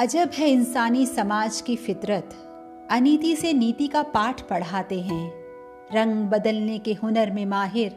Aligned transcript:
अजब 0.00 0.30
है 0.34 0.50
इंसानी 0.50 1.06
समाज 1.06 1.60
की 1.60 1.76
फितरत। 1.76 2.30
अनीति 2.90 3.36
से 3.36 3.52
नीति 3.52 3.86
का 3.86 4.02
पाठ 4.02 4.40
पढ़ाते 4.40 5.00
हैं। 5.00 5.32
रंग 5.94 6.24
बदलने 6.24 6.78
के 6.78 6.92
हुनर 6.92 7.30
में 7.30 7.46
माहिर, 7.46 7.92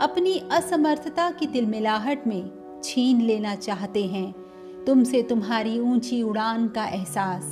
अपनी 0.00 0.42
असमर्थता 0.52 1.30
की 1.30 1.46
तिलमिलाहट 1.46 2.26
में 2.26 2.80
छीन 2.84 3.20
लेना 3.20 3.54
चाहते 3.54 4.04
हैं। 4.04 4.32
तुमसे 4.86 5.22
तुम्हारी 5.22 5.78
ऊँची 5.80 6.22
उड़ान 6.22 6.68
का 6.68 6.84
एहसास। 6.84 7.44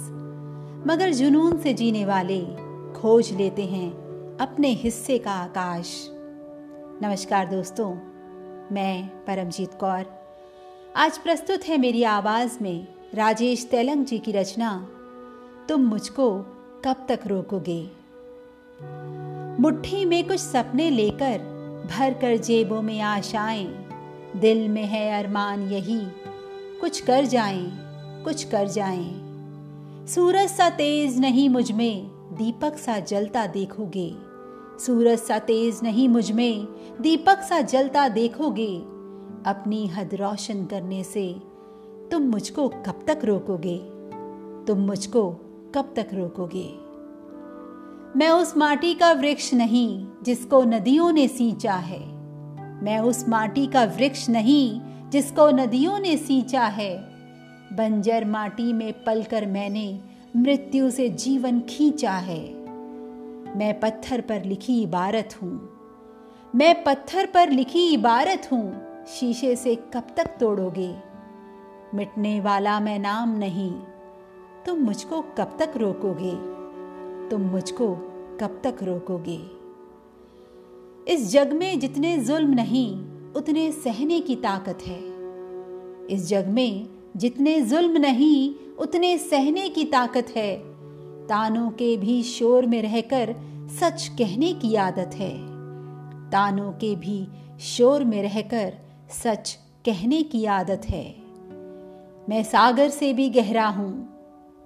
मगर 0.86 1.10
जुनून 1.10 1.58
से 1.58 1.74
जीने 1.74 2.04
वाले 2.04 2.40
खोज 3.00 3.32
लेते 3.32 3.62
हैं 3.62 3.90
अपने 4.40 4.68
हिस्से 4.68 5.18
का 5.18 5.32
आकाश। 5.32 6.08
नमस्कार 7.02 7.46
दोस्तों, 7.46 7.94
मैं 8.74 9.06
परमजीत 9.24 9.74
कौर। 9.74 10.04
आज 10.96 11.18
प्रस्तुत 11.18 11.64
है 11.64 11.78
मेरी 11.78 12.02
आवाज़ 12.02 12.58
में 12.62 12.86
राजेश 13.14 13.68
तेलंग 13.70 14.04
जी 14.04 14.18
की 14.18 14.32
रचना, 14.32 14.88
तुम 15.68 15.80
मुझको 15.80 16.38
कब 16.84 17.06
तक 17.08 17.20
रोकोगे? 17.26 17.90
मुट्ठी 19.62 20.04
में 20.04 20.28
कुछ 20.28 20.40
सपने 20.40 20.90
लेकर 20.90 21.38
भर 21.90 22.12
कर 22.12 22.36
जेबों 22.36 22.82
में 22.82 23.00
आशाएँ, 23.00 23.66
दिल 24.36 24.68
में 24.68 24.84
है 24.84 25.22
अरमान 25.22 25.62
यही, 25.62 26.00
कुछ 26.80 27.00
कर 27.00 27.24
जाएँ, 27.24 27.70
कुछ 28.24 28.44
कर 28.44 28.68
जाएँ। 28.68 30.06
सूरज 30.06 30.48
सा 30.48 30.70
तेज 30.70 31.20
नहीं 31.20 31.48
मुझमें, 31.48 32.06
दीपक 32.32 32.76
सा 32.76 32.98
जलता 32.98 33.46
देखोगे। 33.46 34.14
सूरज 34.86 35.18
सा 35.18 35.38
तेज 35.38 35.80
नहीं 35.82 36.08
मुझमें, 36.08 36.66
दीपक 37.00 37.38
सा 37.38 37.60
जलता 37.60 38.08
देखोगे। 38.08 38.78
अपनी 39.46 39.86
हद 39.86 40.14
रोशन 40.14 40.66
करने 40.66 41.04
से 41.04 41.51
तुम 42.12 42.22
मुझको 42.22 42.68
कब 42.68 43.04
तक 43.06 43.18
रोकोगे? 43.24 43.78
तुम 44.66 44.78
मुझको 44.78 45.30
कब 45.74 45.92
तक 45.96 46.06
रोकोगे? 46.12 46.74
मैं 48.18 48.30
उस 48.30 48.56
माटी 48.56 48.94
का 48.94 49.12
वृक्ष 49.12 49.54
नहीं 49.54 50.06
जिसको 50.22 50.62
नदियों 50.62 51.12
ने 51.12 51.28
सींचा 51.28 51.74
है। 51.74 52.00
मैं 52.84 52.98
उस 52.98 53.28
माटी 53.28 53.66
का 53.66 53.84
वृक्ष 53.84 54.28
नहीं 54.28 54.80
जिसको 55.10 55.50
नदियों 55.50 55.98
ने 55.98 56.16
सींचा 56.16 56.62
है। 56.62 56.98
बंजर 57.72 58.24
माटी 58.24 58.72
में 58.72 59.04
पलकर 59.04 59.46
मैंने 59.46 60.00
मृत्यु 60.36 60.90
से 60.90 61.08
जीवन 61.08 61.60
खींचा 61.60 62.12
है। 62.12 62.54
मैं 63.58 63.80
पत्थर 63.80 64.20
पर 64.20 64.44
लिखी 64.44 64.82
इबारत 64.82 65.34
हूँ। 65.42 65.70
मैं 66.54 66.84
पत्थर 66.84 67.26
पर 67.26 67.50
लिखी 67.50 67.92
इबारत 67.92 68.48
हूँ। 68.52 68.82
शीशे 69.06 69.56
से 69.56 69.74
कब 69.74 70.06
तक 70.16 70.26
तोड़ोगे? 70.40 71.11
मिटने 71.94 72.40
वाला 72.40 72.80
मैं 72.80 72.98
नाम 72.98 73.38
नहीं। 73.38 73.72
तुम 74.66 74.78
मुझको 74.78 75.20
कब 75.20 75.56
तक 75.58 75.72
रोकोगे? 75.76 76.52
तुम 77.30 77.40
मुझको 77.40 77.94
कब 78.40 78.60
तक 78.64 78.76
रोकोगे? 78.82 79.62
इस 81.08 81.32
जग 81.32 81.52
में 81.52 81.80
जितने 81.80 82.18
जुल्म 82.18 82.50
नहीं, 82.50 83.04
उतने 83.32 83.72
सहने 83.72 84.20
की 84.20 84.36
ताकत 84.36 84.78
है। 84.86 85.00
इस 86.06 86.28
जग 86.28 86.46
में 86.48 86.88
जितने 87.16 87.60
जुल्म 87.60 87.98
नहीं, 87.98 88.54
उतने 88.78 89.18
सहने 89.18 89.68
की 89.68 89.84
ताकत 89.84 90.26
है। 90.36 90.56
तानों 91.26 91.70
के 91.70 91.96
भी 91.96 92.22
शोर 92.22 92.66
में 92.66 92.82
रहकर 92.82 93.36
सच 93.80 94.10
कहने 94.18 94.52
की 94.52 94.74
आदत 94.74 95.10
है। 95.14 95.52
तानों 96.30 96.72
के 96.72 96.96
भी 96.96 97.28
शोर 97.60 98.04
में 98.04 98.22
रहकर 98.22 98.74
सच 99.10 99.58
कहने 99.84 100.22
की 100.22 100.44
आदत 100.44 100.82
है। 100.84 101.21
मैं 102.28 102.42
सागर 102.42 102.88
से 102.88 103.12
भी 103.12 103.28
गहरा 103.28 103.66
हूँ। 103.66 104.08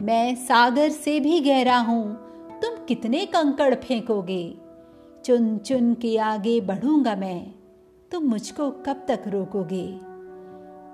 मैं 0.03 0.35
सागर 0.35 0.89
से 0.89 1.21
भी 1.21 1.41
गहरा 1.41 1.79
हूँ। 1.79 2.17
तुम 2.63 2.85
कितने 2.85 3.27
कंकड़ 3.27 3.75
फेंकोगे? 3.75 4.59
चुन 5.25 5.59
चुन 5.59 5.95
के 5.95 6.19
आगे 6.19 6.61
बढ़ूँगा 6.61 7.17
मैं। 7.17 7.55
तुम 8.13 8.25
मुझको 8.25 8.71
कब 8.71 9.05
तक 9.09 9.25
रोकोगे? 9.27 10.01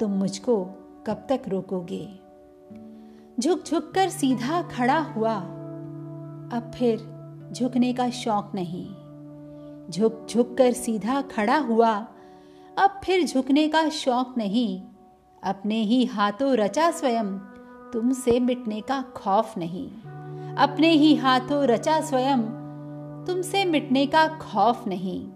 तुम 0.01 0.11
मुझको 0.11 0.65
कब 1.07 1.27
तक 1.29 1.43
रोकोगे? 1.49 2.09
झुक 3.41 3.65
झुक 3.65 3.93
कर 3.95 4.09
सीधा 4.09 4.63
खड़ा 4.63 4.99
हुआ। 4.99 5.35
अब 6.53 6.71
फिर 6.75 6.99
झुकने 7.53 7.93
का 7.93 8.11
शौक 8.11 8.53
नहीं। 8.55 8.89
झुक 9.91 10.27
झुक 10.31 10.57
कर 10.59 10.73
सीधा 10.73 11.23
खड़ा 11.23 11.59
हुआ। 11.59 12.07
अब 12.79 13.01
फिर 13.05 13.25
झुकने 13.27 13.69
का 13.69 13.89
शौक 13.89 14.35
नहीं। 14.39 14.83
अपने 15.45 15.81
ही 15.83 16.05
हाथों 16.05 16.57
रचा 16.57 16.91
स्वयं, 16.91 17.39
तुमसे 17.93 18.41
मिटने 18.41 18.81
का 18.81 19.03
खौफ 19.03 19.59
नहीं। 19.59 19.89
अपने 20.55 20.89
ही 20.89 21.15
हाथों 21.15 21.65
रचा 21.65 22.01
स्वयं, 22.01 22.39
तुमसे 23.27 23.65
मिटने 23.65 24.07
का 24.07 24.29
खौफ 24.29 24.87
नहीं। 24.87 25.27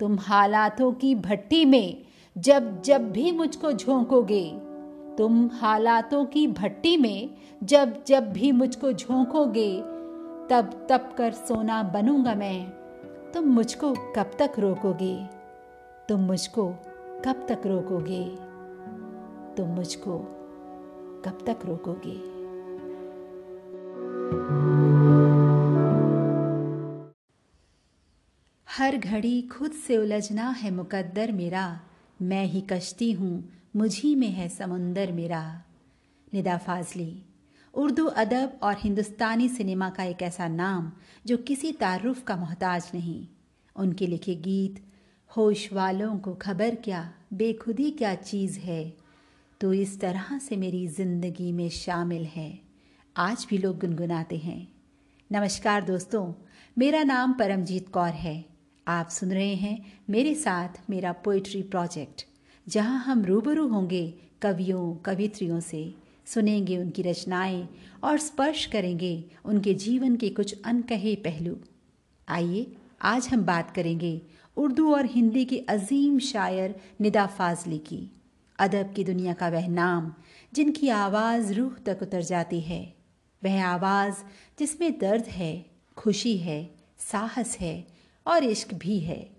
तुम 0.00 0.18
हालातों 0.20 0.92
की 0.92 1.14
भट्टी 1.14 1.64
में 1.64 2.02
जब 2.38 2.82
जब 2.82 3.12
भी 3.12 3.32
मुझको 3.32 3.72
झोंकोगे, 3.72 4.52
तुम 5.18 5.50
हालातों 5.52 6.24
की 6.24 6.46
भट्टी 6.46 6.96
में 6.96 7.30
जब 7.64 8.04
जब 8.06 8.32
भी 8.32 8.52
मुझको 8.52 8.92
झोंकोगे, 8.92 9.80
तब 10.50 10.86
तब 10.90 11.14
कर 11.18 11.32
सोना 11.32 11.82
बनूँगा 11.82 12.34
मैं। 12.34 12.70
तुम 13.34 13.44
मुझको 13.44 13.92
कब 13.92 14.30
तक 14.38 14.52
रोकोगे? 14.58 15.26
तुम 16.08 16.20
मुझको 16.20 16.68
कब 17.24 17.46
तक 17.48 17.66
रोकोगे? 17.66 18.45
तुम 19.56 19.68
मुझको 19.68 20.18
कब 21.24 21.38
तक 21.46 21.58
रोकोगे? 21.66 22.36
हर 28.68 28.96
घड़ी 28.96 29.42
खुद 29.42 29.72
से 29.72 29.96
उलझना 29.96 30.50
है 30.50 30.70
मुकद्दर 30.70 31.32
मेरा। 31.32 31.80
मैं 32.22 32.44
ही 32.44 32.60
कश्ती 32.60 33.12
हूँ, 33.12 33.52
मुझी 33.76 34.14
में 34.14 34.28
है 34.28 34.48
समुंदर 34.48 35.12
मेरा। 35.12 35.62
निदा 36.34 36.56
फाजली, 36.56 37.22
उर्दू 37.74 38.06
अदब 38.06 38.58
और 38.62 38.76
हिंदुस्तानी 38.78 39.48
सिनेमा 39.48 39.90
का 39.90 40.02
एक 40.02 40.22
ऐसा 40.22 40.48
नाम, 40.48 40.92
जो 41.26 41.36
किसी 41.36 41.72
तारुफ 41.72 42.22
का 42.22 42.36
मोहताज 42.36 42.90
नहीं। 42.94 43.28
उनके 43.76 44.06
लिखे 44.06 44.34
गीत, 44.34 44.84
होश 45.36 45.72
वालों 45.72 46.18
को 46.18 46.34
खबर 46.34 46.74
क्या, 46.74 47.12
बेखुदी 47.32 47.90
क्या 47.90 48.14
चीज़ 48.14 48.58
है? 48.58 49.05
तो 49.60 49.72
इस 49.72 50.00
तरह 50.00 50.38
से 50.38 50.56
मेरी 50.56 50.86
ज़िंदगी 50.86 51.52
में 51.52 51.68
शामिल 51.68 52.24
है। 52.24 52.58
आज 53.16 53.46
भी 53.50 53.58
लोग 53.58 53.78
गुनगुनाते 53.80 54.36
हैं। 54.36 54.66
नमस्कार 55.30 55.84
दोस्तों, 55.84 56.32
मेरा 56.76 57.02
नाम 57.02 57.32
परमजीत 57.32 57.88
कौर 57.88 58.08
है। 58.08 58.44
आप 58.86 59.08
सुन 59.08 59.32
रहे 59.32 59.54
हैं 59.54 59.92
मेरे 60.10 60.34
साथ 60.34 60.68
मेरा 60.90 61.12
पोइट्री 61.24 61.62
प्रोजेक्ट 61.62 62.24
जहाँ 62.66 62.98
हम 63.04 63.24
रूबरू 63.24 63.66
होंगे 63.68 64.14
कवियों, 64.42 64.94
कवित्रियों 64.96 65.60
से। 65.60 65.94
सुनेंगे 66.26 66.76
उनकी 66.78 67.02
रचनाएँ 67.02 67.68
और 68.04 68.18
स्पर्श 68.18 68.66
करेंगे 68.66 69.24
उनके 69.44 69.74
जीवन 69.74 70.16
के 70.16 70.28
कुछ 70.30 70.54
अनकहे 70.64 71.14
पहलू। 71.14 71.56
आइए, 72.28 72.66
आज 73.02 73.28
हम 73.28 73.44
बात 73.44 73.70
करेंगे 73.70 74.20
उर्दू 74.56 74.92
और 74.94 75.06
हिंदी 75.06 75.44
के 75.44 75.58
अजीम 75.68 76.18
शायर 76.18 76.74
निदा 77.00 77.26
फाजली 77.28 77.78
की। 77.78 78.00
अदब 78.58 78.92
की 78.92 79.04
दुनिया 79.04 79.32
का 79.32 79.48
वह 79.48 79.68
नाम, 79.68 80.14
जिनकी 80.54 80.88
आवाज़ 80.88 81.52
रूह 81.52 81.72
तक 81.86 81.98
उतर 82.02 82.22
जाती 82.22 82.60
है। 82.60 82.94
वह 83.44 83.64
आवाज़ 83.64 84.14
जिसमें 84.58 84.98
दर्द 84.98 85.24
है, 85.24 85.66
खुशी 85.96 86.36
है, 86.36 86.74
साहस 86.98 87.58
है 87.58 87.86
और 88.26 88.44
इश्क 88.44 88.74
भी 88.74 89.00
है। 89.00 89.30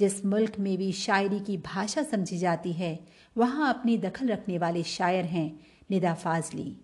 जिस 0.00 0.24
मुल्क 0.24 0.58
में 0.58 0.78
भी 0.78 0.92
शायरी 0.92 1.40
की 1.40 1.56
भाषा 1.56 2.02
समझी 2.02 2.38
जाती 2.38 2.72
है, 2.72 3.00
वहाँ 3.36 3.74
अपनी 3.74 3.98
दखल 3.98 4.28
रखने 4.28 4.58
वाले 4.58 4.82
शायर 4.82 5.24
हैं 5.24 5.66
निदा 5.90 6.14
फाजली। 6.14 6.76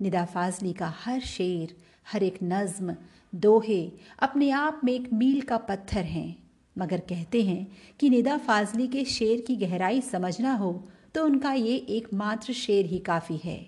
निदा 0.00 0.24
फाजली 0.24 0.72
का 0.72 0.94
हर 0.98 1.20
शेर, 1.20 1.76
हर 2.12 2.22
एक 2.22 2.38
नज़म, 2.42 2.94
दोहे 3.34 3.92
अपने 4.18 4.50
आप 4.50 4.80
में 4.84 4.92
एक 4.92 5.12
मील 5.12 5.40
का 5.40 5.56
पत्थर 5.56 6.04
हैं। 6.04 6.42
मगर 6.78 7.00
कहते 7.00 7.42
हैं 7.42 7.72
कि 8.00 8.10
निदा 8.10 8.38
फाजली 8.38 8.88
के 8.88 9.04
शेर 9.04 9.40
की 9.40 9.56
गहराई 9.56 10.00
समझना 10.00 10.54
हो 10.54 10.88
तो 11.14 11.24
उनका 11.24 11.52
ये 11.52 11.74
एकमात्र 11.90 12.52
शेर 12.52 12.86
ही 12.86 12.98
काफ़ी 12.98 13.36
है। 13.36 13.60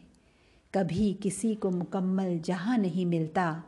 कभी 0.75 1.13
किसी 1.15 1.55
को 1.55 1.71
मुकम्मल 1.71 2.39
जहाँ 2.39 2.77
नहीं 2.79 3.05
मिलता, 3.07 3.63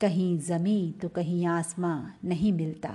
कहीं 0.00 0.38
ज़मी 0.38 0.94
तो 1.02 1.08
कहीं 1.08 1.44
आसमां 1.46 1.98
नहीं 2.24 2.52
मिलता। 2.52 2.90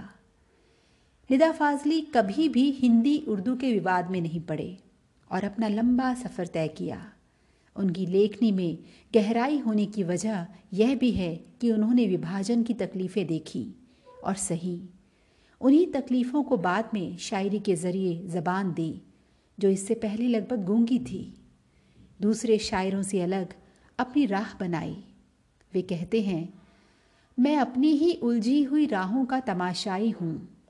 निदा 1.29 1.51
फाजली 1.51 2.01
कभी 2.15 2.47
भी 2.49 2.69
हिंदी 2.71 3.17
उर्दू 3.27 3.55
के 3.55 3.71
विवाद 3.73 4.09
में 4.11 4.19
नहीं 4.21 4.41
पड़े 4.41 4.77
और 5.31 5.43
अपना 5.43 5.67
लंबा 5.67 6.13
सफ़र 6.13 6.47
तय 6.47 6.67
किया। 6.67 7.01
उनकी 7.75 8.05
लेखनी 8.05 8.51
में 8.51 8.77
गहराई 9.13 9.57
होने 9.57 9.85
की 9.85 10.03
वजह 10.03 10.45
यह 10.73 10.95
भी 10.95 11.11
है 11.11 11.35
कि 11.61 11.71
उन्होंने 11.71 12.07
विभाजन 12.07 12.63
की 12.63 12.73
तकलीफ़ें 12.73 13.25
देखी 13.27 13.65
और 14.23 14.35
सही, 14.35 14.79
उन्हीं 15.61 15.85
तकलीफ़ों 15.91 16.43
को 16.43 16.57
बाद 16.57 16.89
में 16.93 17.17
शायरी 17.19 17.59
के 17.59 17.75
ज़रिए 17.75 18.21
ज़बान 18.27 18.73
दी। 18.73 18.93
जो 19.59 19.69
इससे 19.69 19.93
पहले 19.93 20.27
लगभग 20.27 20.65
गूँगी 20.65 20.99
थी। 20.99 21.41
दूसरे 22.21 22.57
शायरों 22.57 23.03
से 23.03 23.21
अलग 23.21 23.53
अपनी 23.99 24.25
राह 24.25 24.57
बनाई। 24.59 25.03
वे 25.73 25.81
कहते 25.81 26.21
हैं, 26.21 26.53
मैं 27.39 27.57
अपनी 27.57 27.91
ही 27.91 28.13
उलझी 28.13 28.63
हुई 28.63 28.85
राहों 28.85 29.25
का 29.25 29.39
तमाशाई 29.39 30.09
हूँ। 30.09 30.65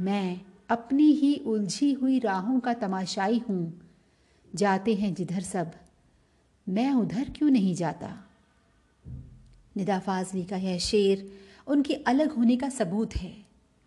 मैं 0.00 0.40
अपनी 0.68 1.12
ही 1.12 1.34
उलझी 1.34 1.92
हुई 1.92 2.18
राहों 2.18 2.60
का 2.60 2.74
तमाशाई 2.74 3.38
हूँ। 3.38 3.80
जाते 4.54 4.94
हैं 4.94 5.14
जिधर 5.14 5.40
सब। 5.40 5.72
मैं 6.68 6.92
उधर 6.92 7.30
क्यों 7.30 7.50
नहीं 7.50 7.74
जाता? 7.74 8.24
निदा 9.76 9.98
फाजली 9.98 10.44
का 10.44 10.56
यह 10.56 10.78
शेर 10.78 11.40
उनके 11.66 11.94
अलग 11.94 12.30
होने 12.30 12.56
का 12.56 12.68
सबूत 12.68 13.16
है। 13.16 13.44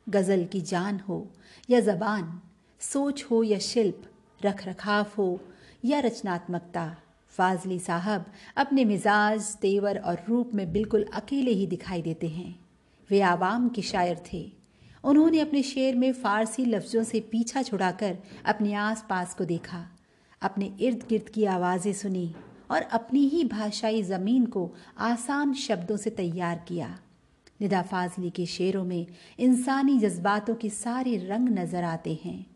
गज़ल 0.10 0.46
की 0.46 0.62
जान 0.62 1.00
हो 1.00 1.32
या 1.70 1.80
ज़बान, 1.80 2.42
सोच 2.80 3.24
हो 3.24 3.44
या 3.44 3.60
शिल्प 3.60 4.13
रख 4.46 4.68
रखाव 4.68 5.06
हो 5.18 5.40
या 5.86 6.00
रचनात्मकता। 6.00 6.96
फाजली 7.34 7.80
साहब 7.80 8.26
अपने 8.58 8.86
मिजाज, 8.86 9.56
तेवर 9.56 9.98
और 9.98 10.26
रूप 10.30 10.52
में 10.54 10.72
बिल्कुल 10.74 11.06
अकेले 11.14 11.52
ही 11.52 11.68
दिखाई 11.68 12.02
देते 12.02 12.28
हैं। 12.28 12.56
वे 13.10 13.22
आवाम 13.22 13.70
के 13.70 13.82
शायर 13.82 14.22
थे। 14.34 14.52
उन्होंने 15.04 15.40
अपने 15.40 15.62
शेर 15.64 15.96
में 15.96 16.12
फारसी 16.14 16.66
लफ्ज़ों 16.66 17.04
से 17.04 17.20
पीछा 17.20 17.62
छुड़ाकर 17.62 18.18
अपने 18.46 18.74
आस 18.74 19.06
पास 19.10 19.34
को 19.34 19.46
देखा। 19.46 19.86
अपने 20.42 20.72
इर्द 20.80 21.04
गिर्द 21.10 21.30
की 21.30 21.46
आवाज़ें 21.46 21.94
सुनी 21.94 22.36
और 22.72 22.82
अपनी 22.82 23.28
ही 23.28 23.44
भाषाई 23.44 24.02
ज़मीन 24.04 24.46
को 24.46 24.72
आसान 24.98 25.54
शब्दों 25.54 25.98
से 25.98 26.10
तैयार 26.10 26.64
किया। 26.68 26.98
निदा 27.62 27.82
फाजली 27.82 28.30
के 28.30 28.46
शेरों 28.46 28.84
में 28.84 29.06
इंसानी 29.40 30.00
जज्बातों 30.00 30.56
के 30.56 30.70
सारे 30.70 31.18
रंग 31.18 31.50
नज़र 31.50 31.84
आते 31.84 32.20
हैं। 32.24 32.53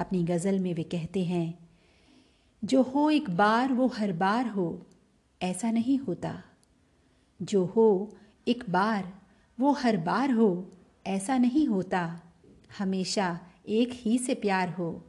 अपनी 0.00 0.24
गज़ल 0.24 0.58
में 0.58 0.74
वे 0.74 0.82
कहते 0.82 1.24
हैं, 1.24 1.68
जो 2.64 2.82
हो 2.82 3.10
एक 3.10 3.30
बार 3.30 3.72
वो 3.72 3.86
हर 3.86 4.12
बार 4.12 4.46
हो, 4.46 4.86
ऐसा 5.42 5.70
नहीं 5.70 5.98
होता। 5.98 6.42
जो 7.42 7.64
हो 7.64 8.16
एक 8.48 8.64
बार 8.70 9.12
वो 9.60 9.72
हर 9.72 9.96
बार 9.96 10.30
हो, 10.30 10.72
ऐसा 11.06 11.38
नहीं 11.38 11.66
होता। 11.66 12.20
हमेशा 12.78 13.40
एक 13.68 13.90
ही 13.92 14.18
से 14.18 14.34
प्यार 14.34 14.68
हो, 14.68 15.04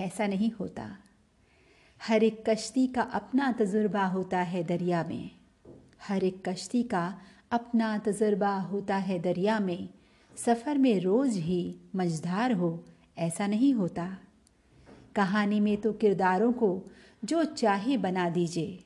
ऐसा 0.00 0.26
नहीं 0.26 0.50
होता। 0.50 0.96
हर 2.02 2.22
एक 2.22 2.50
कश्ती 2.50 2.86
का 2.86 3.02
अपना 3.02 3.52
तजुर्बा 3.52 4.06
होता 4.06 4.38
है 4.38 4.64
दरिया 4.64 5.04
में। 5.04 5.30
हर 6.08 6.24
एक 6.24 6.48
कश्ती 6.48 6.82
का 6.82 7.18
अपना 7.50 7.98
तजुर्बा 7.98 8.56
होता 8.56 8.96
है 8.96 9.18
दरिया 9.18 9.60
में। 9.60 9.88
सफ़र 10.36 10.78
में 10.78 11.00
रोज़ 11.00 11.38
ही 11.38 11.76
मझधार 11.96 12.52
हो, 12.52 12.84
ऐसा 13.18 13.46
नहीं 13.46 13.74
होता। 13.74 14.18
कहानी 15.16 15.60
में 15.60 15.76
तो 15.76 15.92
किरदारों 15.92 16.52
को 16.52 16.90
जो 17.24 17.44
चाहे 17.44 17.96
बना 17.96 18.28
दीजिए। 18.28 18.84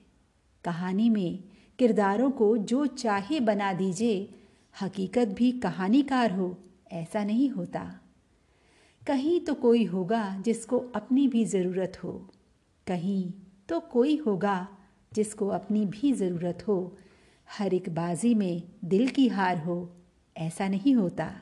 कहानी 0.65 1.11
में 1.11 1.45
किरदारों 1.79 2.31
को 2.31 2.57
जो 2.57 2.87
चाहे 2.87 3.41
बना 3.41 3.73
दीजिए, 3.73 4.35
हकीकत 4.83 5.29
भी 5.29 5.53
कहानीकार 5.53 6.33
हो, 6.33 6.57
ऐसा 6.93 7.25
नहीं 7.25 7.49
होता। 7.51 8.01
कहीं 9.07 9.41
तो 9.41 9.55
कोई 9.55 9.85
होगा 9.85 10.39
जिसको 10.45 10.79
अपनी 10.79 11.29
भी 11.29 11.45
ज़रूरत 11.45 12.05
हो, 12.05 12.31
कहीं 12.87 13.33
तो 13.69 13.81
कोई 13.81 14.17
होगा 14.17 14.69
जिसको 15.13 15.49
अपनी 15.49 15.87
भी 15.87 16.13
ज़रूरत 16.13 16.65
हो, 16.69 16.97
हर 17.59 17.75
एक 17.75 17.89
बाजी 17.89 18.35
में 18.35 18.63
दिल 18.85 19.09
की 19.09 19.29
हार 19.29 19.59
हो, 19.59 19.97
ऐसा 20.37 20.69
नहीं 20.69 20.95
होता। 20.95 21.33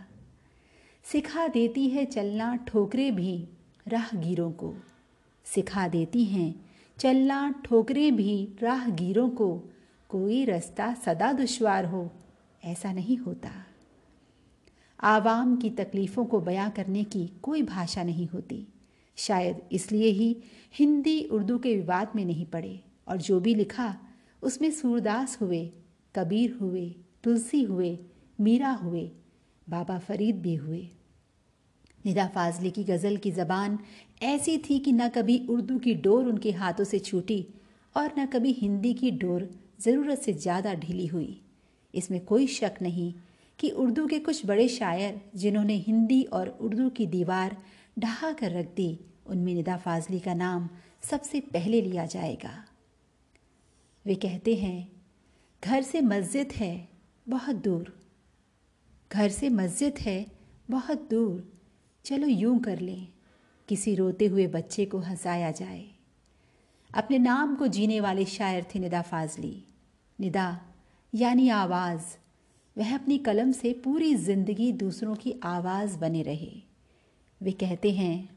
सिखा 1.04 1.48
देती 1.48 1.88
है 1.88 2.04
चलना 2.04 2.56
ठोकरे 2.56 3.10
भी 3.10 3.48
राहगीरों 3.88 4.52
को। 4.52 4.74
सिखा 5.44 5.88
देती 5.88 6.24
हैं, 6.24 6.70
चलना 6.98 7.50
ठोकरे 7.64 8.10
भी 8.10 8.48
राहगीरों 8.62 9.30
को। 9.30 9.62
कोई 10.08 10.44
रास्ता 10.44 10.94
सदा 10.94 11.32
दुश्वार 11.32 11.84
हो, 11.84 12.10
ऐसा 12.64 12.92
नहीं 12.92 13.16
होता। 13.16 13.50
आवाम 15.00 15.56
की 15.56 15.70
तकलीफ़ों 15.70 16.24
को 16.24 16.40
बयां 16.40 16.70
करने 16.70 17.04
की 17.04 17.30
कोई 17.42 17.62
भाषा 17.62 18.02
नहीं 18.02 18.28
होती। 18.28 18.66
शायद 19.16 19.62
इसलिए 19.72 20.06
ही 20.06 20.36
हिंदी 20.74 21.24
उर्दू 21.24 21.58
के 21.58 21.76
विवाद 21.76 22.12
में 22.16 22.24
नहीं 22.24 22.46
पड़े, 22.46 22.84
और 23.08 23.16
जो 23.16 23.40
भी 23.40 23.54
लिखा, 23.54 23.96
उसमें 24.42 24.70
सूरदास 24.70 25.38
हुए, 25.40 25.70
कबीर 26.16 26.58
हुए, 26.60 26.94
तुलसी 27.24 27.62
हुए, 27.62 27.98
मीरा 28.40 28.70
हुए, 28.70 29.10
बाबा 29.68 29.98
फरीद 29.98 30.42
भी 30.42 30.54
हुए। 30.54 30.88
निदा 32.04 32.26
फाजली 32.26 32.70
की 32.70 32.84
गज़ल 32.84 33.16
की 33.16 33.30
ज़बान 33.30 33.78
ऐसी 34.22 34.56
थी 34.58 34.78
कि 34.78 34.92
न 34.92 35.08
कभी 35.08 35.38
उर्दू 35.50 35.78
की 35.78 35.94
डोर 35.94 36.26
उनके 36.26 36.50
हाथों 36.52 36.84
से 36.84 36.98
छूटी 36.98 37.46
और 37.96 38.12
न 38.18 38.26
कभी 38.26 38.52
हिंदी 38.52 38.92
की 38.94 39.10
डोर 39.10 39.48
ज़रूरत 39.80 40.18
से 40.18 40.32
ज़्यादा 40.32 40.74
ढीली 40.74 41.06
हुई। 41.06 41.40
इसमें 41.94 42.20
कोई 42.24 42.46
शक 42.46 42.74
नहीं 42.82 43.12
कि 43.58 43.70
उर्दू 43.70 44.06
के 44.06 44.18
कुछ 44.18 44.44
बड़े 44.46 44.68
शायर 44.68 45.20
जिन्होंने 45.36 45.74
हिंदी 45.76 46.22
और 46.32 46.48
उर्दू 46.60 46.88
की 46.88 47.06
दीवार 47.06 47.56
ढहा 47.98 48.32
कर 48.32 48.50
रख 48.50 48.66
दी, 48.66 48.98
उनमें 49.26 49.54
निदा 49.54 49.76
फाजली 49.76 50.20
का 50.20 50.34
नाम 50.34 50.68
सबसे 51.02 51.40
पहले 51.40 51.80
लिया 51.80 52.06
जाएगा। 52.06 52.52
वे 54.06 54.14
कहते 54.14 54.54
हैं, 54.54 54.92
घर 55.62 55.82
से 55.82 56.00
मस्जिद 56.00 56.52
है, 56.52 56.88
बहुत 57.28 57.56
दूर। 57.56 57.92
घर 59.10 59.28
से 59.28 59.48
मस्जिद 59.48 59.98
है, 59.98 60.26
बहुत 60.70 61.08
दूर। 61.10 61.52
चलो 62.04 62.26
यूँ 62.26 62.58
कर 62.60 62.78
लें, 62.78 63.08
किसी 63.68 63.94
रोते 63.94 64.26
हुए 64.26 64.46
बच्चे 64.46 64.84
को 64.84 64.98
हंसाया 64.98 65.50
जाए। 65.50 65.84
अपने 66.94 67.18
नाम 67.18 67.54
को 67.56 67.66
जीने 67.66 68.00
वाले 68.00 68.24
शायर 68.24 68.66
थे 68.74 68.78
निदा 68.78 69.02
फाजली। 69.02 69.64
निदा, 70.20 70.60
यानी 71.14 71.48
आवाज़, 71.48 72.02
वह 72.78 72.94
अपनी 72.94 73.18
कलम 73.18 73.52
से 73.52 73.72
पूरी 73.72 74.14
ज़िंदगी 74.14 74.72
दूसरों 74.72 75.14
की 75.14 75.34
आवाज़ 75.44 75.98
बने 75.98 76.22
रहे। 76.22 76.62
वे 77.42 77.52
कहते 77.52 77.90
हैं, 77.90 78.28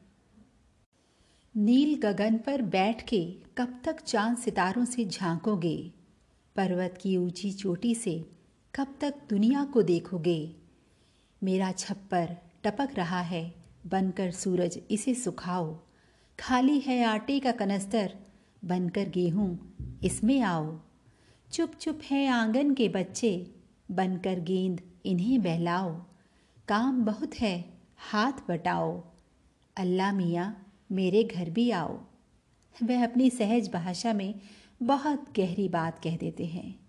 नील 1.55 1.95
गगन 1.95 2.37
पर 2.37 2.61
बैठ 2.61 3.01
के 3.01 3.25
कब 3.57 3.81
तक 3.85 4.01
चाँद 4.01 4.37
सितारों 4.37 4.85
से 4.85 5.05
झांकोगे? 5.05 5.93
पर्वत 6.55 6.97
की 7.01 7.17
ऊँची 7.17 7.51
चोटी 7.51 7.95
से 7.95 8.25
कब 8.75 8.95
तक 9.01 9.13
दुनिया 9.29 9.63
को 9.63 9.81
देखोगे? 9.81 10.55
मेरा 11.43 11.71
छप्पर 11.71 12.37
टपक 12.65 12.89
रहा 12.93 13.21
है। 13.21 13.55
बनकर 13.87 14.31
सूरज 14.31 14.79
इसे 14.91 15.15
सुखाओ। 15.15 15.79
खाली 16.39 16.79
है 16.79 17.03
आटे 17.03 17.39
का 17.39 17.51
कनस्तर। 17.51 18.15
बनकर 18.65 19.09
गेहूँ, 19.09 19.75
इसमें 20.03 20.41
आओ। 20.41 20.79
चुप 21.51 21.71
चुप 21.71 21.99
है 22.11 22.27
आँगन 22.27 22.73
के 22.73 22.89
बच्चे। 22.89 23.55
बनकर 23.91 24.39
गेंद, 24.39 24.81
इन्हें 25.05 25.41
बहलाओ। 25.41 26.05
काम 26.67 27.05
बहुत 27.05 27.35
है, 27.35 27.73
हाथ 27.97 28.31
बटाओ। 28.49 29.03
अल्लाह 29.77 30.13
मियाँ, 30.13 30.73
मेरे 30.91 31.23
घर 31.23 31.49
भी 31.49 31.71
आओ। 31.71 31.99
वह 32.83 33.03
अपनी 33.03 33.29
सहज 33.29 33.71
भाषा 33.73 34.13
में 34.13 34.35
बहुत 34.83 35.25
गहरी 35.37 35.69
बात 35.69 35.99
कह 35.99 36.17
देते 36.17 36.45
हैं। 36.45 36.79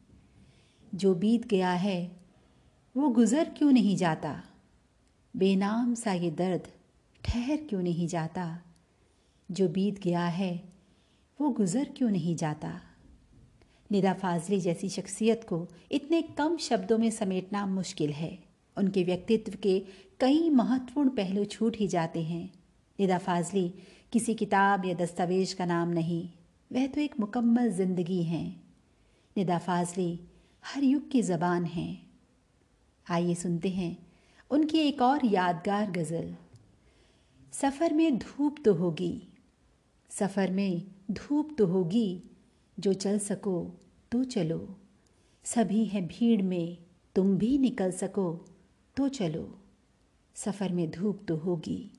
जो 0.95 1.15
बीत 1.15 1.47
गया 1.47 1.73
है, 1.73 2.21
वो 2.97 3.09
गुज़र 3.09 3.55
क्यों 3.59 3.73
नहीं 3.73 3.97
जाता? 3.97 4.43
बेनाम 5.39 5.95
सा 5.95 6.13
ये 6.13 6.31
दर्द 6.31 6.69
ठहर 7.25 7.57
क्यों 7.57 7.83
नहीं 7.83 8.09
जाता? 8.09 8.63
जो 9.51 9.69
बीत 9.69 9.99
गया 10.03 10.27
है, 10.27 10.73
वो 11.41 11.51
गुज़र 11.51 11.85
क्यों 11.97 12.11
नहीं 12.11 12.37
जाता? 12.37 12.81
निदा 13.93 14.13
फाजली 14.13 14.61
जैसी 14.61 14.89
शख्सियत 14.89 15.45
को 15.49 15.69
इतने 15.93 16.23
कम 16.23 16.57
शब्दों 16.57 16.99
में 16.99 17.11
समेटना 17.11 17.67
मुश्किल 17.67 18.11
है। 18.11 18.39
उनके 18.79 19.05
व्यक्तित्व 19.05 19.59
के 19.63 19.79
कई 20.21 20.51
महत्वपूर्ण 20.51 21.09
पहलू 21.09 21.45
छूट 21.45 21.77
ही 21.77 21.89
जाते 21.89 22.23
हैं। 22.23 22.55
निदा 23.01 23.19
फाजली 23.19 23.75
किसी 24.13 24.35
किताब 24.35 24.87
या 24.87 24.95
दस्तावेज़ 24.95 25.57
का 25.57 25.65
नाम 25.65 25.89
नहीं, 25.89 26.29
वह 26.73 26.87
तो 26.87 27.01
एक 27.01 27.21
मुकम्मल 27.21 27.71
ज़िंदगी 27.71 28.23
हैं। 28.23 28.65
निदा 29.37 29.59
फाजली 29.59 30.21
हर 30.67 30.85
युग 30.85 31.11
की 31.11 31.23
ज़बान 31.23 31.65
हैं। 31.65 32.11
आइए 33.11 33.35
सुनते 33.35 33.69
हैं 33.69 34.06
उनकी 34.51 34.79
एक 34.79 35.03
और 35.03 35.25
यादगार 35.27 35.91
गज़ल। 35.91 36.35
सफ़र 37.53 37.93
में 37.93 38.19
धूप 38.19 38.57
तो 38.65 38.75
होगी, 38.75 39.29
सफ़र 40.11 40.51
में 40.51 40.83
धूप 41.11 41.55
तो 41.59 41.67
होगी, 41.67 42.23
जो 42.79 42.93
चल 42.93 43.19
सको 43.19 43.61
तो 44.13 44.25
चलो। 44.25 44.77
सभी 45.45 45.85
हैं 45.85 46.07
भीड़ 46.07 46.43
में, 46.43 46.79
तुम 47.17 47.37
भी 47.39 47.59
निकल 47.59 47.91
सको 47.91 48.33
तो 48.97 49.09
चलो। 49.09 49.59
सफ़र 50.37 50.73
में 50.73 50.91
धूप 50.91 51.25
तो 51.29 51.37
होगी। 51.37 51.91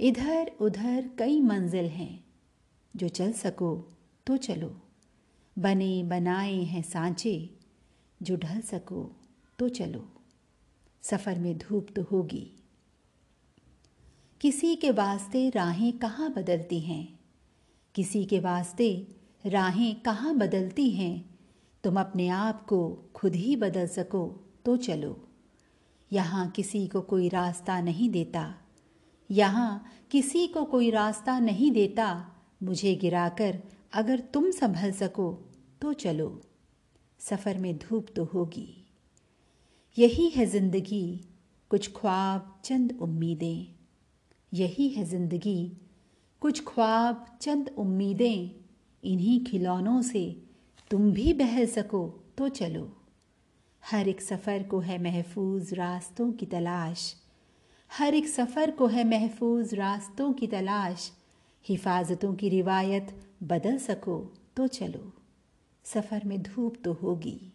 इधर 0.00 0.52
उधर 0.60 1.10
कई 1.18 1.40
मंजिल 1.40 1.84
हैं, 1.84 2.24
जो 2.94 3.08
चल 3.08 3.32
सको 3.32 3.74
तो 4.26 4.36
चलो। 4.36 4.74
बने 5.56 6.02
बनाए 6.04 6.54
हैं 6.54 6.82
सांचे, 6.82 7.50
जो 8.22 8.36
ढल 8.36 8.60
सको 8.60 9.10
तो 9.58 9.68
चलो। 9.68 10.08
सफ़र 11.10 11.38
में 11.38 11.58
धूप 11.58 11.86
तो 11.96 12.02
होगी। 12.02 12.52
किसी 14.40 14.76
के 14.76 14.90
वास्ते 14.90 15.50
राहें 15.50 15.98
कहाँ 15.98 16.32
बदलती 16.32 16.80
हैं? 16.80 17.18
किसी 17.94 18.24
के 18.24 18.40
वास्ते 18.40 19.06
राहें 19.46 20.00
कहाँ 20.00 20.34
बदलती 20.34 20.90
हैं? 20.90 21.38
तुम 21.84 22.00
अपने 22.00 22.28
आप 22.28 22.66
को 22.66 23.10
खुद 23.14 23.34
ही 23.34 23.56
बदल 23.56 23.86
सको 23.86 24.44
तो 24.64 24.76
चलो। 24.76 25.28
यहाँ 26.12 26.50
किसी 26.50 26.86
को 26.86 27.00
कोई 27.00 27.28
रास्ता 27.28 27.80
नहीं 27.80 28.10
देता। 28.10 28.54
यहाँ 29.30 29.84
किसी 30.10 30.46
को 30.46 30.64
कोई 30.64 30.90
रास्ता 30.90 31.38
नहीं 31.38 31.72
देता। 31.72 32.34
मुझे 32.62 32.94
गिराकर 32.94 33.62
अगर 33.92 34.20
तुम 34.20 34.50
संभल 34.50 34.92
सको 34.92 35.32
तो 35.80 35.92
चलो। 35.92 36.42
सफ़र 37.20 37.58
में 37.58 37.78
धूप 37.78 38.06
तो 38.16 38.24
होगी। 38.24 38.77
यही 39.98 40.28
है 40.28 40.46
ज़िंदगी, 40.46 41.20
कुछ 41.70 41.92
ख्वाब, 41.92 42.60
चंद 42.64 42.98
उम्मीदें। 43.00 43.66
यही 44.52 44.88
है 44.88 45.04
ज़िंदगी, 45.04 45.72
कुछ 46.40 46.64
ख्वाब, 46.64 47.38
चंद 47.40 47.70
उम्मीदें। 47.78 48.50
इन्हीं 49.04 49.44
खिलौनों 49.44 50.02
से 50.02 50.42
तुम 50.90 51.12
भी 51.12 51.32
बहल 51.32 51.66
सको 51.66 52.24
तो 52.38 52.48
चलो। 52.48 52.96
हर 53.92 54.08
एक 54.08 54.20
सफ़र 54.20 54.62
को 54.62 54.80
है 54.80 55.02
महफूज 55.02 55.74
रास्तों 55.74 56.32
की 56.32 56.46
तलाश। 56.46 57.14
हर 57.98 58.14
एक 58.14 58.28
सफ़र 58.28 58.70
को 58.70 58.86
है 58.86 59.04
महफूज 59.04 59.74
रास्तों 59.74 60.32
की 60.32 60.46
तलाश। 60.46 61.12
हिफाजतों 61.68 62.34
की 62.34 62.48
रिवायत 62.48 63.20
बदल 63.42 63.78
सको 63.78 64.34
तो 64.56 64.66
चलो। 64.66 65.12
सफ़र 65.84 66.24
में 66.24 66.42
धूप 66.42 66.76
तो 66.84 66.92
होगी। 66.92 67.47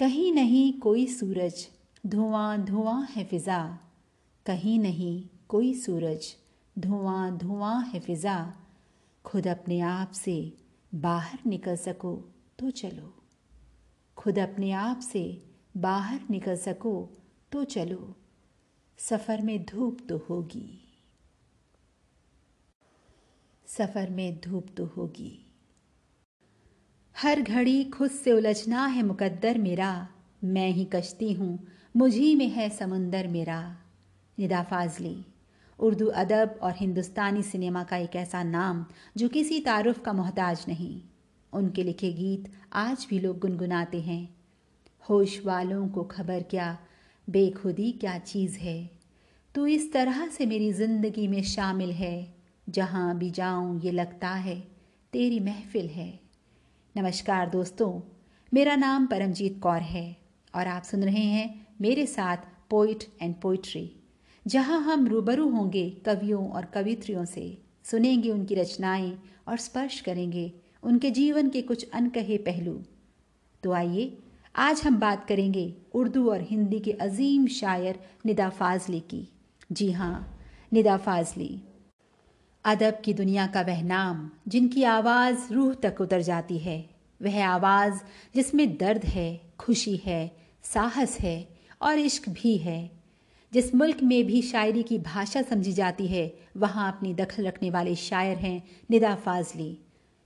कहीं 0.00 0.32
नहीं 0.32 0.72
कोई 0.72 1.06
सूरज, 1.06 1.68
धुआँ 2.06 2.64
धुआँ 2.64 3.06
है 3.10 3.24
फिज़ा। 3.24 3.78
कहीं 4.46 4.78
नहीं 4.78 5.28
कोई 5.48 5.74
सूरज, 5.74 6.36
धुआँ 6.78 7.38
धुआँ 7.38 7.82
है 7.84 8.00
फिज़ा। 8.00 8.54
खुद 9.24 9.48
अपने 9.48 9.80
आप 9.80 10.12
से 10.12 10.52
बाहर 10.94 11.38
निकल 11.46 11.76
सको 11.76 12.14
तो 12.58 12.70
चलो। 12.70 13.14
खुद 14.16 14.38
अपने 14.38 14.72
आप 14.72 15.00
से 15.00 15.42
बाहर 15.76 16.20
निकल 16.30 16.56
सको 16.56 17.10
तो 17.52 17.64
चलो। 17.64 18.16
सफ़र 18.98 19.42
में 19.42 19.64
धूप 19.66 19.98
तो 20.08 20.26
होगी। 20.30 20.80
सफ़र 23.66 24.10
में 24.10 24.40
धूप 24.40 24.66
तो 24.76 24.86
होगी। 24.86 25.49
हर 27.22 27.40
घड़ी 27.42 27.84
खुद 27.84 28.10
से 28.10 28.32
उलझना 28.32 28.86
है 28.86 29.02
मुकद्दर 29.02 29.58
मेरा। 29.58 30.08
मैं 30.44 30.70
ही 30.70 30.84
कश्ती 30.84 31.32
हूँ, 31.32 31.66
मुझी 31.96 32.34
में 32.34 32.48
है 32.48 32.68
समुंदर 32.70 33.26
मेरा। 33.28 33.76
निदा 34.38 34.62
फाजली, 34.62 35.24
उर्दू 35.78 36.06
अदब 36.06 36.58
और 36.62 36.74
हिंदुस्तानी 36.76 37.42
सिनेमा 37.42 37.82
का 37.82 37.96
एक 37.96 38.16
ऐसा 38.16 38.42
नाम, 38.42 38.86
जो 39.16 39.28
किसी 39.28 39.60
तारुफ 39.60 40.00
का 40.00 40.12
मोहताज 40.12 40.64
नहीं। 40.68 41.02
उनके 41.52 41.82
लिखे 41.82 42.12
गीत 42.12 42.52
आज 42.72 43.06
भी 43.10 43.18
लोग 43.18 43.38
गुनगुनाते 43.38 44.00
हैं। 44.00 44.34
होश 45.08 45.40
वालों 45.44 45.88
को 45.88 46.02
खबर 46.02 46.42
क्या, 46.42 46.78
बेखुदी 47.30 47.92
क्या 47.92 48.18
चीज़ 48.18 48.58
है। 48.58 48.90
तू 49.54 49.66
इस 49.66 49.92
तरह 49.92 50.28
से 50.28 50.46
मेरी 50.46 50.72
ज़िंदगी 50.72 51.28
में 51.28 51.42
शामिल 51.42 51.90
है, 51.90 52.34
जहाँ 52.68 53.18
भी 53.18 53.30
जाऊँ 53.30 53.80
ये 53.80 53.90
लगता 53.90 54.28
है, 54.28 54.60
तेरी 55.12 55.40
महफिल 55.40 55.86
है। 55.86 56.29
नमस्कार 56.96 57.48
दोस्तों, 57.50 58.00
मेरा 58.52 58.74
नाम 58.76 59.06
परमजीत 59.06 59.60
कौर 59.62 59.80
है 59.80 60.16
और 60.54 60.66
आप 60.66 60.82
सुन 60.82 61.04
रहे 61.04 61.20
हैं 61.20 61.66
मेरे 61.80 62.06
साथ 62.06 62.36
पोइट 62.70 63.04
एंड 63.22 63.34
पोइट्री 63.34 63.92
जहाँ 64.46 64.80
हम 64.80 65.06
रूबरू 65.06 65.48
होंगे 65.50 65.88
कवियों 66.06 66.48
और 66.48 66.64
कवित्रियों 66.64 67.24
से। 67.24 67.58
सुनेंगे 67.84 68.30
उनकी 68.30 68.54
रचनाएँ 68.54 69.12
और 69.48 69.56
स्पर्श 69.56 70.00
करेंगे 70.00 70.52
उनके 70.82 71.10
जीवन 71.10 71.48
के 71.48 71.62
कुछ 71.62 71.86
अनकहे 71.90 72.38
पहलू। 72.38 72.74
तो 73.62 73.72
आइए, 73.72 74.18
आज 74.56 74.82
हम 74.84 74.98
बात 75.00 75.24
करेंगे 75.24 75.74
उर्दू 75.94 76.28
और 76.30 76.42
हिंदी 76.42 76.80
के 76.80 76.92
अजीम 76.92 77.46
शायर 77.46 78.00
निदा 78.26 78.48
फाजली 78.50 79.00
की। 79.00 79.28
जी 79.72 79.90
हाँ 79.92 80.40
निदा 80.72 80.96
फाजली। 80.96 81.62
अदब 82.64 83.02
की 83.04 83.14
दुनिया 83.14 83.46
का 83.46 83.60
वह 83.60 83.82
नाम, 83.82 84.30
जिनकी 84.48 84.82
आवाज़ 84.82 85.52
रूह 85.52 85.74
तक 85.74 85.94
उतर 86.00 86.20
जाती 86.20 86.58
है, 86.58 86.90
वह 87.22 87.46
आवाज़ 87.46 87.94
जिसमें 88.34 88.76
दर्द 88.76 89.04
है, 89.04 89.40
खुशी 89.58 89.96
है, 89.96 90.36
साहस 90.62 91.20
है 91.20 91.48
और 91.82 91.98
इश्क 91.98 92.28
भी 92.28 92.56
है। 92.56 92.90
जिस 93.52 93.74
मुल्क 93.74 94.02
में 94.02 94.26
भी 94.26 94.42
शायरी 94.42 94.82
की 94.82 94.98
भाषा 94.98 95.42
समझी 95.42 95.72
जाती 95.72 96.06
है, 96.06 96.34
वहाँ 96.56 96.92
अपनी 96.92 97.14
दखल 97.14 97.46
रखने 97.46 97.70
वाले 97.70 97.94
शायर 97.94 98.36
हैं 98.36 98.62
निदा 98.90 99.14
फाजली। 99.14 99.78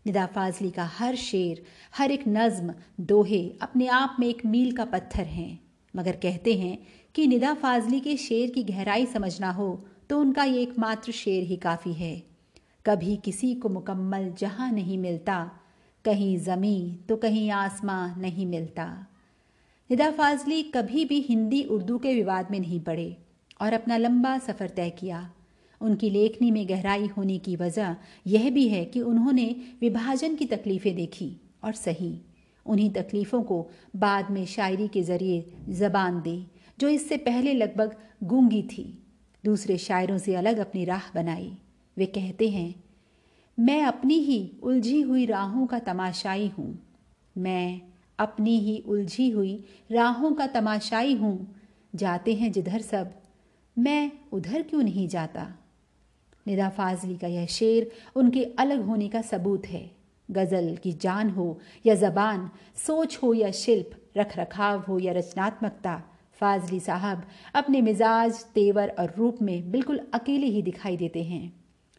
निदा 0.07 0.27
फाजली 0.27 0.71
का 0.71 0.85
हर 0.85 1.17
शेर, 1.17 1.65
हर 1.97 2.11
एक 2.11 2.25
नज़म, 2.29 2.75
दोहे 3.01 3.53
अपने 3.61 3.87
आप 3.87 4.17
में 4.21 4.29
एक 4.29 4.47
मील 4.47 4.73
का 4.73 4.85
पत्थर 4.85 5.25
हैं। 5.25 5.61
मगर 5.97 6.13
कहते 6.13 6.55
हैं 6.55 6.79
कि 7.15 7.27
निदा 7.27 7.55
फाजली 7.55 8.01
के 8.01 8.17
शेर 8.17 8.51
की 8.51 8.63
गहराई 8.63 9.07
समझना 9.07 9.51
हो 9.51 9.87
तो 10.15 10.19
उनका 10.21 10.43
ये 10.45 10.61
एकमात्र 10.63 11.13
शेर 11.13 11.45
ही 11.45 11.57
काफ़ी 11.57 11.93
है। 11.93 12.23
कभी 12.87 13.17
किसी 13.17 13.55
को 13.55 13.69
मुकम्मल 13.69 14.29
जहाँ 14.39 14.71
नहीं 14.73 14.99
मिलता, 14.99 15.51
कहीं 16.05 16.37
ज़मी 16.39 16.99
तो 17.09 17.17
कहीं 17.17 17.51
आसमां 17.51 18.21
नहीं 18.21 18.47
मिलता। 18.47 18.85
निदा 19.91 20.11
फाजली 20.11 20.63
कभी 20.63 21.05
भी 21.05 21.21
हिंदी 21.21 21.63
उर्दू 21.65 21.99
के 21.99 22.15
विवाद 22.15 22.51
में 22.51 22.59
नहीं 22.61 22.81
पड़े 22.81 23.17
और 23.61 23.73
अपना 23.73 23.97
लंबा 23.97 24.39
सफ़र 24.39 24.69
तय 24.69 24.91
किया। 24.91 25.29
उनकी 25.81 26.11
लेखनी 26.11 26.51
में 26.51 26.69
गहराई 26.69 27.07
होने 27.07 27.39
की 27.39 27.57
वजह 27.57 27.97
यह 28.27 28.51
भी 28.51 28.69
है 28.69 28.85
कि 28.85 29.01
उन्होंने 29.03 29.55
विभाजन 29.81 30.37
की 30.37 30.47
तकलीफ़ें 30.47 30.95
देखी 30.97 31.31
और 31.65 31.73
सही। 31.75 32.19
उन्हीं 32.67 32.91
तकलीफ़ों 32.93 33.43
को 33.43 33.67
बाद 33.97 34.31
में 34.31 34.45
शायरी 34.47 34.89
के 34.89 35.03
ज़रिए 35.03 35.45
ज़बान 35.71 36.21
दी, 36.21 36.45
जो 36.79 36.89
इससे 36.89 37.17
पहले 37.17 37.55
लगभग 37.55 37.97
गूँगी 38.25 38.63
थी। 38.63 38.93
दूसरे 39.45 39.79
शायरों 39.79 40.19
से 40.19 40.35
अलग 40.35 40.59
अपनी 40.59 40.85
राह 40.85 41.03
बनाई। 41.15 41.57
वे 41.97 42.07
कहते 42.07 42.49
हैं, 42.49 42.85
मैं 43.59 43.83
अपनी 43.85 44.15
ही 44.15 44.53
उलझी 44.63 45.01
हुई 45.01 45.27
राहों 45.27 45.67
का 45.67 45.79
तमाशाई 45.79 46.49
हूँ। 46.49 46.99
मैं 47.39 47.81
अपनी 48.19 48.59
ही 48.59 48.85
उलझी 48.87 49.31
हुई 49.31 49.65
राहों 49.93 50.33
का 50.33 50.47
तमाशाई 50.47 51.15
हूँ। 51.15 51.55
जाते 51.95 52.35
हैं 52.35 52.53
जिधर 52.53 52.81
सब। 52.81 53.15
मैं 53.79 54.13
उधर 54.33 54.63
क्यों 54.63 54.83
नहीं 54.83 55.09
जाता? 55.09 55.55
निदा 56.47 56.69
फाजली 56.69 57.17
का 57.17 57.27
यह 57.27 57.47
शेर 57.47 57.91
उनके 58.17 58.45
अलग 58.45 58.83
होने 58.83 59.09
का 59.09 59.23
सबूत 59.23 59.67
है। 59.67 59.91
गज़ल 60.31 60.77
की 60.77 60.93
जान 60.93 61.31
हो 61.31 61.59
या 61.87 61.95
ज़बान, 61.95 62.51
सोच 62.77 63.19
हो 63.23 63.35
या 63.35 63.51
शिल्प 63.51 63.91
रख 64.17 64.39
रखाव 64.39 64.81
हो 64.81 64.99
या 64.99 65.13
रचनात्मकता 65.13 66.03
फाजली 66.41 66.81
साहब 66.81 67.23
अपने 67.55 67.81
मिजाज, 67.83 68.45
तेवर 68.45 68.89
और 68.91 69.15
रूप 69.19 69.43
में 69.43 69.71
बिल्कुल 69.71 70.01
अकेले 70.15 70.47
ही 70.47 70.63
दिखाई 70.63 70.97
देते 70.97 71.23
हैं। 71.23 71.53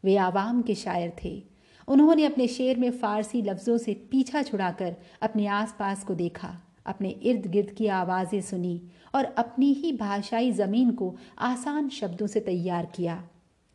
वे 0.04 0.15
आवाम 0.18 0.62
के 0.62 0.75
शायर 0.75 1.13
थे। 1.24 1.42
उन्होंने 1.88 2.25
अपने 2.25 2.48
शेर 2.48 2.77
में 2.80 2.89
फ़ारसी 2.92 3.42
लफ्ज़ों 3.42 3.77
से 3.77 3.94
पीछा 4.12 4.42
छुड़ाकर 4.44 4.96
अपने 5.22 5.46
आसपास 5.48 6.04
को 6.04 6.15
देखा, 6.15 6.56
अपने 6.86 7.10
इर्द 7.10 7.46
गिर्द 7.46 7.70
की 7.70 7.88
आवाज़ें 7.88 8.42
सुनी 8.42 8.82
और 9.15 9.25
अपनी 9.38 9.72
ही 9.74 9.92
भाषाई 9.94 10.51
ज़मीन 10.51 10.92
को 10.92 11.15
आसान 11.38 11.89
शब्दों 11.89 12.27
से 12.27 12.39
तैयार 12.39 12.86
किया। 12.96 13.24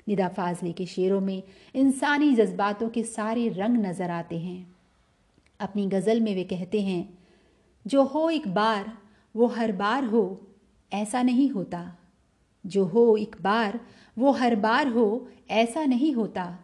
निदा 0.08 0.28
फाजली 0.28 0.72
के 0.72 0.86
शेरों 0.86 1.20
में 1.20 1.42
इंसानी 1.74 2.34
जज्बातों 2.34 2.88
के 2.88 3.02
सारे 3.04 3.48
रंग 3.48 3.76
नज़र 3.76 4.10
आते 4.10 4.38
हैं। 4.38 4.74
अपनी 5.60 5.86
गज़ल 5.86 6.20
में 6.20 6.34
वे 6.34 6.44
कहते 6.44 6.80
हैं, 6.80 7.18
जो 7.86 8.02
हो 8.04 8.28
एक 8.30 8.48
बार, 8.48 8.92
वो 9.34 9.46
हर 9.46 9.72
बार 9.72 10.04
हो। 10.04 10.22
ऐसा 10.92 11.22
नहीं 11.22 11.50
होता। 11.50 11.96
जो 12.66 12.84
हो 12.84 13.16
एक 13.16 13.36
बार, 13.42 13.80
वो 14.18 14.30
हर 14.30 14.56
बार 14.56 14.88
हो, 14.88 15.28
ऐसा 15.50 15.84
नहीं 15.84 16.12
होता। 16.12 16.58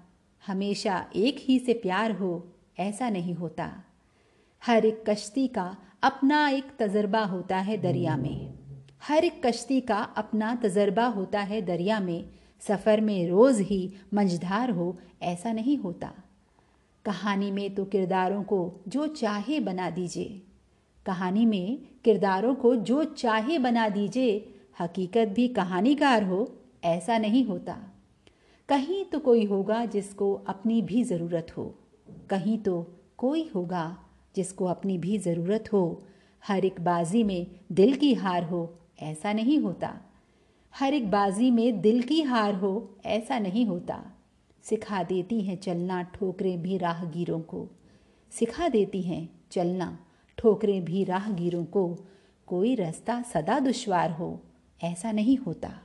हमेशा 0.47 1.11
एक 1.16 1.37
ही 1.38 1.59
से 1.59 1.73
प्यार 1.73 2.12
हो, 2.12 2.52
ऐसा 2.78 3.11
नहीं 3.11 3.35
होता। 3.35 3.83
हर 4.66 4.85
एक 4.85 5.04
कश्ती 5.09 5.47
का 5.47 5.76
अपना 6.02 6.49
एक 6.49 6.64
तजर्बा 6.78 7.25
होता 7.25 7.59
है 7.59 7.76
दरिया 7.76 8.16
में। 8.16 8.54
हर 9.02 9.25
एक 9.25 9.47
कश्ती 9.47 9.80
का 9.80 9.97
अपना 9.97 10.54
तजर्बा 10.54 11.06
होता 11.06 11.40
है 11.40 11.62
दरिया 11.62 12.00
में। 12.00 12.30
सफ़र 12.61 13.00
में 13.00 13.28
रोज़ 13.28 13.62
ही 13.62 13.95
मंझधार 14.14 14.71
हो, 14.71 14.99
ऐसा 15.23 15.52
नहीं 15.52 15.76
होता। 15.76 16.12
कहानी 17.04 17.50
में 17.50 17.75
तो 17.75 17.85
किरदारों 17.85 18.42
को 18.42 18.80
जो 18.88 19.06
चाहे 19.06 19.61
बना 19.61 19.90
दीजिए। 19.90 20.46
कहानी 21.07 21.47
में 21.47 21.79
किरदारों 22.05 22.55
को 22.55 22.75
जो 22.77 23.05
चाहे 23.05 23.59
बना 23.59 23.89
दीजिए, 23.89 24.55
हकीकत 24.81 25.29
भी 25.29 25.49
कहानीकार 25.49 26.23
हो, 26.23 26.53
ऐसा 26.85 27.19
नहीं 27.19 27.45
होता। 27.45 27.79
कहीं 28.69 29.05
तो 29.05 29.19
कोई 29.19 29.45
होगा 29.45 29.85
जिसको 29.85 30.33
अपनी 30.47 30.83
भी 30.83 31.03
ज़रूरत 31.05 31.57
हो, 31.57 31.75
कहीं 32.31 32.59
तो 32.59 32.93
कोई 33.19 33.51
होगा 33.55 33.99
जिसको 34.37 34.65
अपनी 34.65 34.99
भी 34.99 35.19
ज़रूरत 35.19 35.73
हो। 35.73 36.03
हर 36.43 36.65
एक 36.65 36.81
बाजी 36.81 37.23
में 37.25 37.47
दिल 37.73 37.95
की 37.95 38.15
हार 38.15 38.45
हो, 38.45 38.79
ऐसा 39.03 39.33
नहीं 39.33 39.59
होता। 39.59 40.01
हर 40.75 40.95
एक 40.95 41.11
बाजी 41.11 41.51
में 41.51 41.81
दिल 41.81 42.03
की 42.03 42.23
हार 42.23 42.55
हो, 42.55 42.97
ऐसा 43.07 43.39
नहीं 43.39 43.67
होता। 43.67 44.03
सिखा 44.63 45.03
देती 45.03 45.41
हैं 45.41 45.57
चलना 45.57 46.03
ठोकरें 46.03 46.63
भी 46.63 46.79
राहगीरों 46.79 47.41
को। 47.41 47.69
सिखा 48.31 48.69
देती 48.69 49.03
हैं 49.03 49.29
चलना 49.51 49.99
ठोकरें 50.38 50.85
भी 50.85 51.05
राहगीरों 51.05 51.64
को, 51.64 51.99
कोई 52.47 52.75
रास्ता 52.75 53.23
सदा 53.23 53.59
दुश्वार 53.59 54.11
हो, 54.11 54.40
ऐसा 54.83 55.12
नहीं 55.12 55.37
होता। 55.37 55.81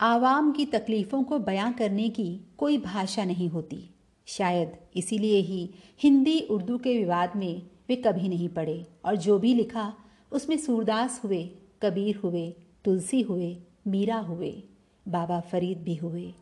आवाम 0.00 0.52
की 0.52 0.66
तकलीफ़ों 0.66 1.22
को 1.22 1.38
बयां 1.38 1.72
करने 1.72 2.08
की 2.08 2.40
कोई 2.58 2.78
भाषा 2.78 3.24
नहीं 3.24 3.48
होती। 3.48 3.90
शायद 4.26 4.72
इसीलिए 4.96 5.40
ही 5.40 5.70
हिंदी 6.02 6.40
उर्दू 6.40 6.78
के 6.78 6.98
विवाद 6.98 7.36
में 7.36 7.62
वे 7.88 7.96
कभी 7.96 8.28
नहीं 8.28 8.48
पड़े, 8.48 8.86
और 9.04 9.16
जो 9.16 9.38
भी 9.38 9.54
लिखा, 9.54 9.94
उसमें 10.32 10.56
सूरदास 10.56 11.20
हुए, 11.24 11.50
कबीर 11.82 12.16
हुए, 12.16 12.54
तुलसी 12.84 13.22
हुए, 13.22 13.56
मीरा 13.86 14.16
हुए, 14.16 14.62
बाबा 15.08 15.40
फरीद 15.40 15.78
भी 15.78 15.94
हुए। 15.94 16.34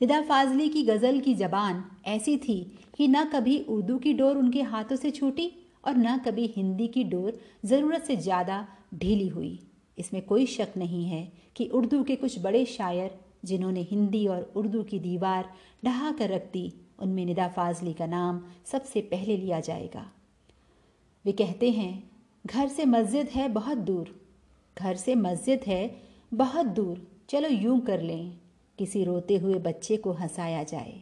निदा 0.00 0.20
फाजली 0.22 0.68
की 0.68 0.82
गज़ल 0.82 1.20
की 1.20 1.34
जबान 1.34 1.84
ऐसी 2.06 2.36
थी 2.36 2.78
कि 2.96 3.08
न 3.08 3.24
कभी 3.24 3.58
उर्दू 3.58 3.98
की 3.98 4.12
डोर 4.12 4.36
उनके 4.36 4.62
हाथों 4.62 4.96
से 4.96 5.10
छूटी 5.10 5.52
और 5.88 5.96
न 5.96 6.16
कभी 6.18 6.46
हिंदी 6.56 6.86
की 6.88 7.04
डोर 7.04 7.38
ज़रूरत 7.64 8.04
से 8.04 8.16
ज़्यादा 8.16 8.66
ढीली 8.94 9.28
हुई। 9.28 9.58
इसमें 9.98 10.20
कोई 10.22 10.46
शक 10.46 10.72
नहीं 10.76 11.04
है 11.04 11.22
कि 11.56 11.66
उर्दू 11.68 12.02
के 12.02 12.16
कुछ 12.16 12.38
बड़े 12.38 12.64
शायर, 12.66 13.18
जिन्होंने 13.44 13.82
हिंदी 13.82 14.26
और 14.26 14.52
उर्दू 14.56 14.82
की 14.82 14.98
दीवार 14.98 15.48
ढहा 15.84 16.12
कर 16.12 16.30
रख 16.30 16.50
दी, 16.52 16.72
उनमें 16.98 17.24
निदा 17.26 17.48
फाजली 17.48 17.92
का 17.92 18.06
नाम 18.06 18.40
सबसे 18.64 19.00
पहले 19.00 19.36
लिया 19.36 19.60
जाएगा। 19.60 20.04
वे 21.24 21.32
कहते 21.32 21.70
हैं, 21.70 22.10
घर 22.44 22.68
से 22.68 22.84
मस्जिद 22.84 23.28
है 23.28 23.48
बहुत 23.48 23.78
दूर। 23.78 24.14
घर 24.76 24.96
से 24.96 25.14
मस्जिद 25.14 25.60
है 25.66 26.00
बहुत 26.34 26.66
दूर। 26.66 27.06
चलो 27.28 27.48
यूँ 27.48 27.80
कर 27.80 28.02
लें, 28.02 28.38
किसी 28.78 29.04
रोते 29.04 29.36
हुए 29.36 29.58
बच्चे 29.58 29.96
को 29.96 30.12
हंसाया 30.12 30.62
जाए। 30.62 30.94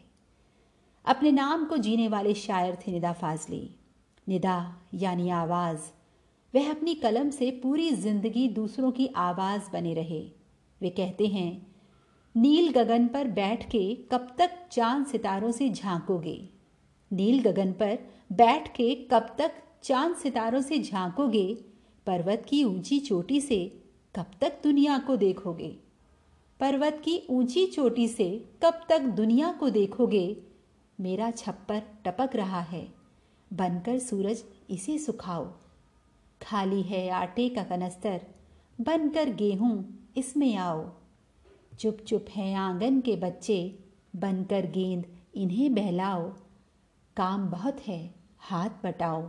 अपने 1.04 1.32
नाम 1.32 1.64
को 1.64 1.76
जीने 1.76 2.08
वाले 2.08 2.34
शायर 2.34 2.76
थे 2.76 2.92
निदा 2.92 3.12
फाजली। 3.12 3.68
निदा 4.26 4.82
यानी 4.94 5.28
आवाज़। 5.30 5.80
वह 6.54 6.70
अपनी 6.70 6.94
कलम 6.94 7.30
से 7.30 7.50
पूरी 7.62 7.90
ज़िंदगी 7.90 8.48
दूसरों 8.48 8.90
की 8.92 9.06
आवाज़ 9.16 9.70
बने 9.72 9.94
रहे। 9.94 10.20
वे 10.80 10.90
कहते 10.90 11.26
हैं 11.26 11.66
नील 12.34 12.72
गगन 12.72 13.06
पर 13.06 13.28
बैठ 13.28 13.64
के 13.70 13.94
कब 14.12 14.34
तक 14.38 14.50
चाँद 14.72 15.06
सितारों 15.06 15.52
से 15.52 15.68
झांकोगे? 15.70 16.48
नील 17.10 17.40
गगन 17.42 17.72
पर 17.72 17.98
बैठ 18.32 18.68
के 18.68 18.94
कब 19.10 19.34
तक 19.38 19.52
चाँद 19.82 20.16
सितारों 20.16 20.60
से 20.60 20.78
झांकोगे? 20.78 21.46
पर्वत 22.06 22.46
की 22.48 22.64
ऊँची 22.64 22.98
चोटी 22.98 23.40
से 23.40 23.82
कब 24.16 24.30
तक 24.40 24.60
दुनिया 24.62 24.98
को 24.98 25.16
देखोगे? 25.16 25.76
पर्वत 26.60 27.00
की 27.04 27.26
ऊँची 27.30 27.66
चोटी 27.66 28.08
से 28.08 28.28
कब 28.62 28.80
तक 28.88 29.00
दुनिया 29.00 29.52
को 29.52 29.70
देखोगे? 29.70 30.36
मेरा 31.00 31.30
छप्पर 31.30 31.82
टपक 32.04 32.36
रहा 32.36 32.60
है। 32.60 32.86
बनकर 33.52 33.98
सूरज 33.98 34.44
इसे 34.70 34.98
सुखाओ। 34.98 35.44
खाली 36.42 36.82
है 36.82 37.08
आटे 37.08 37.48
का 37.48 37.62
कनस्तर, 37.62 38.20
बनकर 38.80 39.28
गेहूँ 39.30 40.08
इसमें 40.16 40.56
आओ। 40.56 40.90
चुप 41.78 41.98
चुप 42.06 42.26
है 42.30 42.54
आँगन 42.54 43.00
के 43.00 43.16
बच्चे, 43.16 43.78
बनकर 44.16 44.66
गेंद 44.66 45.04
इन्हें 45.34 45.74
बहलाओ। 45.74 46.32
काम 47.16 47.48
बहुत 47.48 47.80
है, 47.80 48.14
हाथ 48.38 48.70
बटाओ। 48.84 49.22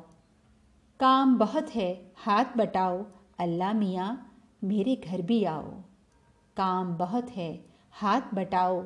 काम 1.00 1.38
बहुत 1.38 1.76
है, 1.76 2.12
हाथ 2.18 2.46
बटाओ। 2.58 3.06
अल्लाह 3.40 3.74
मियाँ, 3.74 4.40
मेरे 4.64 4.96
घर 4.96 5.22
भी 5.22 5.44
आओ। 5.44 5.82
काम 6.58 6.98
बहुत 6.98 7.30
है, 7.30 7.66
हाथ 7.92 8.22
बटाओ। 8.34 8.86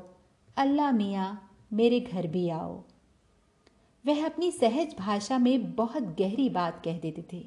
अल्लाह 0.58 0.92
मियाँ, 0.92 1.52
मेरे 1.74 2.00
घर 2.00 2.28
भी 2.28 2.50
आओ। 2.50 2.84
वह 4.06 4.26
अपनी 4.26 4.52
सहज 4.52 4.96
भाषा 5.00 5.38
में 5.38 5.76
बहुत 5.76 6.04
गहरी 6.04 6.50
बात 6.50 6.82
कह 6.86 7.00
देते 7.00 7.26
थे। 7.34 7.46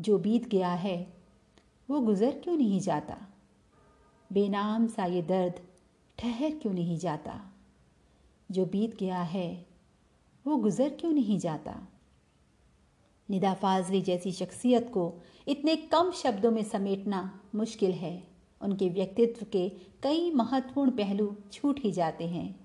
जो 0.00 0.18
बीत 0.18 0.48
गया 0.48 0.72
है, 0.72 1.14
वो 1.90 2.00
गुज़र 2.00 2.30
क्यों 2.30 2.56
नहीं 2.56 2.80
जाता? 2.80 3.16
बेनाम 4.32 4.86
सा 4.86 5.04
ये 5.04 5.22
दर्द 5.22 5.60
ठहर 6.18 6.50
क्यों 6.50 6.72
नहीं 6.72 6.98
जाता? 6.98 7.52
जो 8.50 8.66
बीत 8.66 8.96
गया 8.98 9.22
है, 9.22 9.66
वो 10.46 10.56
गुज़र 10.56 10.88
क्यों 10.88 11.12
नहीं 11.12 11.38
जाता? 11.38 11.88
निदा 13.30 13.54
फाजली 13.54 14.00
जैसी 14.02 14.32
शख्सियत 14.32 14.90
को 14.94 15.14
इतने 15.48 15.76
कम 15.76 16.10
शब्दों 16.10 16.50
में 16.50 16.62
समेटना 16.62 17.40
मुश्किल 17.54 17.92
है। 17.92 18.22
उनके 18.62 18.88
व्यक्तित्व 18.88 19.46
के 19.52 19.68
कई 20.02 20.30
महत्वपूर्ण 20.30 20.90
पहलू 20.90 21.36
छूट 21.52 21.80
ही 21.80 21.92
जाते 21.92 22.26
हैं। 22.26 22.60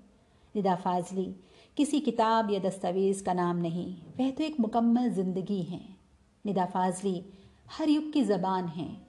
निदा 0.56 0.74
फाजली 0.74 1.36
किसी 1.76 2.00
किताब 2.00 2.50
या 2.50 2.58
दस्तावेज़ 2.58 3.22
का 3.24 3.32
नाम 3.32 3.56
नहीं, 3.56 3.96
वह 4.18 4.30
तो 4.30 4.44
एक 4.44 4.60
मुकम्मल 4.60 5.08
ज़िंदगी 5.10 5.62
हैं। 5.62 5.96
निदा 6.44 6.66
फाजली, 6.66 7.24
हर 7.70 7.88
युग 7.88 8.12
की 8.12 8.22
ज़बान 8.22 8.68
हैं। 8.68 9.06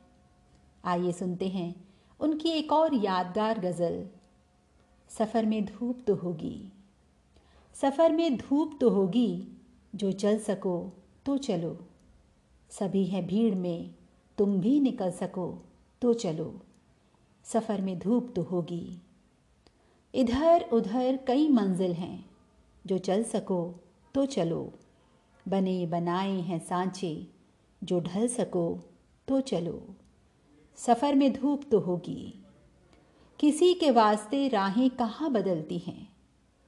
आइए 0.83 1.11
सुनते 1.11 1.47
हैं 1.47 1.75
उनकी 2.19 2.49
एक 2.49 2.71
और 2.71 2.95
यादगार 2.95 3.59
गज़ल। 3.59 4.03
सफ़र 5.09 5.45
में 5.45 5.65
धूप 5.65 6.03
तो 6.07 6.15
होगी। 6.15 6.71
सफ़र 7.75 8.11
में 8.11 8.37
धूप 8.37 8.77
तो 8.81 8.89
होगी, 8.89 9.47
जो 9.95 10.11
चल 10.11 10.39
सको 10.39 10.77
तो 11.25 11.37
चलो। 11.37 11.77
सभी 12.71 13.05
हैं 13.05 13.25
भीड़ 13.27 13.55
में, 13.55 13.95
तुम 14.37 14.59
भी 14.59 14.79
निकल 14.79 15.11
सको 15.11 15.63
तो 16.01 16.13
चलो। 16.13 16.53
सफ़र 17.45 17.81
में 17.81 17.97
धूप 17.99 18.33
तो 18.35 18.41
होगी। 18.41 19.01
इधर 20.13 20.69
उधर 20.73 21.19
कई 21.27 21.49
मंजिल 21.49 21.93
हैं। 21.93 22.34
जो 22.87 22.97
चल 22.97 23.23
सको 23.23 23.83
तो 24.13 24.25
चलो। 24.25 24.73
बने 25.47 25.85
बनाए 25.85 26.31
हैं 26.31 26.59
सांचे, 26.59 27.27
जो 27.83 27.99
ढल 27.99 28.27
सको 28.27 28.89
तो 29.27 29.41
चलो। 29.41 29.87
सफ़र 30.75 31.15
में 31.15 31.33
धूप 31.33 31.63
तो 31.71 31.79
होगी। 31.79 32.43
किसी 33.39 33.73
के 33.73 33.91
वास्ते 33.91 34.47
राहें 34.47 34.89
कहाँ 34.89 35.31
बदलती 35.31 35.77
हैं? 35.77 36.09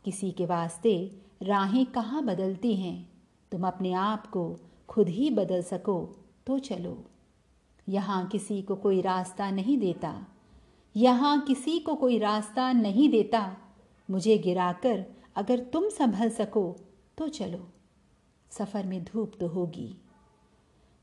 किसी 0.06 0.32
के 0.32 0.46
वास्ते 0.46 1.22
राहें 1.44 1.86
कहाँ 1.86 2.24
बदलती 2.24 2.76
हैं? 2.76 3.10
तुम 3.52 3.68
अपने 3.68 3.94
आप 3.94 4.28
को 4.28 4.58
खुद 4.90 5.10
ही 5.10 5.30
बदल 5.30 5.64
सको 5.64 6.26
तो 6.48 6.60
चलो। 6.60 7.04
यहाँ 7.90 8.28
किसी 8.28 8.62
को 8.62 8.76
कोई 8.76 9.02
रास्ता 9.02 9.52
नहीं 9.52 9.78
देता। 9.78 10.26
यहाँ 10.96 11.42
किसी 11.42 11.80
को 11.80 11.96
कोई 11.96 12.20
रास्ता 12.20 12.72
नहीं 12.72 13.10
देता। 13.10 13.58
मुझे 14.12 14.38
गिराकर 14.38 15.06
अगर 15.38 15.60
तुम 15.74 15.90
संभल 15.90 16.30
सको 16.30 16.66
तो 17.18 17.28
चलो। 17.28 17.68
सफ़र 18.52 18.86
में 18.86 19.04
धूप 19.04 19.32
तो 19.40 19.48
होगी। 19.48 19.96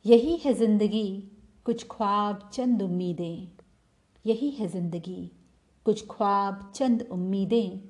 यही 0.05 0.37
है 0.37 0.53
ज़िंदगी, 0.55 1.31
कुछ 1.64 1.87
ख्वाब 1.90 2.51
चंद 2.55 2.83
उम्मीदें। 2.83 3.49
यही 4.25 4.51
है 4.51 4.68
ज़िंदगी, 4.68 5.31
कुछ 5.87 6.07
ख्वाब 6.11 6.73
चंद 6.75 7.09
उम्मीदें। 7.12 7.81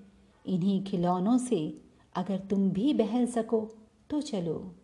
इन्हीं 0.45 0.85
खिलौनों 0.85 1.39
से 1.39 1.83
अगर 2.15 2.39
तुम 2.39 2.71
भी 2.71 2.95
बहल 2.95 3.27
सको 3.27 3.61
तो 4.11 4.21
चलो। 4.21 4.75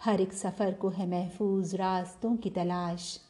हर 0.00 0.20
एक 0.20 0.32
सफ़र 0.32 0.72
को 0.72 0.88
है 0.88 1.06
महफूज 1.10 1.74
रास्तों 1.74 2.36
की 2.36 2.50
तलाश। 2.50 3.20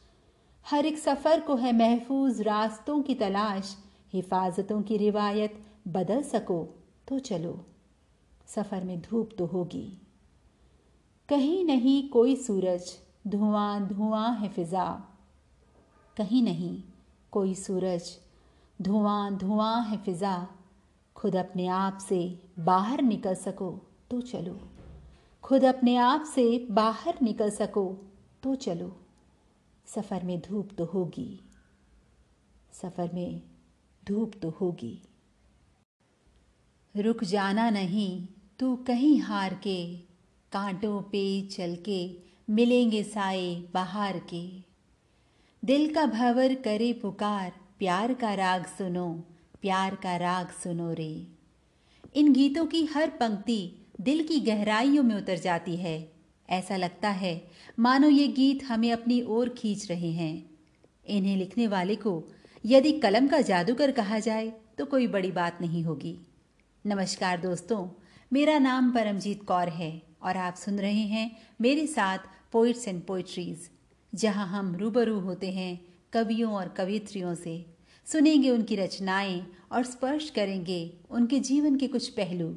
हर 0.65 0.85
एक 0.85 0.97
सफ़र 0.97 1.39
को 1.39 1.55
है 1.55 1.73
महफूज 1.73 2.41
रास्तों 2.41 3.01
की 3.01 3.15
तलाश। 3.15 3.75
हिफाजतों 4.13 4.81
की 4.81 4.97
रिवायत 4.97 5.63
बदल 5.87 6.21
सको। 6.23 6.65
तो 7.07 7.19
चलो, 7.19 7.65
सफ़र 8.47 8.83
में 8.83 9.01
धूप 9.01 9.29
तो 9.37 9.45
होगी। 9.45 10.01
कहीं 11.29 11.65
नहीं 11.65 12.09
कोई 12.09 12.35
सूरज, 12.35 12.91
धुआँ 13.27 13.87
धुआँ 13.87 14.35
है 14.37 14.49
फिज़ा। 14.49 14.85
कहीं 16.17 16.43
नहीं 16.43 16.83
कोई 17.31 17.55
सूरज, 17.55 18.11
धुआँ 18.81 19.37
धुआँ 19.37 19.83
है 19.83 19.97
फिज़ा। 19.97 20.47
खुद 21.15 21.35
अपने 21.35 21.67
आप 21.67 21.97
से 21.97 22.39
बाहर 22.59 23.01
निकल 23.01 23.35
सको 23.35 23.71
तो 24.11 24.21
चलो। 24.21 24.59
खुद 25.43 25.63
अपने 25.63 25.95
आप 25.95 26.23
से 26.23 26.67
बाहर 26.71 27.17
निकल 27.21 27.49
सको 27.49 27.85
तो 28.43 28.55
चलो। 28.55 28.95
सफ़र 29.85 30.23
में 30.23 30.39
धूप 30.41 30.69
तो 30.77 30.85
होगी। 30.85 31.41
सफ़र 32.71 33.13
में 33.13 33.41
धूप 34.07 34.31
तो 34.41 34.49
होगी। 34.49 35.01
रुक 36.97 37.23
जाना 37.23 37.69
नहीं, 37.69 38.27
तू 38.59 38.75
कहीं 38.75 39.19
हार 39.19 39.53
के, 39.53 39.97
कांटों 40.51 41.01
पे 41.01 41.41
चल 41.41 41.77
के 41.85 42.17
मिलेंगे 42.49 43.03
साए 43.03 43.63
बाहर 43.73 44.19
के। 44.19 44.49
दिल 45.65 45.93
का 45.93 46.05
भवर 46.05 46.53
करे 46.53 46.93
पुकार, 46.93 47.51
प्यार 47.79 48.13
का 48.13 48.33
राग 48.33 48.65
सुनो, 48.65 49.23
प्यार 49.61 49.95
का 49.95 50.15
राग 50.15 50.47
सुनो 50.47 50.93
रे। 50.93 51.27
इन 52.15 52.33
गीतों 52.33 52.65
की 52.65 52.85
हर 52.85 53.09
पंक्ति 53.09 53.71
दिल 54.01 54.23
की 54.23 54.39
गहराइयों 54.39 55.03
में 55.03 55.15
उतर 55.15 55.37
जाती 55.37 55.75
है। 55.75 56.11
ऐसा 56.49 56.77
लगता 56.77 57.09
है, 57.09 57.47
मानो 57.79 58.09
ये 58.09 58.27
गीत 58.27 58.63
हमें 58.63 58.91
अपनी 58.91 59.21
ओर 59.21 59.49
खींच 59.49 59.91
रहे 59.91 60.11
हैं। 60.11 60.49
इन्हें 61.07 61.37
लिखने 61.37 61.67
वाले 61.67 61.95
को 61.95 62.23
यदि 62.65 62.91
कलम 62.91 63.27
का 63.27 63.41
जादूगर 63.41 63.91
कहा 63.91 64.19
जाए 64.19 64.53
तो 64.77 64.85
कोई 64.85 65.07
बड़ी 65.07 65.31
बात 65.31 65.61
नहीं 65.61 65.83
होगी। 65.83 66.17
नमस्कार 66.87 67.39
दोस्तों, 67.41 67.87
मेरा 68.33 68.57
नाम 68.59 68.91
परमजीत 68.91 69.43
कौर 69.43 69.69
है 69.69 70.01
और 70.21 70.37
आप 70.37 70.55
सुन 70.55 70.79
रहे 70.79 71.05
हैं 71.05 71.31
मेरे 71.61 71.85
साथ 71.87 72.17
पोइट्स 72.51 72.87
एंड 72.87 73.01
पोइट्रीज 73.03 73.69
जहाँ 74.13 74.45
हम 74.47 74.75
रूबरू 74.75 75.19
होते 75.19 75.51
हैं 75.51 75.79
कवियों 76.13 76.51
और 76.53 76.67
कवित्रियों 76.67 77.33
से। 77.35 77.55
सुनेंगे 78.05 78.49
उनकी 78.49 78.75
रचनाएँ 78.75 79.41
और 79.71 79.83
स्पर्श 79.83 80.29
करेंगे 80.29 80.97
उनके 81.09 81.39
जीवन 81.39 81.75
के 81.75 81.87
कुछ 81.87 82.09
पहलू। 82.09 82.49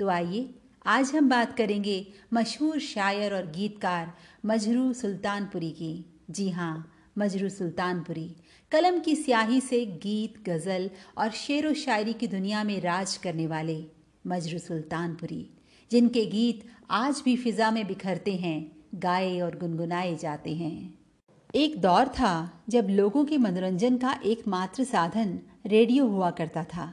तो 0.00 0.08
आइए, 0.08 0.54
आज 0.86 1.14
हम 1.14 1.28
बात 1.28 1.56
करेंगे 1.56 2.06
मशहूर 2.32 2.78
शायर 2.80 3.34
और 3.34 3.50
गीतकार 3.50 4.14
मजरू 4.46 4.92
सुल्तानपुरी 4.92 5.70
की। 5.70 6.04
जी 6.30 6.50
हाँ 6.50 6.92
मजरू 7.18 7.48
सुल्तानपुरी। 7.48 8.34
कलम 8.72 8.98
की 8.98 9.14
स्याही 9.16 9.60
से 9.60 9.84
गीत, 10.02 10.34
गज़ल 10.46 10.90
और 11.18 11.30
शेर 11.30 11.66
व 11.68 11.72
शायरी 11.74 12.12
की 12.12 12.26
दुनिया 12.26 12.62
में 12.64 12.80
राज 12.80 13.16
करने 13.16 13.46
वाले 13.46 13.84
मजरू 14.26 14.58
सुल्तानपुरी, 14.58 15.46
जिनके 15.90 16.24
गीत 16.26 16.62
आज 16.90 17.22
भी 17.24 17.36
फिजा 17.36 17.70
में 17.70 17.86
बिखरते 17.86 18.34
हैं, 18.34 18.70
गाए 18.94 19.40
और 19.40 19.56
गुनगुनाए 19.58 20.14
जाते 20.16 20.54
हैं। 20.54 20.98
एक 21.54 21.80
दौर 21.80 22.08
था 22.08 22.62
जब 22.68 22.88
लोगों 22.90 23.24
के 23.24 23.38
मनोरंजन 23.38 23.96
का 23.96 24.14
एकमात्र 24.24 24.84
साधन 24.84 25.38
रेडियो 25.66 26.06
हुआ 26.06 26.30
करता 26.30 26.64
था। 26.64 26.92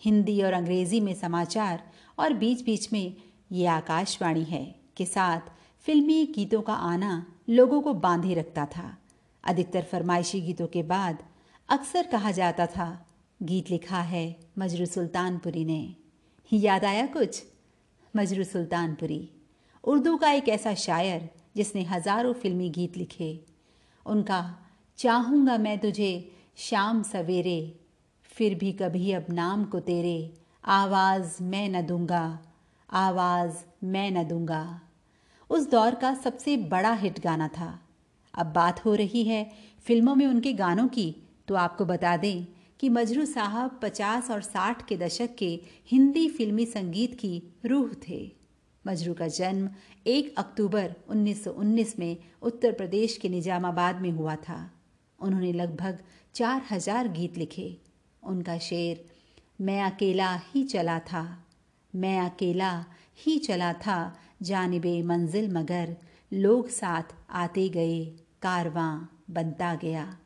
हिंदी 0.00 0.40
और 0.42 0.52
अंग्रेज़ी 0.52 1.00
में 1.00 1.14
समाचार 1.14 1.82
और 2.18 2.34
बीच 2.34 2.62
बीच 2.64 2.92
में 2.92 3.14
ये 3.52 3.66
आकाशवाणी 3.66 4.44
है 4.44 4.64
के 4.96 5.04
साथ 5.06 5.50
फिल्मी 5.86 6.24
गीतों 6.26 6.60
का 6.60 6.74
आना 6.74 7.26
लोगों 7.48 7.80
को 7.80 7.94
बांधे 7.94 8.34
रखता 8.34 8.66
था। 8.66 8.86
अधिकतर 9.46 9.82
फरमाइशी 9.82 10.40
गीतों 10.40 10.66
के 10.66 10.82
बाद 10.82 11.22
अक्सर 11.68 12.06
कहा 12.06 12.30
जाता 12.30 12.66
था, 12.66 13.06
गीत 13.42 13.70
लिखा 13.70 14.00
है 14.00 14.36
मजरू 14.58 14.86
सुल्तानपुरी 14.86 15.64
ने। 15.64 15.96
याद 16.52 16.84
आया 16.84 17.06
कुछ? 17.06 17.42
मजरू 18.16 18.44
सुल्तानपुरी, 18.44 19.28
उर्दू 19.84 20.16
का 20.16 20.30
एक 20.30 20.48
ऐसा 20.48 20.74
शायर 20.74 21.28
जिसने 21.56 21.82
हज़ारों 21.82 22.32
फिल्मी 22.32 22.68
गीत 22.70 22.96
लिखे। 22.96 23.44
उनका, 24.06 24.58
चाहूँगा 24.98 25.58
मैं 25.58 25.78
तुझे 25.78 26.32
शाम 26.56 27.02
सवेरे, 27.02 27.80
फिर 28.24 28.54
भी 28.54 28.72
कभी 28.72 29.12
अब 29.12 29.26
नाम 29.30 29.64
को 29.64 29.80
तेरे, 29.80 30.34
आवाज़ 30.64 31.42
मैं 31.42 31.68
न 31.68 31.86
दूँगा, 31.86 32.38
आवाज़ 32.90 33.64
मैं 33.84 34.10
न 34.10 34.28
दूँगा। 34.28 34.80
उस 35.50 35.70
दौर 35.70 35.94
का 35.94 36.14
सबसे 36.14 36.56
बड़ा 36.56 36.92
हिट 36.92 37.20
गाना 37.20 37.48
था। 37.48 37.85
अब 38.36 38.52
बात 38.52 38.84
हो 38.84 38.94
रही 38.94 39.24
है 39.24 39.44
फ़िल्मों 39.86 40.14
में 40.14 40.26
उनके 40.26 40.52
गानों 40.52 40.86
की 40.88 41.14
तो 41.48 41.54
आपको 41.54 41.84
बता 41.84 42.16
दें 42.16 42.46
कि 42.80 42.88
मजरू 42.88 43.24
साहब 43.24 43.78
50 43.82 44.30
और 44.30 44.42
60 44.42 44.82
के 44.88 44.96
दशक 44.96 45.34
के 45.34 45.48
हिंदी 45.90 46.28
फिल्मी 46.28 46.66
संगीत 46.66 47.14
की 47.14 47.42
रूह 47.66 47.90
थे। 48.08 48.20
मजरू 48.84 49.14
का 49.14 49.28
जन्म 49.28 49.68
1 50.06 50.34
अक्टूबर 50.38 50.94
1919 51.10 51.98
में 51.98 52.16
उत्तर 52.42 52.72
प्रदेश 52.72 53.16
के 53.16 53.28
निजामाबाद 53.28 54.00
में 54.00 54.10
हुआ 54.10 54.34
था। 54.36 54.58
उन्होंने 55.18 55.52
लगभग 55.52 55.98
चार 56.34 56.62
हज़ार 56.70 57.08
गीत 57.08 57.38
लिखे। 57.38 57.76
उनका 58.22 58.58
शेर, 58.58 59.04
मैं 59.60 59.82
अकेला 59.82 60.34
ही 60.44 60.64
चला 60.64 60.98
था, 60.98 61.24
मैं 61.94 62.18
अकेला 62.20 62.84
ही 63.16 63.38
चला 63.38 63.72
था, 63.72 63.98
जानबे 64.42 65.02
मंजिल 65.02 65.52
मगर 65.52 65.96
लोग 66.32 66.68
साथ 66.68 67.14
आते 67.30 67.68
गए। 67.68 68.25
कारवां, 68.42 69.16
बनता 69.30 69.74
गया। 69.74 70.18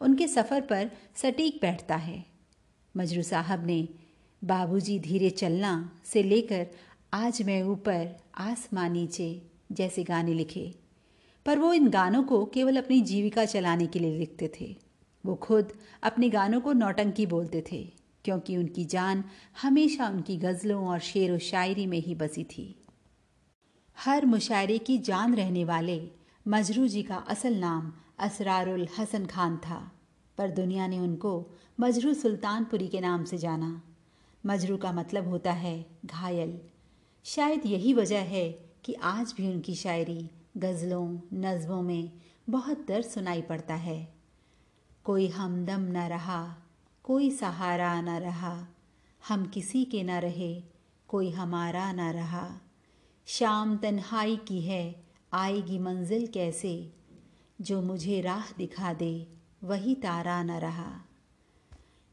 उनके 0.00 0.28
सफ़र 0.28 0.60
पर 0.60 0.90
सटीक 1.14 1.58
बैठता 1.62 1.96
है। 1.96 2.26
मजरू 2.96 3.22
साहब 3.22 3.66
ने, 3.66 3.88
बाबूजी 4.44 4.98
धीरे 4.98 5.30
चलना 5.30 6.00
से 6.04 6.22
लेकर 6.22 6.66
आज 7.12 7.42
मैं 7.42 7.62
ऊपर, 7.62 8.16
आसमां 8.38 8.90
नीचे, 8.90 9.42
जैसे 9.72 10.04
गाने 10.04 10.34
लिखे। 10.34 10.74
पर 11.46 11.58
वो 11.58 11.72
इन 11.72 11.88
गानों 11.88 12.22
को 12.22 12.44
केवल 12.44 12.76
अपनी 12.76 13.00
जीविका 13.00 13.44
चलाने 13.44 13.86
के 13.86 13.98
लिए 13.98 14.18
लिखते 14.18 14.52
थे। 14.60 14.76
वो 15.26 15.34
खुद 15.34 15.72
अपने 16.02 16.30
गानों 16.30 16.60
को 16.60 16.72
नौटंकी 16.72 17.26
बोलते 17.26 17.64
थे, 17.72 17.92
क्योंकि 18.24 18.56
उनकी 18.56 18.84
जान 18.84 19.24
हमेशा 19.62 20.08
उनकी 20.08 20.36
गज़लों 20.36 20.86
और 20.86 20.98
शेर 20.98 21.32
व 21.32 21.38
शायरी 21.38 21.86
में 21.86 21.98
ही 21.98 22.14
बसी 22.14 22.44
थी। 22.44 22.82
हर 23.98 24.26
मुशायरे 24.26 24.78
की 24.78 24.98
जान 24.98 25.34
रहने 25.34 25.64
वाले 25.64 26.10
मजरू 26.48 26.86
जी 26.86 27.02
का 27.02 27.16
असल 27.16 27.54
नाम 27.54 27.92
असरारुल 28.18 28.88
हसन 28.98 29.26
खान 29.26 29.56
था, 29.56 29.92
पर 30.38 30.50
दुनिया 30.50 30.86
ने 30.86 30.98
उनको 30.98 31.46
मजरू 31.80 32.14
सुल्तानपुरी 32.14 32.88
के 32.88 33.00
नाम 33.00 33.24
से 33.24 33.38
जाना। 33.38 33.82
मजरू 34.46 34.76
का 34.76 34.92
मतलब 34.92 35.28
होता 35.28 35.52
है 35.52 35.86
घायल। 36.04 36.60
शायद 37.24 37.66
यही 37.66 37.94
वजह 37.94 38.20
है 38.20 38.50
कि 38.84 38.92
आज 38.92 39.34
भी 39.36 39.52
उनकी 39.52 39.74
शायरी 39.74 40.30
गज़लों, 40.56 41.20
नज़मों 41.32 41.82
में 41.82 42.12
बहुत 42.50 42.86
दर्द 42.88 43.04
सुनाई 43.04 43.42
पड़ता 43.42 43.74
है। 43.74 44.14
कोई 45.04 45.28
हमदम 45.28 45.80
न 45.80 45.96
रहा, 45.96 46.56
कोई 47.02 47.30
सहारा 47.30 48.00
न 48.00 48.08
रहा, 48.08 48.66
हम 49.28 49.46
किसी 49.46 49.84
के 49.84 50.02
न 50.02 50.10
रहे, 50.10 50.62
कोई 51.08 51.30
हमारा 51.30 51.92
न 51.92 52.00
रहा। 52.00 52.60
शाम 53.26 53.76
तन्हाई 53.76 54.36
की 54.36 54.60
है 54.62 55.05
आएगी 55.32 55.78
मंजिल 55.78 56.26
कैसे? 56.26 56.92
जो 57.60 57.80
मुझे 57.82 58.20
राह 58.20 58.50
दिखा 58.58 58.92
दे, 58.92 59.26
वही 59.64 59.94
तारा 59.94 60.42
न 60.42 60.50
रहा। 60.50 60.90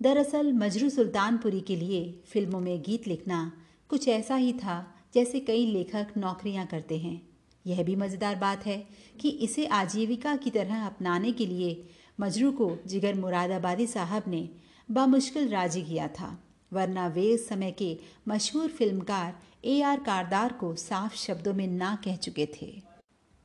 दरअसल 0.02 0.52
मजरू 0.54 0.90
सुल्तानपुरी 0.90 1.60
के 1.62 1.76
लिए 1.76 2.02
फ़िल्मों 2.28 2.60
में 2.60 2.82
गीत 2.82 3.08
लिखना 3.08 3.52
कुछ 3.90 4.08
ऐसा 4.08 4.36
ही 4.36 4.54
था 4.54 4.76
जैसे 5.14 5.40
कई 5.40 5.66
लेखक 5.66 6.14
नौकरियाँ 6.18 6.66
करते 6.66 6.98
हैं। 6.98 7.22
यह 7.66 7.84
भी 7.84 7.96
मज़ेदार 7.96 8.36
बात 8.36 8.66
है 8.66 8.78
कि 9.20 9.30
इसे 9.30 9.66
आजीविका 9.66 10.36
की 10.36 10.50
तरह 10.50 10.86
अपनाने 10.86 11.32
के 11.32 11.46
लिए 11.46 11.90
मजरू 12.20 12.52
को 12.52 12.76
जिगर 12.88 13.16
मुरादाबादी 13.16 13.88
साहब 13.88 14.24
ने 14.28 14.48
बामुश्किल 14.92 15.50
राज़ी 15.50 15.84
किया 15.84 16.08
था, 16.08 16.38
वरना 16.72 17.08
वे 17.08 17.34
उस 17.36 17.48
समय 17.50 17.72
के 17.72 17.98
मशहूर 18.28 18.70
फिल्मकार 18.70 19.36
ए 19.66 19.82
आर 19.82 20.00
कारदार 20.00 20.54
को 20.54 20.76
साफ़ 20.76 21.16
शब्दों 21.18 21.54
में 21.54 21.68
ना 21.68 21.96
कह 22.06 22.16
चुके 22.16 22.48
थे। 22.56 22.93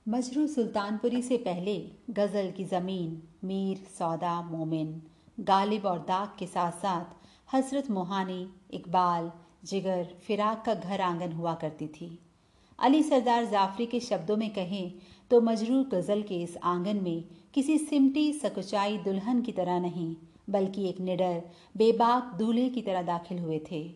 मजरू 0.08 0.46
सुल्तानपुरी 0.46 1.20
से 1.22 1.36
पहले 1.36 1.74
गज़ल 2.10 2.50
की 2.50 2.64
ज़मीन, 2.64 3.10
मीर, 3.44 3.78
सौदा, 3.98 4.40
मोमिन, 4.42 5.02
गालिब 5.38 5.86
और 5.86 5.98
दाग 5.98 6.28
के 6.38 6.46
साथ 6.46 6.72
साथ 6.72 7.54
हसरत 7.54 7.90
मोहानी, 7.90 8.46
इकबाल, 8.70 9.30
जिगर, 9.64 10.06
फिराक 10.26 10.62
का 10.66 10.74
घर 10.74 11.00
आँगन 11.00 11.32
हुआ 11.32 11.54
करती 11.54 11.86
थी। 11.88 12.08
अली 12.78 13.02
सरदार 13.02 13.44
जाफरी 13.46 13.86
के 13.86 14.00
शब्दों 14.00 14.36
में 14.36 14.48
कहें 14.50 14.92
तो 15.30 15.40
मजरू 15.40 15.82
गज़ल 15.92 16.22
के 16.22 16.42
इस 16.42 16.56
आँगन 16.64 17.02
में 17.02 17.22
किसी 17.54 17.78
सिमटी, 17.78 18.32
सकुचाई, 18.32 18.98
दुल्हन 18.98 19.42
की 19.42 19.52
तरह 19.52 19.80
नहीं, 19.80 20.14
बल्कि 20.50 20.88
एक 20.88 21.00
निडर, 21.02 21.42
बेबाक 21.76 22.34
दूल्हे 22.38 22.68
की 22.68 22.82
तरह 22.82 23.02
दाखिल 23.04 23.38
हुए 23.38 23.60
थे। 23.70 23.86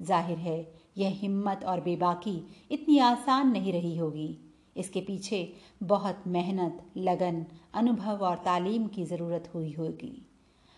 ज़ाहिर 0.00 0.38
है, 0.38 0.58
यह 0.98 1.18
हिम्मत 1.20 1.64
और 1.64 1.80
बेबाकी 1.82 2.40
इतनी 2.70 2.98
आसान 3.04 3.52
नहीं 3.52 3.72
रही 3.72 3.96
होगी। 3.96 4.45
इसके 4.76 5.00
पीछे 5.00 5.40
बहुत 5.82 6.22
मेहनत, 6.26 6.82
लगन, 6.96 7.44
अनुभव 7.74 8.24
और 8.24 8.36
तालीम 8.36 8.86
की 8.86 9.04
ज़रूरत 9.04 9.50
हुई 9.54 9.72
होगी। 9.72 10.12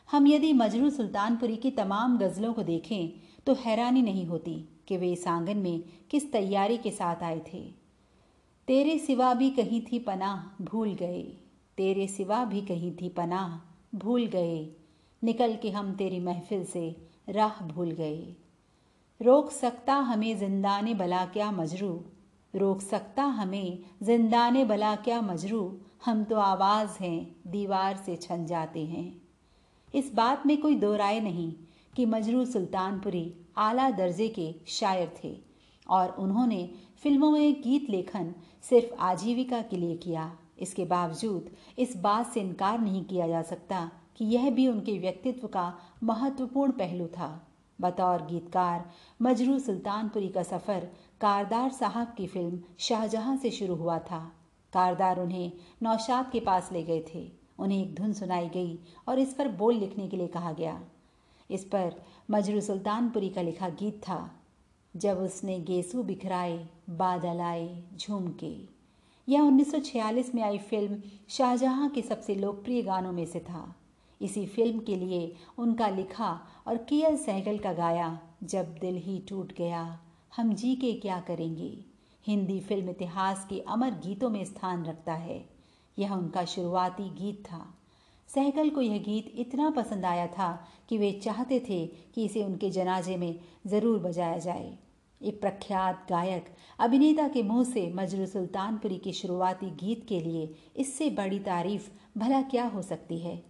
हम 0.08 0.26
यदि 0.26 0.52
मजरू 0.52 0.90
सुल्तानपुरी 0.90 1.56
की 1.56 1.70
तमाम 1.70 2.18
गज़लों 2.18 2.52
को 2.52 2.62
देखें 2.62 3.11
तो 3.46 3.54
हैरानी 3.54 4.02
नहीं 4.02 4.24
होती 4.26 4.54
कि 4.88 4.96
वे 4.96 5.12
इस 5.12 5.26
आँगन 5.28 5.56
में 5.56 5.82
किस 6.11 6.30
तैयारी 6.32 6.76
के 6.76 6.90
साथ 6.90 7.22
आए 7.22 7.40
थे। 7.52 7.61
तेरे 8.68 8.98
सिवा 8.98 9.32
भी 9.34 9.50
कहीं 9.50 9.80
थी 9.82 9.98
पनाह, 9.98 10.64
भूल 10.64 10.94
गए। 10.94 11.22
तेरे 11.78 12.06
सिवा 12.06 12.44
भी 12.44 12.61
कहीं 12.61 12.92
थी 12.92 13.08
पनाह, 13.08 13.58
भूल 13.94 14.26
गए। 14.26 14.68
निकल 15.22 15.56
के 15.56 15.70
हम 15.70 15.92
तेरी 15.94 16.20
महफिल 16.20 16.64
से 16.64 16.84
राह 17.28 17.64
भूल 17.66 17.90
गए। 17.90 18.37
रोक 19.20 19.50
सकता 19.50 19.94
हमें 19.94 20.38
ज़िंदा 20.38 20.80
ने 20.80 20.94
बला 20.94 21.24
क्या 21.26 21.50
मजरू 21.52 21.88
रोक 22.54 22.80
सकता 22.80 23.22
हमें। 23.22 23.78
ज़िंदा 24.02 24.48
ने 24.50 24.64
बला 24.64 24.94
क्या 24.96 25.20
मजरू? 25.20 25.61
हम 26.04 26.22
तो 26.24 26.37
आवाज़ 26.37 26.98
हैं, 27.00 27.37
दीवार 27.46 27.96
से 27.96 28.16
छन 28.16 28.46
जाते 28.46 28.84
हैं। 28.87 29.20
इस 29.94 30.12
बात 30.14 30.46
में 30.46 30.61
कोई 30.61 30.74
दो 30.74 30.94
राय 30.96 31.20
नहीं 31.20 31.52
कि 31.96 32.06
मजरू 32.06 32.44
सुल्तानपुरी 32.44 33.32
आला 33.58 33.90
दर्जे 33.90 34.28
के 34.28 34.54
शायर 34.68 35.12
थे 35.24 35.37
और 35.87 36.11
उन्होंने 36.18 36.68
फ़िल्मों 37.02 37.30
में 37.30 37.61
गीत 37.62 37.90
लेखन 37.90 38.34
सिर्फ़ 38.64 38.94
आजीविका 39.00 39.61
के 39.62 39.76
लिए 39.76 39.96
किया। 39.96 40.30
इसके 40.58 40.84
बावजूद 40.84 41.50
इस 41.78 41.96
बात 41.96 42.32
से 42.32 42.40
इनकार 42.40 42.78
नहीं 42.78 43.04
किया 43.04 43.26
जा 43.28 43.42
सकता 43.42 43.90
कि 44.16 44.24
यह 44.24 44.50
भी 44.50 44.66
उनके 44.68 44.98
व्यक्तित्व 44.98 45.46
का 45.46 45.72
महत्वपूर्ण 46.02 46.72
पहलू 46.72 47.06
था। 47.08 47.28
बतौर 47.78 48.22
गीतकार 48.22 48.84
मजरू 49.22 49.58
सुल्तानपुरी 49.58 50.28
का 50.28 50.42
सफ़र 50.42 50.88
कारदार 51.20 51.70
साहब 51.70 52.14
की 52.18 52.26
फ़िल्म 52.26 52.61
शाहजहां 52.78 53.37
से 53.37 53.50
शुरू 53.50 53.74
हुआ 53.74 53.98
था। 53.98 54.33
कारदार 54.72 55.20
उन्हें 55.20 55.52
नौशाद 55.83 56.31
के 56.33 56.40
पास 56.40 56.72
ले 56.72 56.83
गए 56.83 57.04
थे। 57.14 57.33
उन्हें 57.59 57.83
एक 57.83 57.94
धुन 57.94 58.12
सुनाई 58.12 58.48
गई 58.48 58.78
और 59.09 59.18
इस 59.18 59.35
पर 59.35 59.48
बोल 59.48 59.74
लिखने 59.74 60.09
के 60.09 60.16
लिए 60.16 60.26
कहा 60.26 60.52
गया। 60.52 60.81
इस 61.50 61.64
पर 61.64 61.94
मजरू 62.31 62.61
सुल्तानपुरी 62.61 63.28
का 63.28 63.42
लिखा 63.42 63.68
गीत 63.68 63.94
था, 63.94 64.31
जब 64.96 65.18
उसने 65.18 65.61
गेसू 65.61 66.02
बिखराए, 66.02 66.68
बादल 66.90 67.40
आए 67.40 67.83
झूम 67.96 68.33
के 68.33 68.54
यह 69.28 69.42
1946 69.42 70.35
में 70.35 70.42
आई 70.42 70.59
फ़िल्म 70.59 71.02
शाहजहां 71.28 71.88
के 71.88 72.02
सबसे 72.02 72.35
लोकप्रिय 72.35 72.83
गानों 72.83 73.12
में 73.12 73.26
से 73.26 73.40
था। 73.40 73.74
इसी 74.20 74.46
फ़िल्म 74.46 74.81
के 74.81 74.96
लिए 74.96 75.35
उनका 75.59 75.88
लिखा 75.88 76.40
और 76.66 76.76
कियल 76.76 77.16
सहगल 77.16 77.59
का 77.59 77.72
गाया, 77.72 78.20
जब 78.42 78.74
दिल 78.78 78.96
ही 78.96 79.18
टूट 79.28 79.52
गया। 79.52 80.00
हम 80.38 80.53
जी 80.55 80.74
के 80.74 80.92
क्या 80.92 81.20
करेंगे? 81.20 81.85
हिंदी 82.27 82.61
फ़िल्म 82.61 82.90
इतिहास 82.90 83.46
के 83.51 83.61
अमर 83.61 83.90
गीतों 83.90 84.31
में 84.31 84.44
स्थान 84.44 84.85
रखता 84.85 85.14
है। 85.14 85.48
यह 85.98 86.12
उनका 86.12 86.44
शुरुआती 86.44 87.11
गीत 87.11 87.42
था। 87.46 87.74
सहगल 88.29 88.70
को 88.70 88.81
यह 88.81 88.98
गीत 88.98 89.33
इतना 89.35 89.70
पसंद 89.70 90.05
आया 90.05 90.27
था 90.27 90.68
कि 90.88 90.98
वे 90.98 91.12
चाहते 91.12 91.61
थे 91.61 91.87
कि 91.87 92.24
इसे 92.24 92.44
उनके 92.44 92.70
जनाजे 92.70 93.16
में 93.16 93.40
ज़रूर 93.66 93.98
बजाया 93.98 94.38
जाए। 94.38 94.79
एक 95.22 95.40
प्रख्यात 95.40 96.07
गायक, 96.09 96.55
अभिनेता 96.79 97.29
के 97.29 97.42
मुँह 97.42 97.64
से 97.64 97.92
मजरू 97.94 98.27
सुल्तानपुरी 98.27 98.98
के 98.98 99.12
शुरुआती 99.12 99.70
गीत 99.70 100.07
के 100.09 100.20
लिए 100.20 100.55
इससे 100.77 101.11
बड़ी 101.11 101.38
तारीफ़ 101.38 101.90
भला 102.18 102.42
क्या 102.42 102.64
हो 102.64 102.83
सकती 102.83 103.18
है। 103.18 103.44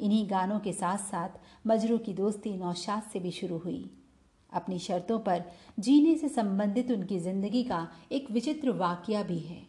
इन्हीं 0.00 0.30
गानों 0.30 0.60
के 0.60 0.72
साथ 0.72 0.98
साथ 0.98 1.28
मजरू 1.66 1.98
की 1.98 2.14
दोस्ती 2.14 2.56
नौशाद 2.56 3.02
से 3.02 3.20
भी 3.20 3.30
शुरू 3.30 3.58
हुई। 3.58 4.01
अपनी 4.52 4.78
शर्तों 4.78 5.18
पर 5.18 5.42
जीने 5.78 6.14
से 6.16 6.28
संबंधित 6.28 6.90
उनकी 6.90 7.18
ज़िंदगी 7.20 7.62
का 7.64 7.86
एक 8.12 8.30
विचित्र 8.30 8.70
वाक्य 8.76 9.22
भी 9.24 9.38
है। 9.38 9.62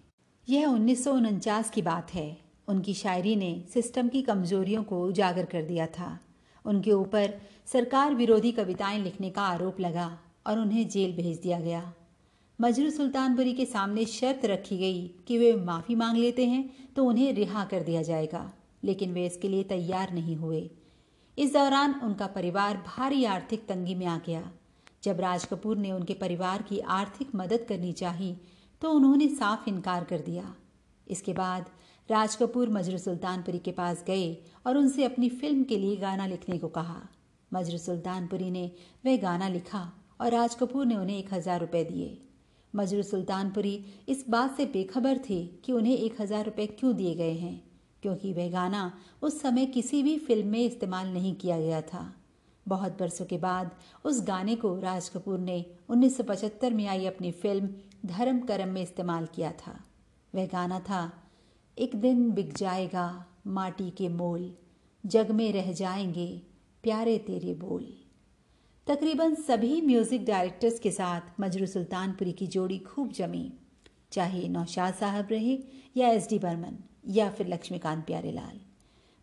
यह 0.48 0.68
उन्नीस 0.68 1.04
सौ 1.04 1.14
उनचास 1.14 1.70
की 1.70 1.82
बात 1.82 2.14
है। 2.14 2.36
उनकी 2.68 2.94
शायरी 2.94 3.36
ने 3.36 3.64
सिस्टम 3.74 4.08
की 4.08 4.22
कमजोरियों 4.22 4.84
को 4.84 5.04
उजागर 5.06 5.46
कर 5.46 5.62
दिया 5.64 5.88
था। 5.90 6.18
उनके 6.66 6.92
ऊपर 6.92 7.34
सरकार 7.68 8.14
विरोधी 8.16 8.52
कविताएँ 8.52 9.00
लिखने 9.00 9.30
का 9.30 9.42
आरोप 9.44 9.80
लगा 9.80 10.08
और 10.48 10.60
उन्हें 10.60 10.88
जेल 10.90 11.16
भेज 11.16 11.40
दिया 11.40 11.60
गया। 11.60 11.92
मजरू 12.60 12.90
सुल्तानपुरी 12.90 13.54
के 13.54 13.66
सामने 13.66 14.06
शर्त 14.06 14.46
रखी 14.46 14.78
गई 14.78 15.08
कि 15.28 15.38
वे 15.38 15.54
माफ़ी 15.56 15.96
मांग 15.96 16.18
लेते 16.18 16.46
हैं 16.46 16.94
तो 16.96 17.06
उन्हें 17.06 17.34
रिहा 17.34 17.64
कर 17.66 17.84
दिया 17.84 18.02
जाएगा, 18.02 18.52
लेकिन 18.84 19.14
वे 19.14 19.26
इसके 19.26 19.50
लिए 19.50 19.64
तैयार 19.66 20.14
नहीं 20.14 20.36
हुए। 20.36 20.70
इस 21.38 21.54
दौरान 21.54 22.00
उनका 22.04 22.28
परिवार 22.30 22.78
भारी 22.88 23.24
आर्थिक 23.28 23.66
तंगी 23.68 23.96
में 23.96 24.06
आ 24.06 24.18
गया। 24.18 24.42
जब 25.04 25.20
राज 25.20 25.46
कपूर 25.46 25.78
ने 25.78 25.92
उनके 25.92 26.14
परिवार 26.16 26.62
की 26.62 26.80
आर्थिक 26.92 27.36
मदद 27.36 27.66
करनी 27.70 27.92
चाही 27.94 28.36
तो 28.82 28.92
उन्होंने 28.92 29.28
साफ़ 29.30 29.70
इनकार 29.70 30.04
कर 30.04 30.20
दिया। 30.22 30.54
इसके 31.08 31.34
बाद 31.34 31.70
राज 32.10 32.36
कपूर 32.36 32.70
मजरू 32.70 32.98
सुल्तानपुरी 32.98 33.60
के 33.60 33.72
पास 33.74 34.04
गए 34.08 34.38
और 34.68 34.78
उनसे 34.78 35.04
अपनी 35.06 35.30
फ़िल्म 35.32 35.64
के 35.64 35.78
लिए 35.78 35.96
गाना 35.98 36.26
लिखने 36.28 36.58
को 36.58 36.68
कहा। 36.70 37.02
मजरू 37.52 37.78
सुल्तानपुरी 37.78 38.50
ने 38.52 38.72
वह 39.06 39.18
गाना 39.18 39.48
लिखा 39.50 39.92
और 40.22 40.32
राज 40.32 40.56
कपूर 40.56 40.86
ने 40.86 40.96
उन्हें 40.96 41.18
एक 41.18 41.34
हज़ार 41.34 41.60
रुपये 41.60 41.84
दिए। 41.84 42.18
मजरू 42.74 43.04
सुल्तानपुरी 43.04 43.74
इस 44.10 44.26
बात 44.30 44.56
से 44.58 44.66
बेखबर 44.68 45.20
थे 45.30 45.44
कि 45.66 45.72
उन्हें 45.72 45.98
एक 45.98 46.22
हज़ार 46.22 46.46
रुपये 46.46 46.66
क्यों 46.70 46.96
दिए 46.96 47.14
गए 47.16 47.34
हैं, 47.34 47.62
क्योंकि 48.04 48.34
वह 48.34 48.50
गाना 48.52 48.92
उस 49.22 49.42
समय 49.42 49.66
किसी 49.68 50.02
भी 50.04 50.18
फ़िल्म 50.20 50.48
में 50.48 50.66
इस्तेमाल 50.66 51.08
नहीं 51.08 51.34
किया 51.36 51.60
गया 51.60 51.82
था। 51.84 52.04
बहुत 52.68 53.00
बरसों 53.00 53.26
के 53.26 53.38
बाद 53.38 53.72
उस 54.06 54.22
गाने 54.22 54.56
को 54.56 54.80
राज 54.80 55.10
कपूर 55.10 55.40
ने 55.40 55.66
1975 55.90 56.74
में 56.74 56.88
आई 56.88 57.06
अपनी 57.06 57.32
फ़िल्म 57.32 57.70
धर्म 58.06 58.40
करम 58.40 58.70
में 58.70 58.82
इस्तेमाल 58.82 59.26
किया 59.26 59.52
था। 59.52 59.80
वह 60.36 60.46
गाना 60.46 60.80
था, 60.80 61.30
एक 61.78 61.96
दिन 61.96 62.32
बिक 62.32 62.58
जाएगा 62.58 63.26
माटी 63.48 63.90
के 63.90 64.10
मोल, 64.10 64.54
जग 65.06 65.32
में 65.32 65.52
रह 65.54 65.72
जाएँगे 65.74 66.42
प्यारे 66.84 67.18
तेरे 67.18 67.54
बोल। 67.54 67.94
तकरीबन 68.88 69.36
सभी 69.36 69.82
म्यूज़िक 69.82 70.26
डायरेक्टर्स 70.26 70.80
के 70.80 70.92
साथ 70.92 71.40
मजरू 71.40 71.66
सुल्तानपुरी 71.66 72.32
की 72.32 72.48
जोड़ी 72.48 72.80
खूब 72.80 73.12
जमी। 73.12 73.54
चाहे 74.12 74.48
नौशाद 74.48 74.94
साहब 74.94 75.28
रहे 75.32 75.58
या 75.98 76.08
एस 76.08 76.30
डी 76.30 76.40
बर्मन 76.40 76.78
या 77.08 77.30
फिर 77.30 77.48
Laxmikant 77.48 78.06
Pyarelal. 78.06 78.60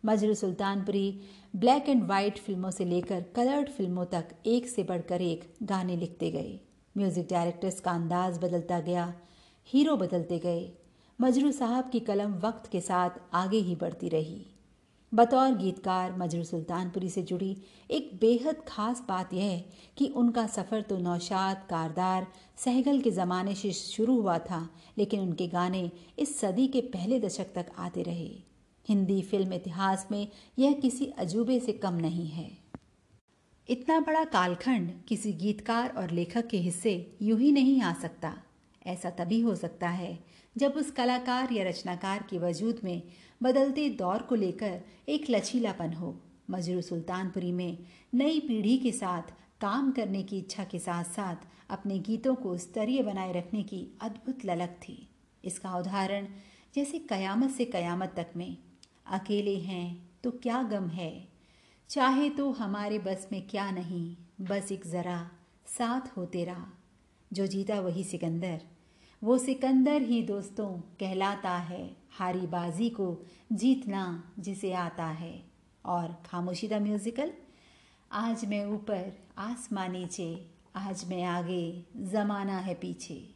Majrooh 0.03 0.33
Sultanpuri 0.33 1.21
black 1.55 1.89
and 1.89 2.03
white 2.03 2.37
फ़िल्मों 2.37 2.71
से 2.71 2.85
लेकर 2.85 3.23
कलर्ड 3.35 3.69
फ़िल्मों 3.69 4.05
तक 4.05 4.29
एक 4.45 4.67
से 4.67 4.83
बढ़कर 4.83 5.21
एक 5.21 5.43
गाने 5.63 5.97
लिखते 5.97 6.31
गए। 6.31 6.59
म्यूज़िक 6.95 7.27
डायरेक्टर्स 7.29 7.79
का 7.79 7.91
अंदाज 7.91 8.37
बदलता 8.37 8.79
गया, 8.79 9.13
हीरो 9.69 9.95
बदलते 9.97 10.39
गए। 10.39 10.71
मजरू 11.19 11.51
साहब 11.51 11.89
की 11.89 11.99
कलम 12.01 12.33
वक्त 12.39 12.69
के 12.71 12.81
साथ 12.81 13.19
आगे 13.33 13.57
ही 13.57 13.75
बढ़ती 13.75 14.09
रही। 14.09 14.45
बतौर 15.11 15.55
गीतकार 15.55 16.17
मजरू 16.17 16.43
सुल्तानपुरी 16.43 17.09
से 17.09 17.21
जुड़ी 17.21 17.55
एक 17.89 18.11
बेहद 18.21 18.63
खास 18.67 19.03
बात 19.09 19.33
यह 19.33 19.43
है 19.43 19.65
कि 19.97 20.07
उनका 20.07 20.45
सफ़र 20.47 20.81
तो 20.81 20.97
नौशाद, 20.97 21.65
कारदार, 21.69 22.27
सहगल 22.57 23.01
के 23.01 23.11
ज़माने 23.11 23.55
से 23.55 23.71
शुरू 23.71 24.19
हुआ 24.21 24.37
था, 24.39 24.67
लेकिन 24.97 25.19
उनके 25.19 25.47
गाने 25.47 25.89
इस 26.19 26.39
सदी 26.39 26.67
के 26.67 26.81
पहले 26.93 27.19
दशक 27.19 27.53
तक 27.55 27.71
आते 27.77 28.03
रहे। 28.03 28.29
हिंदी 28.85 29.21
फ़िल्म 29.21 29.53
इतिहास 29.53 30.07
में 30.11 30.27
यह 30.59 30.73
किसी 30.73 31.05
अजूबे 31.05 31.59
से 31.59 31.71
कम 31.73 31.93
नहीं 31.93 32.27
है। 32.27 32.49
इतना 33.69 33.99
बड़ा 33.99 34.23
कालखंड 34.23 34.91
किसी 35.07 35.33
गीतकार 35.33 35.93
और 35.97 36.11
लेखक 36.11 36.47
के 36.47 36.57
हिस्से 36.57 36.95
यूँ 37.21 37.39
ही 37.39 37.51
नहीं 37.51 37.81
आ 37.81 37.93
सकता। 37.93 38.33
ऐसा 38.85 39.09
तभी 39.09 39.39
हो 39.41 39.55
सकता 39.55 39.89
है 39.89 40.17
जब 40.55 40.73
उस 40.73 40.91
कलाकार 40.91 41.51
या 41.53 41.63
रचनाकार 41.63 42.23
के 42.29 42.37
वजूद 42.37 42.79
में 42.83 43.01
बदलते 43.41 43.89
दौर 43.89 44.21
को 44.21 44.35
लेकर 44.35 44.81
एक 45.09 45.29
लचीलापन 45.29 45.93
हो। 45.93 46.15
मजरू 46.49 46.81
सुल्तानपुरी 46.81 47.51
में 47.51 47.77
नई 48.13 48.39
पीढ़ी 48.39 48.77
के 48.77 48.91
साथ 48.91 49.31
काम 49.61 49.91
करने 49.91 50.23
की 50.23 50.37
इच्छा 50.37 50.63
के 50.63 50.79
साथ 50.79 51.03
साथ 51.03 51.47
अपने 51.69 51.99
गीतों 51.99 52.33
को 52.35 52.57
स्तरीय 52.57 53.01
बनाए 53.03 53.31
रखने 53.33 53.61
की 53.63 53.85
अद्भुत 54.01 54.45
ललक 54.45 54.75
थी। 54.81 54.97
इसका 55.43 55.75
उदाहरण 55.77 56.27
जैसे 56.75 56.99
कयामत 56.99 57.51
से 57.51 57.65
कयामत 57.65 58.13
तक 58.17 58.31
में 58.35 58.57
अकेले 59.11 59.57
हैं 59.57 60.09
तो 60.23 60.31
क्या 60.31 60.63
गम 60.63 60.87
है? 60.87 61.27
चाहे 61.89 62.29
तो 62.29 62.51
हमारे 62.51 62.99
बस 62.99 63.29
में 63.31 63.47
क्या 63.47 63.71
नहीं, 63.71 64.17
बस 64.41 64.71
एक 64.71 64.87
ज़रा, 64.87 65.31
साथ 65.65 66.17
हो 66.17 66.25
तेरा। 66.25 66.73
जो 67.33 67.47
जीता 67.47 67.79
वही 67.79 68.03
सिकंदर। 68.03 68.61
वो 69.23 69.37
सिकंदर 69.37 70.01
ही 70.01 70.23
दोस्तों, 70.23 70.69
कहलाता 70.69 71.57
है। 71.57 71.97
हारी 72.11 72.39
बाजी 72.39 72.89
को 72.89 73.25
जीतना 73.51 74.33
जिसे 74.39 74.73
आता 74.73 75.05
है। 75.05 75.43
और 75.85 76.23
खामोशी 76.25 76.67
द 76.67 76.73
म्यूजिकल? 76.73 77.33
आज 78.11 78.45
मैं 78.45 78.65
ऊपर 78.65 79.19
आसमान 79.37 79.91
नीचे, 79.91 80.45
आज 80.75 81.05
मैं 81.07 81.23
आगे, 81.23 81.85
ज़माना 81.97 82.57
है 82.57 82.73
पीछे। 82.73 83.29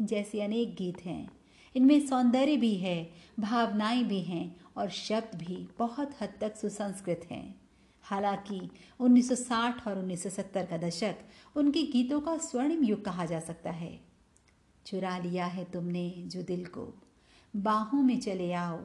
जैसे 0.00 0.42
अनेक 0.42 0.74
गीत 0.74 1.06
हैं। 1.06 1.30
इनमें 1.76 2.06
सौंदर्य 2.06 2.56
भी 2.56 2.74
है, 2.74 3.10
भावनाएँ 3.40 4.04
भी 4.04 4.20
हैं 4.20 4.63
और 4.76 4.90
शब्द 4.90 5.38
भी 5.38 5.68
बहुत 5.78 6.10
हद 6.20 6.34
तक 6.40 6.56
सुसंस्कृत 6.56 7.28
हैं। 7.30 7.60
हालाँकि 8.02 8.70
1960 9.00 9.86
और 9.86 9.98
1970 9.98 10.66
का 10.66 10.76
दशक 10.76 11.14
उनके 11.56 11.82
गीतों 11.82 12.20
का 12.20 12.38
स्वर्णिम 12.38 12.84
युग 12.84 13.04
कहा 13.04 13.24
जा 13.24 13.40
सकता 13.40 13.70
है। 13.70 14.00
चुरा 14.86 15.18
लिया 15.18 15.46
है 15.46 15.64
तुमने 15.64 16.10
जो 16.10 16.42
दिल 16.42 16.64
को, 16.64 17.02
बाहों 17.56 18.02
में 18.02 18.20
चले 18.20 18.52
आओ, 18.52 18.84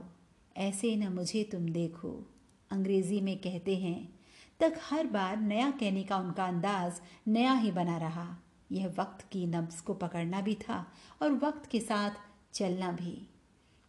ऐसे 0.57 0.95
न 0.95 1.07
मुझे 1.07 1.43
तुम 1.43 1.69
देखो। 1.69 2.33
अंग्रेज़ी 2.71 3.21
में 3.21 3.37
कहते 3.37 3.77
हैं, 3.77 4.19
तक 4.59 4.73
हर 4.81 5.07
बार 5.07 5.37
नया 5.37 5.71
कहने 5.71 6.03
का 6.03 6.17
उनका 6.17 6.45
अंदाज 6.45 7.01
नया 7.27 7.53
ही 7.53 7.71
बना 7.71 7.97
रहा। 7.97 8.37
यह 8.71 8.87
वक्त 8.87 9.25
की 9.31 9.47
नब्ज 9.47 9.81
को 9.81 9.93
पकड़ना 9.93 10.41
भी 10.41 10.55
था 10.55 10.91
और 11.21 11.31
वक्त 11.31 11.69
के 11.69 11.79
साथ 11.79 12.11
चलना 12.53 12.91
भी। 12.91 13.28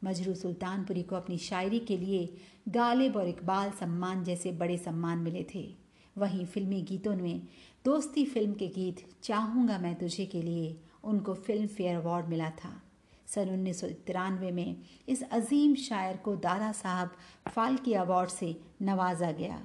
मजरू 0.04 0.34
सुल्तानपुरी 0.34 1.02
को 1.02 1.16
अपनी 1.16 1.38
शायरी 1.38 1.78
के 1.78 1.96
लिए 1.96 2.34
गालिब 2.68 3.16
और 3.16 3.28
इकबाल 3.28 3.70
सम्मान 3.70 4.24
जैसे 4.24 4.52
बड़े 4.52 4.76
सम्मान 4.78 5.18
मिले 5.18 5.46
थे। 5.54 5.68
वहीं 6.16 6.44
फिल्मी 6.44 6.80
गीतों 6.82 7.14
में 7.16 7.42
दोस्ती 7.84 8.24
फ़िल्म 8.24 8.52
के 8.52 8.66
गीत 8.68 9.04
चाहूँगा 9.22 9.78
मैं 9.78 9.94
तुझे 9.94 10.26
के 10.26 10.42
लिए 10.42 10.76
उनको 11.04 11.34
फ़िल्म 11.34 11.66
फेयर 11.66 11.96
अवार्ड 11.96 12.26
मिला 12.26 12.50
था। 12.50 12.80
सन 13.26 13.50
उन्नीस 13.50 13.80
सौ 13.80 13.88
तिरानवे 14.06 14.50
में 14.50 14.76
इस 15.08 15.22
अजीम 15.22 15.74
शायर 15.74 16.16
को 16.16 16.34
दादा 16.36 16.72
साहब 16.72 17.10
फाल्की 17.48 17.92
अवार्ड 17.94 18.30
से 18.30 18.54
नवाजा 18.82 19.30
गया। 19.32 19.60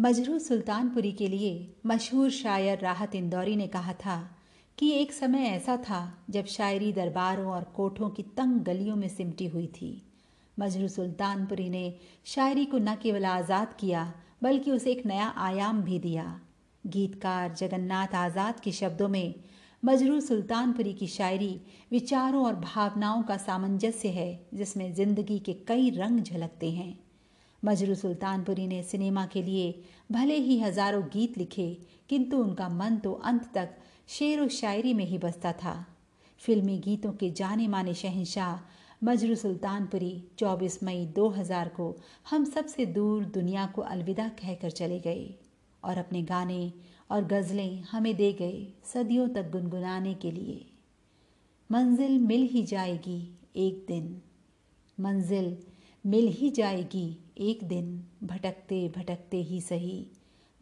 मजरू 0.00 0.38
सुल्तानपुरी 0.38 1.12
के 1.12 1.28
लिए 1.28 1.74
मशहूर 1.86 2.30
शायर 2.30 2.78
राहत 2.78 3.14
इंदौरी 3.14 3.56
ने 3.56 3.66
कहा 3.66 3.92
था 3.92 4.33
कि 4.78 4.90
एक 4.92 5.12
समय 5.12 5.46
ऐसा 5.46 5.76
था 5.78 6.00
जब 6.30 6.46
शायरी 6.46 6.92
दरबारों 6.92 7.46
और 7.46 7.64
कोठों 7.76 8.08
की 8.10 8.22
तंग 8.36 8.60
गलियों 8.60 8.96
में 8.96 9.08
सिमटी 9.08 9.46
हुई 9.46 9.66
थी। 9.66 9.90
मजरू 10.58 10.88
सुल्तानपुरी 10.88 11.68
ने 11.68 11.94
शायरी 12.24 12.64
को 12.64 12.78
न 12.78 12.94
केवल 12.94 13.24
आज़ाद 13.24 13.74
किया, 13.80 14.12
बल्कि 14.42 14.70
उसे 14.70 14.90
एक 14.90 15.06
नया 15.06 15.28
आयाम 15.38 15.82
भी 15.82 15.98
दिया। 15.98 16.40
गीतकार 16.84 17.54
जगन्नाथ 17.54 18.14
आज़ाद 18.14 18.60
के 18.60 18.72
शब्दों 18.72 19.08
में 19.08 19.34
मजरू 19.82 20.20
सुल्तानपुरी 20.20 20.92
की 20.92 21.06
शायरी 21.06 21.60
विचारों 21.90 22.44
और 22.44 22.54
भावनाओं 22.56 23.22
का 23.22 23.36
सामंजस्य 23.36 24.08
है, 24.08 24.46
जिसमें 24.54 24.92
ज़िंदगी 24.94 25.38
के 25.38 25.52
कई 25.68 25.90
रंग 25.90 26.20
झलकते 26.20 26.70
हैं। 26.70 26.98
मजरू 27.62 27.94
सुल्तानपुरी 27.94 28.66
ने 28.66 28.82
सिनेमा 28.82 29.26
के 29.26 29.42
लिए 29.42 29.82
भले 30.12 30.36
ही 30.36 30.58
हज़ारों 30.60 31.02
गीत 31.04 31.38
लिखे, 31.38 31.76
किंतु 32.08 32.38
उनका 32.38 32.68
मन 32.68 32.96
तो 32.96 33.12
अंत 33.24 33.50
तक 33.54 33.76
शेर 34.08 34.40
व 34.40 34.48
शायरी 34.48 34.94
में 34.94 35.04
ही 35.04 35.18
बसता 35.18 35.52
था। 35.52 35.74
फिल्मी 36.38 36.78
गीतों 36.78 37.12
के 37.12 37.30
जाने 37.30 37.68
माने 37.68 37.94
शहनशाह 37.94 38.58
मजरू 39.04 39.34
सुल्तानपुरी 39.34 40.12
24 40.38 40.82
मई 40.82 41.06
2000 41.06 41.68
को 41.68 41.96
हम 42.30 42.44
सबसे 42.44 42.86
दूर 42.86 43.24
दुनिया 43.24 43.66
को 43.66 43.82
अलविदा 43.82 44.28
कहकर 44.28 44.70
चले 44.70 44.98
गए 45.00 45.34
और 45.82 45.98
अपने 45.98 46.22
गाने 46.22 46.72
और 47.10 47.24
गज़लें 47.24 47.82
हमें 47.82 48.14
दे 48.16 48.32
गए 48.32 48.66
सदियों 48.84 49.28
तक 49.28 49.50
गुनगुनाने 49.50 50.14
के 50.14 50.30
लिए। 50.30 50.64
मंजिल 51.70 52.18
मिल 52.18 52.42
ही 52.42 52.62
जाएगी 52.62 53.18
एक 53.56 53.84
दिन, 53.88 54.20
मंजिल 55.00 55.56
मिल 56.04 56.28
ही 56.28 56.50
जाएगी 56.50 57.16
एक 57.38 57.64
दिन, 57.64 58.04
भटकते 58.22 58.88
भटकते 58.96 59.42
ही 59.42 59.60
सही। 59.60 60.06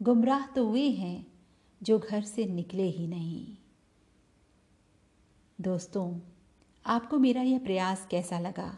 गुमराह 0.01 0.45
तो 0.45 0.67
वे 0.69 0.89
हैं 0.89 1.32
जो 1.83 1.99
घर 1.99 2.21
से 2.21 2.45
निकले 2.45 2.83
ही 2.83 3.07
नहीं। 3.07 3.57
दोस्तों, 5.61 6.19
आपको 6.85 7.17
मेरा 7.17 7.41
यह 7.41 7.59
प्रयास 7.59 8.07
कैसा 8.11 8.39
लगा? 8.39 8.77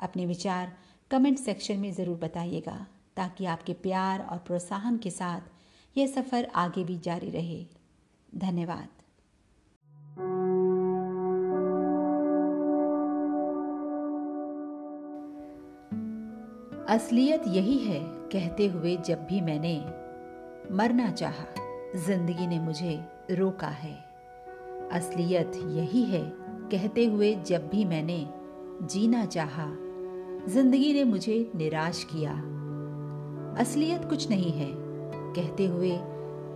अपने 0.00 0.26
विचार 0.26 0.76
कमेंट 1.10 1.38
सेक्शन 1.38 1.76
में 1.76 1.92
ज़रूर 1.92 2.18
बताइएगा, 2.18 2.86
ताकि 3.16 3.44
आपके 3.44 3.72
प्यार 3.72 4.20
और 4.20 4.38
प्रोत्साहन 4.38 4.98
के 4.98 5.10
साथ 5.10 5.40
यह 5.98 6.06
सफ़र 6.06 6.44
आगे 6.44 6.84
भी 6.84 6.98
जारी 6.98 7.30
रहे। 7.30 7.66
धन्यवाद। 8.34 8.88
असलियत 16.88 17.42
यही 17.46 17.78
है, 17.78 18.00
कहते 18.04 18.66
हुए 18.66 18.96
जब 18.96 19.26
भी 19.26 19.40
मैंने 19.40 19.78
मरना 20.74 21.10
चाहा। 21.10 21.63
ज़िंदगी 21.96 22.46
ने 22.46 22.58
मुझे 22.58 23.00
रोका 23.30 23.66
है। 23.66 23.92
असलियत 24.92 25.52
यही 25.56 26.02
है, 26.04 26.22
कहते 26.70 27.04
हुए 27.06 27.34
जब 27.34 27.68
भी 27.68 27.84
मैंने 27.84 28.16
जीना 28.82 29.24
चाहा, 29.24 29.66
ज़िंदगी 30.48 30.92
ने 30.92 31.04
मुझे 31.04 31.50
निराश 31.56 32.02
किया। 32.04 32.32
असलियत 33.60 34.04
कुछ 34.04 34.28
नहीं 34.30 34.50
है, 34.52 34.70
कहते 35.32 35.66
हुए 35.66 35.90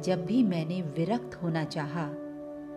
जब 0.03 0.25
भी 0.27 0.43
मैंने 0.43 0.81
विरक्त 0.83 1.39
होना 1.43 1.65
चाहा, 1.65 2.07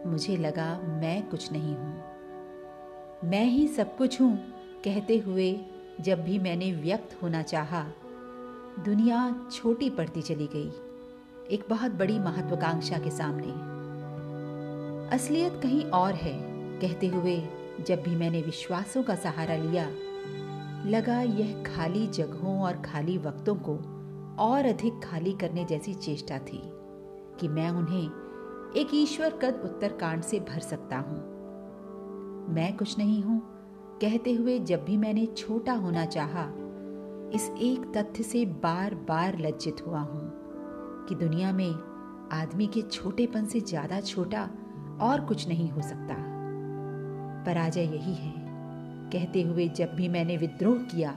मुझे 0.06 0.38
लगा 0.38 0.70
मैं 1.02 1.30
कुछ 1.30 1.52
नहीं 1.52 1.76
हूँ। 1.76 3.30
मैं 3.30 3.46
ही 3.46 3.68
सब 3.68 3.98
कुछ 3.98 4.22
हूँ, 4.22 4.36
कहते 4.84 5.18
हुए 5.18 5.60
जब 6.02 6.24
भी 6.24 6.40
मैंने 6.40 6.72
व्यक्त 6.74 7.18
होना 7.24 7.42
चाहा, 7.42 7.84
दुनिया 8.80 9.50
छोटी 9.52 9.90
पड़ती 9.90 10.22
चली 10.22 10.50
गई। 10.56 10.72
एक 11.52 11.64
बहुत 11.70 11.92
बड़ी 11.92 12.18
महत्वाकांक्षा 12.20 12.98
के 12.98 13.10
सामने 13.10 13.48
असलियत 15.16 15.60
कहीं 15.64 15.84
और 15.86 16.14
है, 16.14 16.34
कहते 16.80 17.08
हुए 17.08 17.36
जब 17.88 18.02
भी 18.04 18.16
मैंने 18.16 18.42
विश्वासों 18.42 19.04
का 19.04 19.16
सहारा 19.16 19.56
लिया, 19.56 19.90
लगा 20.86 21.22
यह 21.22 21.64
खाली 21.64 22.08
जगहों 22.08 22.58
और 22.62 22.82
खाली 22.82 23.18
वक्तों 23.18 23.56
को 23.56 23.76
और 24.44 24.66
अधिक 24.66 25.02
खाली 25.04 25.34
करने 25.34 25.66
जैसी 25.66 25.94
चेष्टा 25.94 26.40
थी 26.40 26.62
कि 27.40 27.48
मैं 27.48 27.70
उन्हें 27.70 28.74
एक 28.78 28.94
ईश्वर 28.94 29.30
कद 29.30 29.62
उत्तरकांड 29.66 30.24
से 30.24 30.40
भर 30.40 30.60
सकता 30.60 30.98
हूँ। 30.98 31.20
मैं 32.54 32.76
कुछ 32.78 32.98
नहीं 32.98 33.22
हूँ, 33.24 33.42
कहते 34.02 34.34
हुए 34.34 34.60
जब 34.60 34.86
भी 34.86 34.98
मैंने 34.98 35.26
छोटा 35.26 35.74
होना 35.74 36.06
चाहा, 36.06 36.52
इस 37.36 37.52
एक 37.62 37.92
तथ्य 37.98 38.24
से 38.24 38.46
बार 38.46 38.96
बार 38.96 39.40
लज्जित 39.40 39.88
हुआ 39.88 40.00
हूँ। 40.00 40.41
कि 41.12 41.16
दुनिया 41.16 41.52
में 41.52 41.72
आदमी 42.32 42.68
के 42.68 42.82
छोटेपन 42.82 43.46
से 43.46 43.60
ज़्यादा 43.60 44.00
छोटा 44.02 44.50
और 45.02 45.22
कुछ 45.22 45.48
नहीं 45.48 45.70
हो 45.70 45.82
सकता। 45.82 46.16
पराजय 47.46 47.82
यही 47.82 48.14
है। 48.14 48.32
कहते 49.12 49.42
हुए 49.42 49.68
जब 49.68 49.96
भी 49.96 50.08
मैंने 50.08 50.38
विद्रोह 50.38 50.78
किया 50.78 51.12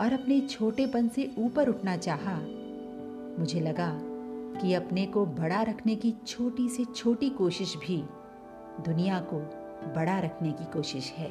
और 0.00 0.12
अपने 0.12 0.40
छोटेपन 0.40 1.08
से 1.08 1.30
ऊपर 1.38 1.68
उठना 1.68 1.96
चाहा, 1.96 2.34
मुझे 3.38 3.60
लगा 3.60 3.90
कि 4.60 4.74
अपने 4.74 5.06
को 5.06 5.26
बड़ा 5.26 5.62
रखने 5.62 5.96
की 5.96 6.14
छोटी 6.26 6.68
से 6.68 6.84
छोटी 6.84 7.30
कोशिश 7.30 7.76
भी 7.76 8.02
दुनिया 8.84 9.20
को 9.32 9.38
बड़ा 9.94 10.18
रखने 10.18 10.52
की 10.52 10.64
कोशिश 10.64 11.12
है। 11.12 11.30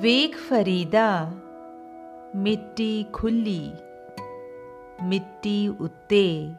वेग 0.00 0.34
फरीदा, 0.34 1.26
मिट्टी 2.36 3.02
खुली, 3.02 3.72
मिट्टी 5.02 5.68
उत्ते, 5.68 6.54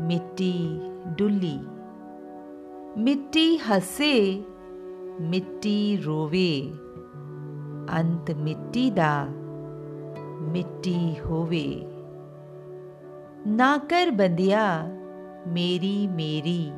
मिट्टी 0.00 0.80
डुली। 1.14 1.56
मिट्टी 3.02 3.56
हसे, 3.56 4.44
मिट्टी 5.20 5.96
रोवे, 5.96 6.60
अंत 7.98 8.30
मिट्टी 8.30 8.90
दा, 8.90 9.26
मिट्टी 10.52 11.14
होवे। 11.14 11.82
ना 13.46 13.76
कर 13.76 14.10
बंदिया, 14.10 14.82
मेरी 15.46 16.06
मेरी, 16.06 16.72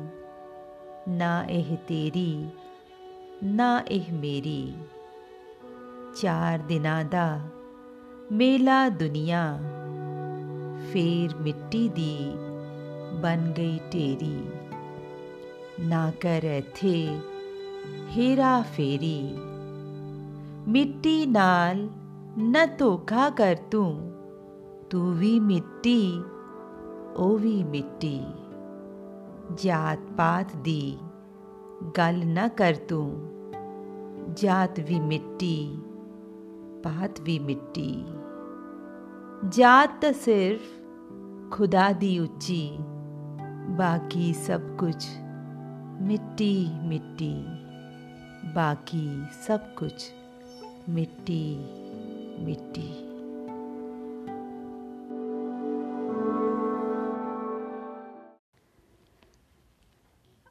ना 1.17 1.47
एह 1.49 1.75
तेरी, 1.75 2.49
ना 3.43 3.85
एह 3.91 4.13
मेरी। 4.13 4.75
ਚਾਰ 6.16 6.58
ਦਿਨਾਂ 6.58 7.04
ਦਾ 7.04 7.40
ਮੇਲਾ 8.32 8.88
ਦੁਨੀਆ 8.88 9.42
ਫੇਰ 10.92 11.36
ਮਿੱਟੀ 11.36 11.88
ਦੀ 11.88 12.32
ਬਨ 13.20 13.52
ਗਈ 13.56 13.78
ਢੇਰੀ 13.92 14.38
ਨਾ 15.80 16.10
ਕਰ 16.20 16.44
ਇਥੇ 16.44 17.18
ਹੀਰਾ 18.10 18.60
ਫੇਰੀ 18.72 19.36
ਮਿੱਟੀ 20.68 21.26
ਨਾਲ 21.26 21.88
ਨ 22.38 22.66
ਧੋਖਾ 22.78 23.28
ਕਰ 23.30 23.56
ਤੂੰ 23.70 24.10
ਤੂੰ 24.90 25.12
ਵੀ 25.14 25.38
ਮਿੱਟੀ 25.40 26.22
ਉਹ 27.16 27.38
ਵੀ 27.38 27.62
ਮਿੱਟੀ 27.64 28.20
ਜਾਤ 29.54 29.98
ਪਾਤ 30.16 30.56
ਦੀ 30.56 30.96
ਗੱਲ 31.98 32.26
ਨਾ 32.26 32.48
ਕਰ 32.48 32.74
ਤੂੰ 32.88 33.10
ਜਾਤ 34.36 34.80
ਵੀ 34.80 35.00
ਮਿੱਟੀ 35.00 35.78
पात 36.85 37.19
भी 37.21 37.37
मिट्टी। 37.39 37.91
जात 39.49 40.01
तो 40.01 40.11
सिर्फ़ 40.13 40.65
खुदा 41.49 41.91
दी 41.91 42.17
उच्ची, 42.19 42.77
बाकी 43.77 44.33
सब 44.33 44.75
कुछ 44.79 45.05
मिट्टी 46.01 46.55
मिट्टी, 46.87 47.33
बाकी 48.53 49.07
सब 49.47 49.73
कुछ 49.75 50.05
मिट्टी 50.89 51.45
मिट्टी। 52.45 52.89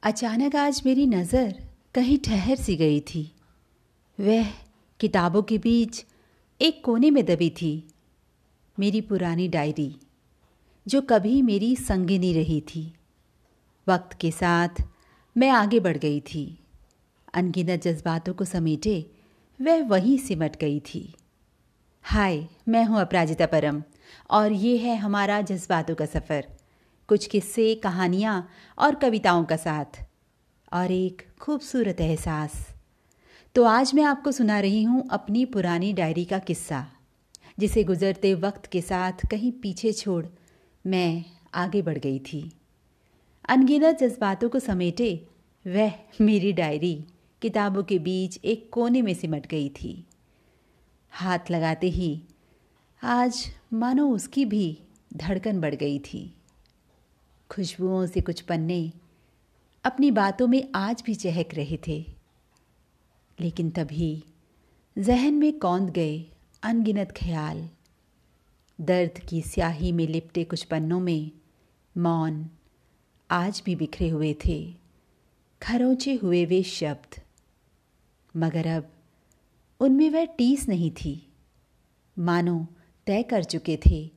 अचानक 0.03 0.57
आज 0.57 0.83
मेरी 0.87 1.07
नज़र 1.07 1.55
कहीं 1.95 2.19
ठहर 2.19 2.57
सी 2.57 2.77
गई 2.77 3.01
थी। 3.01 3.23
वह 4.19 4.51
किताबों 5.01 5.43
के 5.43 5.59
बीच 5.59 6.05
एक 6.61 6.85
कोने 6.85 7.11
में 7.11 7.25
दबी 7.27 7.51
थी। 7.51 7.89
मेरी 8.79 9.01
पुरानी 9.01 9.49
डायरी, 9.49 9.97
जो 10.87 11.01
कभी 11.01 11.43
मेरी 11.43 11.77
संगिनी 11.77 12.33
रही 12.33 12.61
थी। 12.61 12.95
वक्त 13.89 14.17
के 14.21 14.31
साथ 14.31 14.83
मैं 15.37 15.51
आगे 15.51 15.81
बढ़ 15.81 15.97
गई 15.97 16.21
थी। 16.21 16.65
अनगिनत 17.35 17.83
जज्बातों 17.83 18.35
को 18.35 18.45
समेटे 18.45 19.11
वह 19.61 19.83
वहीं 19.83 20.19
सिमट 20.19 20.57
गई 20.57 20.81
थी। 20.81 21.15
हाय, 22.03 22.47
मैं 22.69 22.85
हूँ 22.85 23.01
अपराजिता 23.01 23.47
परम, 23.47 23.83
और 24.31 24.53
ये 24.53 24.77
है 24.77 24.97
हमारा 24.97 25.41
जज्बातों 25.41 25.95
का 25.95 26.07
सफ़र। 26.07 26.49
कुछ 27.09 27.27
किस्से, 27.27 27.75
कहानियाँ 27.75 28.49
और 28.79 28.95
कविताओं 28.95 29.45
का 29.45 29.57
साथ, 29.57 30.05
और 30.73 30.93
एक 30.93 31.27
खूबसूरत 31.41 32.01
एहसास। 32.01 32.74
तो 33.55 33.65
आज 33.65 33.95
मैं 33.95 34.03
आपको 34.03 34.33
सुना 34.33 34.59
रही 34.61 34.83
हूँ 34.83 35.07
अपनी 35.11 35.45
पुरानी 35.45 35.93
डायरी 35.93 36.25
का 36.25 36.39
किस्सा, 36.39 36.87
जिसे 37.59 37.85
गुजरते 37.85 38.35
वक्त 38.35 38.67
के 38.67 38.81
साथ 38.81 39.13
कहीं 39.31 39.53
पीछे 39.53 39.93
छोड़ 39.93 40.25
मैं 40.85 41.25
आगे 41.55 41.83
बढ़ 41.83 41.99
गई 41.99 42.19
थी। 42.19 42.41
अनगिनत 43.49 43.99
जज्बातों 43.99 44.49
को 44.49 44.59
समेटे 44.59 45.29
वह 45.67 45.93
मेरी 46.21 46.53
डायरी 46.53 46.95
किताबों 47.43 47.83
के 47.83 47.99
बीच 47.99 48.41
एक 48.45 48.69
कोने 48.73 49.03
में 49.03 49.15
सिमट 49.15 49.47
गई 49.47 49.69
थी। 49.69 50.05
हाथ 51.11 51.51
लगाते 51.51 51.91
ही 51.91 52.23
आज 53.03 53.45
मानो 53.73 54.09
उसकी 54.09 54.45
भी 54.45 54.79
धड़कन 55.17 55.61
बढ़ 55.61 55.75
गई 55.75 55.99
थी। 55.99 56.35
खुशबुओं 57.51 58.07
से 58.07 58.21
कुछ 58.21 58.41
पन्ने 58.41 58.93
अपनी 59.85 60.11
बातों 60.11 60.47
में 60.47 60.63
आज 60.75 61.03
भी 61.07 61.15
चहक 61.15 61.55
रहे 61.55 61.79
थे। 61.89 62.14
लेकिन 63.41 63.71
तभी 63.71 64.25
जहन 64.99 65.35
में 65.35 65.59
कौंद 65.59 65.91
गए 65.91 66.27
अनगिनत 66.63 67.13
ख्याल। 67.17 67.69
दर्द 68.81 69.19
की 69.19 69.43
स्याही 69.43 69.93
में 69.93 70.07
लिपटे 70.07 70.45
कुछ 70.45 70.65
पन्नों 70.65 71.01
में 71.01 71.31
मौन 71.99 72.51
आज 73.31 73.63
भी 73.65 73.77
बिखरे 73.77 74.09
हुए 74.09 74.37
थे। 74.47 74.75
खरोचे 75.63 76.15
हुए 76.15 76.45
वे 76.45 76.63
शब्द। 76.63 77.21
मगर 78.37 78.67
अब 78.67 78.93
उनमें 79.81 80.11
वह 80.11 80.25
टीस 80.25 80.69
नहीं 80.69 80.91
थी। 80.91 81.33
मानो 82.19 82.67
तय 83.07 83.23
कर 83.23 83.45
चुके 83.45 83.79
थे 83.87 84.11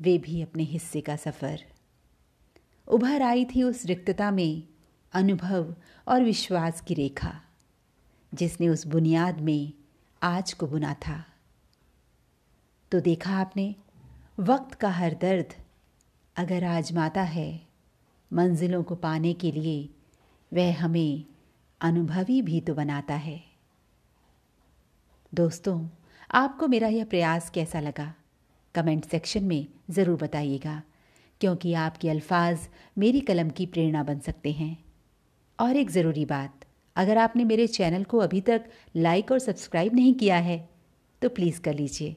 वे 0.00 0.18
भी 0.18 0.42
अपने 0.42 0.62
हिस्से 0.62 1.00
का 1.00 1.16
सफ़र। 1.16 1.64
उभर 2.88 3.22
आई 3.22 3.44
थी 3.44 3.62
उस 3.62 3.86
रिक्तता 3.86 4.30
में 4.30 4.62
अनुभव 5.12 5.76
और 6.08 6.22
विश्वास 6.22 6.80
की 6.80 6.94
रेखा। 6.94 7.42
जिसने 8.34 8.68
उस 8.68 8.86
बुनियाद 8.86 9.40
में 9.40 9.72
आज 10.22 10.52
को 10.52 10.66
बुना 10.66 10.94
था। 10.94 11.24
तो 12.92 13.00
देखा 13.00 13.36
आपने, 13.36 13.74
वक्त 14.40 14.74
का 14.74 14.90
हर 14.90 15.14
दर्द 15.14 15.54
अगर 16.36 16.64
आजमाता 16.64 17.22
है, 17.22 17.60
मंजिलों 18.32 18.82
को 18.82 18.94
पाने 18.94 19.32
के 19.32 19.52
लिए 19.52 19.88
वह 20.52 20.80
हमें 20.80 21.24
अनुभवी 21.80 22.42
भी 22.42 22.60
तो 22.60 22.74
बनाता 22.74 23.14
है। 23.14 23.40
दोस्तों, 25.34 25.88
आपको 26.30 26.68
मेरा 26.68 26.88
यह 26.88 27.04
प्रयास 27.04 27.50
कैसा 27.50 27.80
लगा? 27.80 28.14
कमेंट 28.74 29.04
सेक्शन 29.04 29.44
में 29.44 29.66
ज़रूर 29.90 30.16
बताइएगा, 30.16 30.82
क्योंकि 31.40 31.74
आपके 31.74 32.10
अल्फाज 32.10 32.68
मेरी 32.98 33.20
कलम 33.20 33.50
की 33.50 33.66
प्रेरणा 33.66 34.02
बन 34.02 34.18
सकते 34.18 34.52
हैं। 34.52 34.76
और 35.58 35.76
एक 35.76 35.90
ज़रूरी 35.90 36.24
बात 36.24 36.59
अगर 37.00 37.18
आपने 37.18 37.44
मेरे 37.44 37.66
चैनल 37.66 38.04
को 38.04 38.18
अभी 38.18 38.40
तक 38.40 38.64
लाइक 38.96 39.30
और 39.32 39.38
सब्सक्राइब 39.38 39.94
नहीं 39.94 40.14
किया 40.14 40.36
है 40.38 40.58
तो 41.22 41.28
प्लीज़ 41.28 41.60
कर 41.60 41.74
लीजिए, 41.74 42.16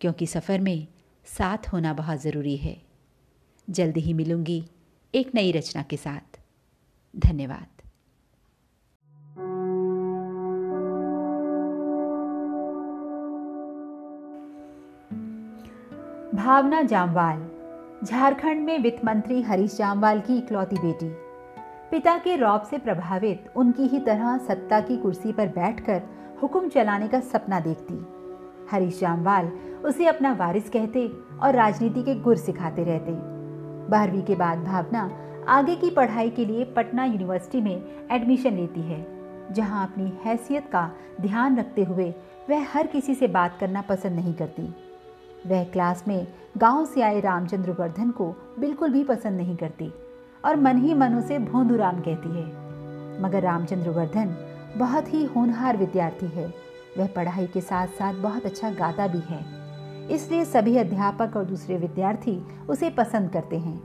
क्योंकि 0.00 0.26
सफ़र 0.26 0.60
में 0.60 0.86
साथ 1.26 1.68
होना 1.72 1.92
बहुत 1.92 2.22
ज़रूरी 2.22 2.56
है। 2.56 2.76
जल्दी 3.68 4.00
ही 4.00 4.12
मिलूँगी 4.14 4.62
एक 5.14 5.30
नई 5.34 5.52
रचना 5.52 5.82
के 5.82 5.96
साथ। 5.96 6.38
धन्यवाद। 7.14 7.66
भावना 16.34 16.82
जामवाल, 16.82 17.48
झारखंड 18.04 18.66
में 18.66 18.78
वित्त 18.78 19.04
मंत्री 19.04 19.40
हरीश 19.42 19.76
जामवाल 19.76 20.20
की 20.20 20.36
इकलौती 20.38 20.76
बेटी। 20.76 21.27
पिता 21.90 22.16
के 22.18 22.34
रौब 22.36 22.62
से 22.62 22.78
प्रभावित 22.78 23.44
उनकी 23.56 23.82
ही 23.82 23.98
तरह 23.98 24.36
सत्ता 24.38 24.80
की 24.80 24.96
कुर्सी 24.96 25.32
पर 25.32 25.46
बैठकर 25.48 26.02
हुक्म 26.42 26.68
चलाने 26.68 27.06
का 27.08 27.20
सपना 27.20 27.60
देखती। 27.60 27.94
हरीश 28.70 28.98
जामवाल 29.00 29.46
उसे 29.84 30.06
अपना 30.06 30.32
वारिस 30.32 30.68
कहते 30.70 31.06
और 31.42 31.54
राजनीति 31.54 32.02
के 32.02 32.14
गुर 32.14 32.36
सिखाते 32.36 32.84
रहते। 32.84 33.12
बारहवीं 33.90 34.22
के 34.22 34.34
बाद 34.34 34.64
भावना 34.64 35.10
आगे 35.48 35.76
की 35.76 35.90
पढ़ाई 35.90 36.30
के 36.30 36.44
लिए 36.44 36.64
पटना 36.76 37.04
यूनिवर्सिटी 37.04 37.60
में 37.60 38.08
एडमिशन 38.10 38.56
लेती 38.56 38.80
है, 38.80 39.06
जहाँ 39.52 39.86
अपनी 39.86 40.12
हैसियत 40.24 40.68
का 40.72 40.90
ध्यान 41.20 41.58
रखते 41.58 41.84
हुए 41.84 42.12
वह 42.50 42.66
हर 42.72 42.86
किसी 42.86 43.14
से 43.14 43.28
बात 43.28 43.56
करना 43.60 43.80
पसंद 43.80 44.16
नहीं 44.16 44.34
करती। 44.34 44.62
वह 45.46 45.64
क्लास 45.64 46.04
में 46.08 46.26
गाँव 46.58 46.84
से 46.84 47.02
आए 47.02 47.20
रामचंद्र 47.20 47.76
वर्धन 47.80 48.10
को 48.10 48.30
बिल्कुल 48.58 48.92
भी 48.92 49.04
पसंद 49.04 49.36
नहीं 49.36 49.56
करती। 49.56 49.92
और 50.44 50.56
मन 50.56 50.76
ही 50.76 50.94
मन 50.94 51.14
उसे 51.14 51.38
भोंदूराम 51.38 52.00
कहती 52.00 52.28
है। 52.28 52.46
मगर 53.22 53.42
रामचंद्र 53.42 53.90
वर्धन 53.90 54.34
बहुत 54.76 55.14
ही 55.14 55.24
होनहार 55.24 55.76
विद्यार्थी 55.76 56.26
है। 56.26 56.54
वह 56.98 57.06
पढ़ाई 57.06 57.46
के 57.46 57.60
साथ 57.60 57.86
साथ 57.86 58.14
बहुत 58.14 58.46
अच्छा 58.46 58.70
गाता 58.70 59.06
भी 59.06 59.18
है। 59.18 59.40
इसलिए 60.08 60.44
सभी 60.44 60.76
अध्यापक 60.76 61.36
और 61.36 61.44
दूसरे 61.44 61.76
विद्यार्थी 61.76 62.42
उसे 62.68 62.90
पसंद 62.90 63.30
करते 63.30 63.58
हैं। 63.58 63.76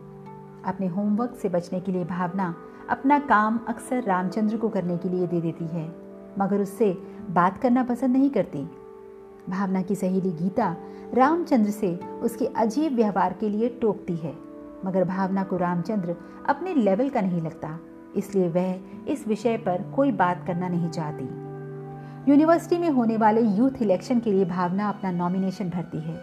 अपने 0.64 0.88
होमवर्क 0.88 1.38
से 1.42 1.50
बचने 1.50 1.80
के 1.80 1.92
लिए 1.92 2.06
भावना 2.06 2.56
अपना 2.90 3.20
काम 3.20 3.60
अक्सर 3.68 4.04
रामचंद्र 4.04 4.58
को 4.58 4.70
करने 4.70 4.98
के 4.98 5.10
लिए 5.10 5.28
दे 5.28 5.42
देती 5.42 5.66
है। 5.66 5.96
मगर 6.40 6.62
उससे 6.62 6.98
बात 7.30 7.58
करना 7.58 7.84
पसंद 7.84 8.14
नहीं 8.14 8.30
करती। 8.30 8.70
भावना 9.50 9.82
की 9.82 9.96
सहेली 9.96 10.32
गीता 10.32 10.76
रामचंद्र 11.14 11.72
से 11.72 11.96
उसके 12.22 12.46
अजीब 12.46 12.96
व्यवहार 12.96 13.34
के 13.34 13.50
लिए 13.50 13.70
टोकती 13.70 14.16
है। 14.16 14.43
मगर 14.86 15.04
भावना 15.04 15.44
को 15.44 15.58
रामचंद्र 15.58 16.16
अपने 16.50 16.74
लेवल 16.74 17.10
का 17.10 17.22
नहीं 17.22 17.42
लगता, 17.42 17.78
इसलिए 18.16 18.48
वह 18.50 19.12
इस 19.12 19.28
विषय 19.28 19.58
पर 19.58 19.82
कोई 19.96 20.12
बात 20.14 20.44
करना 20.48 20.68
नहीं 20.68 20.90
चाहती। 20.90 21.24
यूनिवर्सिटी 22.30 22.78
में 22.78 22.90
होने 22.90 23.18
वाले 23.18 23.42
यूथ 23.42 23.82
इलेक्शन 23.82 24.20
के 24.20 24.32
लिए 24.32 24.46
भावना 24.46 24.90
अपना 24.90 25.12
नॉमिनेशन 25.12 25.70
भरती 25.70 26.00
है, 26.00 26.20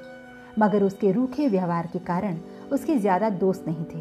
मगर 0.58 0.82
उसके 0.82 1.12
रूखे 1.12 1.48
व्यवहार 1.48 1.86
के 1.86 1.98
कारण 2.00 2.38
उसके 2.72 2.96
ज़्यादा 2.98 3.30
दोस्त 3.30 3.64
नहीं 3.68 3.84
थे। 3.84 4.00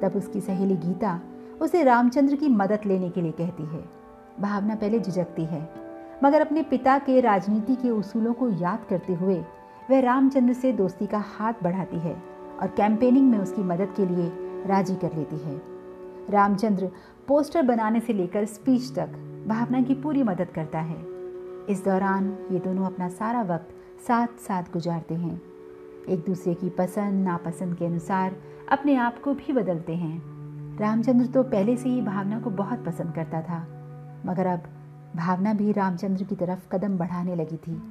तब 0.00 0.16
उसकी 0.16 0.40
सहेली 0.40 0.76
गीता 0.76 1.20
उसे 1.60 1.82
रामचंद्र 1.84 2.36
की 2.36 2.48
मदद 2.50 2.80
लेने 2.86 3.08
के 3.10 3.22
लिए 3.22 3.32
कहती 3.32 3.62
है। 3.64 3.84
भावना 4.40 4.74
पहले 4.74 5.00
झिझकती 5.00 5.44
है, 5.44 5.68
मगर 6.24 6.40
अपने 6.40 6.62
पिता 6.64 6.98
के 6.98 7.20
राजनीति 7.20 7.74
के 7.74 7.90
उसूलों 7.90 8.32
को 8.32 8.48
याद 8.60 8.86
करते 8.90 9.14
हुए 9.14 9.36
वह 9.90 10.00
रामचंद्र 10.00 10.52
से 10.52 10.72
दोस्ती 10.72 11.06
का 11.06 11.18
हाथ 11.28 11.62
बढ़ाती 11.62 11.98
है। 11.98 12.16
और 12.62 12.68
कैंपेनिंग 12.68 13.30
में 13.30 13.38
उसकी 13.38 13.62
मदद 13.62 13.92
के 13.96 14.06
लिए 14.06 14.30
राज़ी 14.66 14.94
कर 14.94 15.16
लेती 15.16 15.36
है। 15.36 15.60
रामचंद्र 16.30 16.90
पोस्टर 17.28 17.62
बनाने 17.62 18.00
से 18.00 18.12
लेकर 18.12 18.44
स्पीच 18.44 18.94
तक 18.94 19.08
भावना 19.48 19.82
की 19.82 19.94
पूरी 19.94 20.22
मदद 20.22 20.48
करता 20.54 20.80
है। 20.80 20.96
इस 21.70 21.84
दौरान 21.84 22.36
ये 22.50 22.58
दोनों 22.58 22.86
अपना 22.86 23.08
सारा 23.08 23.42
वक्त 23.44 23.74
साथ 24.06 24.40
साथ 24.40 24.62
गुजारते 24.62 25.14
हैं। 25.14 25.40
एक 26.08 26.24
दूसरे 26.26 26.54
की 26.54 26.68
पसंद, 26.68 27.24
नापसंद 27.24 27.76
के 27.76 27.86
अनुसार 27.86 28.36
अपने 28.68 28.94
आप 28.96 29.20
को 29.22 29.34
भी 29.34 29.52
बदलते 29.52 29.94
हैं। 29.94 30.78
रामचंद्र 30.78 31.26
तो 31.26 31.42
पहले 31.42 31.76
से 31.76 31.88
ही 31.88 32.00
भावना 32.02 32.40
को 32.40 32.50
बहुत 32.50 32.84
पसंद 32.84 33.14
करता 33.14 33.40
था, 33.42 33.58
मगर 34.26 34.46
अब 34.46 34.62
भावना 35.16 35.52
भी 35.54 35.72
रामचंद्र 35.72 36.24
की 36.24 36.34
तरफ़ 36.34 36.68
कदम 36.72 36.96
बढ़ाने 36.98 37.34
लगी 37.36 37.56
थी। 37.56 37.82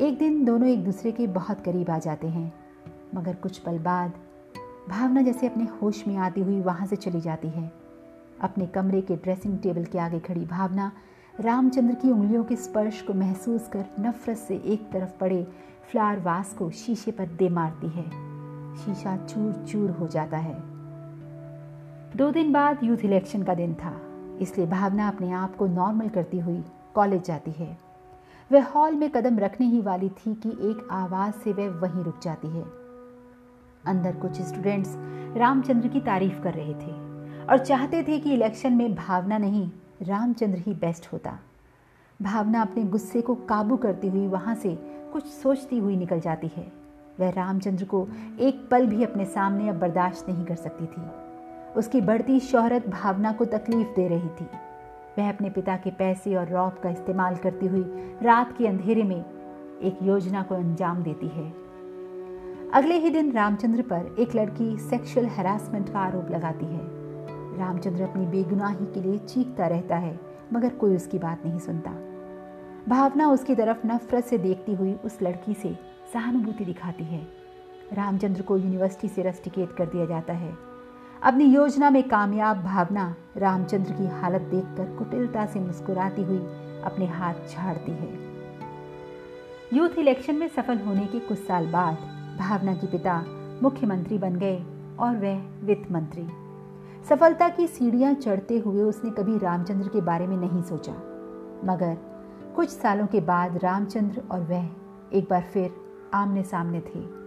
एक 0.00 0.18
दिन 0.18 0.44
दोनों 0.44 0.68
एक 0.68 0.84
दूसरे 0.84 1.12
के 1.12 1.26
बहुत 1.26 1.60
करीब 1.60 1.90
आ 1.90 1.98
जाते 1.98 2.26
हैं। 2.26 2.52
मगर 3.14 3.34
कुछ 3.34 3.58
पल 3.58 3.78
बाद 3.78 4.12
भावना 4.88 5.22
जैसे 5.22 5.46
अपने 5.46 5.64
होश 5.82 6.06
में 6.06 6.16
आती 6.16 6.40
हुई 6.40 6.60
वहाँ 6.60 6.86
से 6.86 6.96
चली 6.96 7.20
जाती 7.20 7.48
है। 7.48 7.72
अपने 8.40 8.66
कमरे 8.66 9.00
के 9.00 9.16
ड्रेसिंग 9.16 9.58
टेबल 9.58 9.84
के 9.84 9.98
आगे 9.98 10.18
खड़ी 10.20 10.44
भावना 10.44 10.92
रामचंद्र 11.40 11.94
की 11.94 12.10
उंगलियों 12.10 12.44
के 12.44 12.56
स्पर्श 12.56 13.00
को 13.02 13.14
महसूस 13.14 13.68
कर 13.68 13.84
नफरत 14.00 14.36
से 14.36 14.56
एक 14.56 14.90
तरफ़ 14.92 15.18
पड़े 15.18 15.42
फ्लावर 15.90 16.20
वास 16.20 16.54
को 16.54 16.70
शीशे 16.70 17.10
पर 17.10 17.26
दे 17.28 17.48
मारती 17.48 17.88
है। 17.88 18.04
शीशा 18.76 19.16
चूर 19.16 19.64
चूर 19.68 19.90
हो 19.90 20.06
जाता 20.06 20.36
है। 20.36 20.54
दो 22.16 22.30
दिन 22.30 22.52
बाद 22.52 22.84
यूथ 22.84 23.04
इलेक्शन 23.04 23.42
का 23.42 23.54
दिन 23.54 23.74
था, 23.74 23.92
इसलिए 24.40 24.66
भावना 24.66 25.08
अपने 25.08 25.30
आप 25.32 25.56
को 25.56 25.66
नॉर्मल 25.66 26.08
करती 26.08 26.38
हुई 26.38 26.62
कॉलेज 26.94 27.24
जाती 27.24 27.50
है। 27.50 27.78
वह 28.50 28.64
हॉल 28.64 28.94
में 28.94 29.10
कदम 29.10 29.38
रखने 29.38 29.66
ही 29.66 29.80
वाली 29.80 30.08
थी 30.08 30.34
कि 30.34 30.48
एक 30.48 30.88
आवाज़ 30.90 31.34
से 31.34 31.52
वह 31.52 31.68
वहीं 31.80 32.04
रुक 32.04 32.20
जाती 32.22 32.48
है। 32.48 32.83
अंदर 33.86 34.16
कुछ 34.16 34.40
स्टूडेंट्स 34.42 34.94
रामचंद्र 35.36 35.88
की 35.88 36.00
तारीफ़ 36.00 36.40
कर 36.42 36.54
रहे 36.54 36.74
थे 36.74 36.92
और 37.46 37.58
चाहते 37.58 38.02
थे 38.02 38.18
कि 38.18 38.32
इलेक्शन 38.34 38.72
में 38.72 38.94
भावना 38.94 39.38
नहीं, 39.38 39.70
रामचंद्र 40.02 40.58
ही 40.58 40.74
बेस्ट 40.74 41.12
होता। 41.12 41.38
भावना 42.22 42.62
अपने 42.62 42.84
गुस्से 42.84 43.20
को 43.20 43.34
काबू 43.34 43.76
करती 43.76 44.08
हुई 44.08 44.26
वहाँ 44.26 44.54
से 44.54 44.78
कुछ 45.12 45.26
सोचती 45.26 45.78
हुई 45.78 45.96
निकल 45.96 46.20
जाती 46.20 46.50
है। 46.56 46.72
वह 47.20 47.30
रामचंद्र 47.30 47.84
को 47.84 48.08
एक 48.40 48.68
पल 48.70 48.86
भी 48.86 49.04
अपने 49.04 49.24
सामने 49.24 49.68
अब 49.68 49.78
बर्दाश्त 49.78 50.28
नहीं 50.28 50.44
कर 50.44 50.54
सकती 50.54 50.86
थी। 50.86 51.02
उसकी 51.76 52.00
बढ़ती 52.00 52.40
शोहरत 52.40 52.88
भावना 52.88 53.32
को 53.32 53.44
तकलीफ़ 53.44 53.88
दे 53.88 54.08
रही 54.08 54.28
थी। 54.28 54.48
वह 55.18 55.28
अपने 55.28 55.50
पिता 55.50 55.76
के 55.76 55.90
पैसे 55.90 56.34
और 56.34 56.48
रौब 56.48 56.80
का 56.82 56.90
इस्तेमाल 56.90 57.36
करती 57.36 57.66
हुई 57.66 57.84
रात 58.22 58.56
के 58.58 58.66
अंधेरे 58.66 59.02
में 59.02 59.24
एक 59.80 59.98
योजना 60.02 60.42
को 60.42 60.54
अंजाम 60.54 61.02
देती 61.02 61.28
है। 61.28 61.63
अगले 62.74 62.94
ही 62.94 63.10
दिन 63.10 63.32
रामचंद्र 63.32 63.82
पर 63.82 64.16
एक 64.18 64.34
लड़की 64.34 64.78
सेक्सुअल 64.78 65.26
हरासमेंट 65.26 65.92
का 65.92 65.98
आरोप 65.98 66.30
लगाती 66.30 66.66
है। 66.66 66.80
रामचंद्र 67.58 68.02
अपनी 68.02 68.26
बेगुनाही 68.26 68.86
के 68.86 69.00
लिए 69.00 69.18
चीखता 69.18 69.66
रहता 69.66 69.96
है, 69.96 70.20
मगर 70.52 70.68
कोई 70.68 70.96
उसकी 70.96 71.18
बात 71.18 71.46
नहीं 71.46 71.58
सुनता। 71.58 71.90
भावना 72.88 73.28
उसकी 73.28 73.54
तरफ़ 73.54 73.86
नफरत 73.86 74.24
से 74.24 74.38
देखती 74.38 74.74
हुई 74.74 74.94
उस 74.94 75.18
लड़की 75.22 75.54
से 75.54 75.78
सहानुभूति 76.12 76.64
दिखाती 76.64 77.04
है। 77.04 77.28
रामचंद्र 77.92 78.42
को 78.42 78.56
यूनिवर्सिटी 78.56 79.08
से 79.08 79.22
रस्टिकेट 79.22 79.72
कर 79.72 79.86
दिया 79.86 80.06
जाता 80.06 80.32
है। 80.32 80.54
अपनी 81.22 81.44
योजना 81.44 81.90
में 81.90 82.08
कामयाब 82.08 82.62
भावना 82.62 83.16
रामचंद्र 83.36 83.92
की 83.92 84.06
हालत 84.06 84.40
देखकर 84.40 84.96
कुटिलता 84.96 85.46
से 85.46 85.60
मुस्कुराती 85.60 86.22
हुई 86.22 86.40
अपने 86.84 87.06
हाथ 87.06 87.34
झाड़ती 87.50 87.92
है। 87.92 88.18
यूथ 89.72 89.98
इलेक्शन 89.98 90.34
में 90.34 90.48
सफल 90.48 90.78
होने 90.78 91.06
के 91.06 91.20
कुछ 91.20 91.38
साल 91.38 91.66
बाद 91.66 92.23
भावना 92.38 92.74
के 92.74 92.86
पिता 92.86 93.24
मुख्यमंत्री 93.62 94.18
बन 94.18 94.36
गए 94.36 94.64
और 94.98 95.16
वह 95.16 95.66
वित्त 95.66 95.92
मंत्री। 95.92 96.26
सफलता 97.08 97.48
की 97.48 97.66
सीढ़ियाँ 97.66 98.14
चढ़ते 98.14 98.58
हुए 98.58 98.82
उसने 98.82 99.10
कभी 99.10 99.38
रामचंद्र 99.38 99.88
के 99.88 100.00
बारे 100.00 100.26
में 100.26 100.36
नहीं 100.36 100.62
सोचा। 100.62 100.92
मगर 101.64 101.96
कुछ 102.56 102.68
सालों 102.68 103.06
के 103.06 103.20
बाद 103.20 103.56
रामचंद्र 103.56 104.22
और 104.30 104.40
वह 104.40 104.68
एक 105.12 105.26
बार 105.30 105.42
फिर 105.42 105.70
आमने 106.14 106.42
सामने 106.42 106.80
थे। 106.80 107.24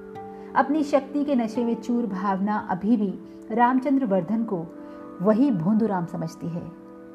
अपनी 0.55 0.83
शक्ति 0.83 1.25
के 1.25 1.35
नशे 1.35 1.65
में 1.65 1.81
चूर 1.81 2.05
भावना 2.05 2.57
अभी 2.57 2.97
भी 2.97 3.19
रामचंद्र 3.51 4.05
वर्धन 4.05 4.43
को 4.43 4.65
वही 5.21 5.51
भोंदूराम 5.51 6.05
समझती 6.05 6.47
है। 6.47 6.71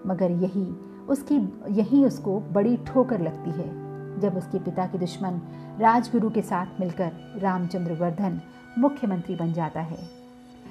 मगर 0.06 0.30
यही 0.30 0.76
उसकी, 1.08 1.52
यही 1.70 2.04
उसको 2.04 2.40
बड़ी 2.40 2.76
ठोकर 2.76 3.20
लगती 3.20 3.50
है। 3.50 3.81
जब 4.18 4.36
उसके 4.36 4.58
पिता 4.58 4.86
के 4.86 4.98
दुश्मन 4.98 5.40
राजगुरु 5.80 6.30
के 6.30 6.42
साथ 6.42 6.66
मिलकर 6.80 7.12
रामचंद्र 7.36 7.92
वर्धन 7.92 8.40
मुख्यमंत्री 8.78 9.36
बन 9.36 9.52
जाता 9.52 9.80
है। 9.80 9.98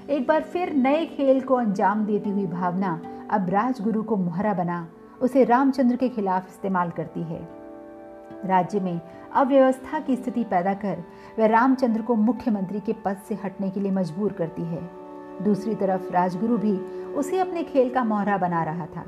एक 0.10 0.28
बार 0.28 0.42
फिर 0.42 0.74
नए 0.74 1.06
खेल 1.06 1.42
को 1.42 1.56
अंजाम 1.56 2.06
देती 2.06 2.30
हुई 2.30 2.46
भावना 2.46 3.02
अब 3.32 3.50
राजगुरु 3.50 4.04
को 4.04 4.16
मुहरा 4.16 4.54
बना 4.54 4.88
उसे 5.22 5.44
रामचंद्र 5.44 5.96
के 5.96 6.10
खिलाफ 6.10 6.48
इस्तेमाल 6.48 6.89
करती 6.89 7.24
है। 7.24 7.48
राज्य 8.46 8.80
में 8.80 9.02
अव्यवस्था 9.34 10.00
की 10.00 10.16
स्थिति 10.16 10.44
पैदा 10.44 10.74
कर 10.74 11.04
वह 11.39 11.46
रामचंद्र 11.46 12.02
को 12.02 12.16
मुख्यमंत्री 12.16 12.80
के 12.80 12.94
पद 12.94 13.18
से 13.28 13.36
हटने 13.36 13.70
के 13.70 13.80
लिए 13.80 13.92
मजबूर 13.92 14.32
करती 14.32 14.62
है। 14.62 14.89
दूसरी 15.44 15.76
तरफ़ 15.76 16.12
राजगुरु 16.12 16.58
भी 16.58 16.78
उसे 17.14 17.39
अपने 17.39 17.64
खेल 17.64 17.89
का 17.89 18.04
मोहरा 18.04 18.38
बना 18.38 18.64
रहा 18.64 18.86
था। 18.86 19.06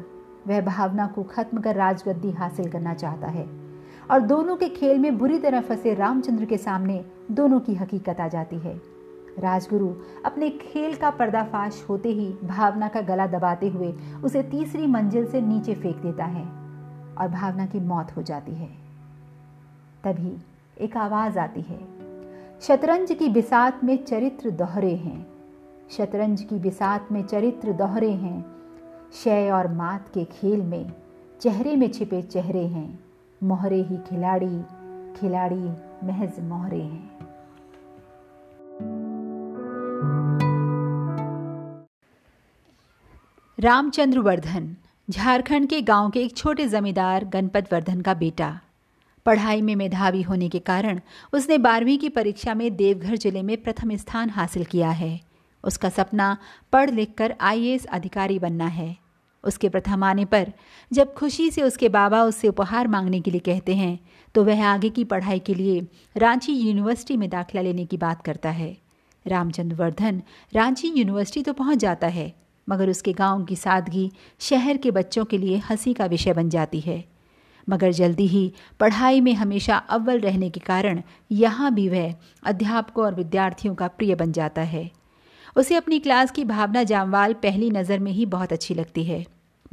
वह 0.47 0.61
भावना 0.61 1.07
को 1.07 1.23
खत्म 1.23 1.61
कर 1.61 1.75
राजगद्दी 1.75 2.31
हासिल 2.31 2.71
करना 2.71 2.93
चाहता 2.93 3.27
है। 3.27 3.62
और 4.11 4.19
दोनों 4.19 4.55
के 4.55 4.69
खेल 4.69 4.99
में 4.99 5.17
बुरी 5.17 5.39
तरह 5.39 5.61
फंसे 5.61 5.93
रामचंद्र 5.93 6.45
के 6.45 6.57
सामने 6.57 7.05
दोनों 7.31 7.59
की 7.59 7.75
हकीकत 7.75 8.19
आ 8.19 8.27
जाती 8.27 8.55
है। 8.55 8.81
राजगुरु 9.39 9.93
अपने 10.25 10.49
खेल 10.49 10.95
का 10.95 11.09
पर्दाफाश 11.09 11.85
होते 11.89 12.09
ही 12.09 12.33
भावना 12.43 12.87
का 12.87 13.01
गला 13.01 13.27
दबाते 13.27 13.69
हुए 13.69 13.93
उसे 14.23 14.43
तीसरी 14.43 14.87
मंजिल 14.87 15.25
से 15.25 15.41
नीचे 15.41 15.73
फेंक 15.73 15.97
देता 15.97 16.25
है 16.25 16.45
और 17.15 17.27
भावना 17.27 17.65
की 17.65 17.79
मौत 17.79 18.17
हो 18.17 18.21
जाती 18.21 18.51
है। 18.51 18.69
तभी 20.03 20.37
एक 20.81 20.97
आवाज़ 20.97 21.39
आती 21.39 21.61
है। 21.61 21.79
शतरंज 22.61 23.11
की 23.11 23.29
बिसात 23.29 23.83
में 23.83 24.03
चरित्र 24.03 24.51
दोहरे 24.51 24.95
हैं। 24.95 25.27
शतरंज 25.91 26.41
की 26.41 26.55
बिसात 26.55 27.11
में 27.11 27.23
चरित्र 27.23 27.71
दोहरे 27.71 28.11
हैं। 28.11 28.45
शय 29.13 29.51
और 29.53 29.73
मात 29.73 30.07
के 30.13 30.25
खेल 30.25 30.61
में 30.61 30.91
चेहरे 31.41 31.75
में 31.75 31.91
छिपे 31.91 32.21
चेहरे 32.21 32.67
हैं। 32.67 32.99
मोहरे 33.43 33.81
ही 33.81 33.97
खिलाड़ी 33.97 34.61
खिलाड़ी 35.19 35.63
महज 36.07 36.39
मोहरे 36.39 36.81
हैं। 36.81 37.11
रामचंद्र 43.57 44.19
वर्धन 44.19 44.75
झारखंड 45.09 45.69
के 45.69 45.81
गाँव 45.81 46.09
के 46.09 46.19
एक 46.19 46.37
छोटे 46.37 46.67
जमींदार 46.67 47.25
गणपत 47.25 47.73
वर्धन 47.73 48.01
का 48.01 48.13
बेटा। 48.13 48.59
पढ़ाई 49.25 49.61
में 49.61 49.75
मेधावी 49.75 50.21
होने 50.21 50.49
के 50.49 50.59
कारण 50.59 50.99
उसने 51.33 51.57
बारहवीं 51.57 51.97
की 51.97 52.09
परीक्षा 52.09 52.53
में 52.53 52.75
देवघर 52.75 53.15
ज़िले 53.15 53.41
में 53.41 53.55
प्रथम 53.63 53.95
स्थान 53.95 54.29
हासिल 54.29 54.65
किया 54.65 54.89
है। 54.91 55.19
उसका 55.63 55.89
सपना 55.89 56.37
पढ़ 56.73 56.89
लिख 56.89 57.13
कर 57.17 57.35
आई 57.41 57.77
अधिकारी 57.77 58.39
बनना 58.39 58.67
है। 58.67 59.02
उसके 59.43 59.69
प्रथम 59.69 60.03
आने 60.03 60.25
पर, 60.25 60.51
जब 60.91 61.13
खुशी 61.13 61.49
से 61.51 61.61
उसके 61.61 61.89
बाबा 61.89 62.23
उससे 62.23 62.47
उपहार 62.47 62.87
मांगने 62.87 63.21
के 63.21 63.31
लिए 63.31 63.41
कहते 63.41 63.75
हैं 63.75 63.99
तो 64.35 64.43
वह 64.43 64.65
आगे 64.65 64.89
की 64.89 65.03
पढ़ाई 65.05 65.39
के 65.39 65.53
लिए 65.53 65.81
रांची 66.15 66.53
यूनिवर्सिटी 66.53 67.17
में 67.17 67.29
दाखिला 67.29 67.61
लेने 67.61 67.85
की 67.85 67.97
बात 67.97 68.21
करता 68.21 68.49
है। 68.51 68.75
रामचंद्र 69.25 69.75
वर्धन 69.75 70.21
रांची 70.53 70.87
यूनिवर्सिटी 70.89 71.41
तो 71.41 71.53
पहुँच 71.53 71.77
जाता 71.77 72.07
है, 72.07 72.33
मगर 72.67 72.89
उसके 72.89 73.13
गाँव 73.13 73.43
की 73.45 73.55
सादगी 73.55 74.11
शहर 74.41 74.77
के 74.77 74.91
बच्चों 74.91 75.25
के 75.25 75.37
लिए 75.37 75.57
हँसी 75.69 75.93
का 75.93 76.05
विषय 76.05 76.33
बन 76.33 76.49
जाती 76.49 76.79
है। 76.79 77.03
मगर 77.67 77.91
जल्दी 77.91 78.25
ही 78.27 78.51
पढ़ाई 78.79 79.21
में 79.21 79.33
हमेशा 79.33 79.75
अव्वल 79.77 80.19
रहने 80.19 80.49
के 80.49 80.59
कारण 80.59 81.01
यहाँ 81.31 81.73
भी 81.73 81.87
वह 81.89 82.13
अध्यापकों 82.43 83.05
और 83.05 83.15
विद्यार्थियों 83.15 83.75
का 83.75 83.87
प्रिय 83.87 84.15
बन 84.15 84.31
जाता 84.31 84.61
है। 84.63 84.89
उसे 85.55 85.75
अपनी 85.75 85.99
क्लास 85.99 86.31
की 86.31 86.43
भावना 86.45 86.83
जामवाल 86.83 87.33
पहली 87.33 87.69
नज़र 87.69 87.99
में 87.99 88.11
ही 88.11 88.25
बहुत 88.27 88.53
अच्छी 88.53 88.73
लगती 88.73 89.03
है। 89.03 89.23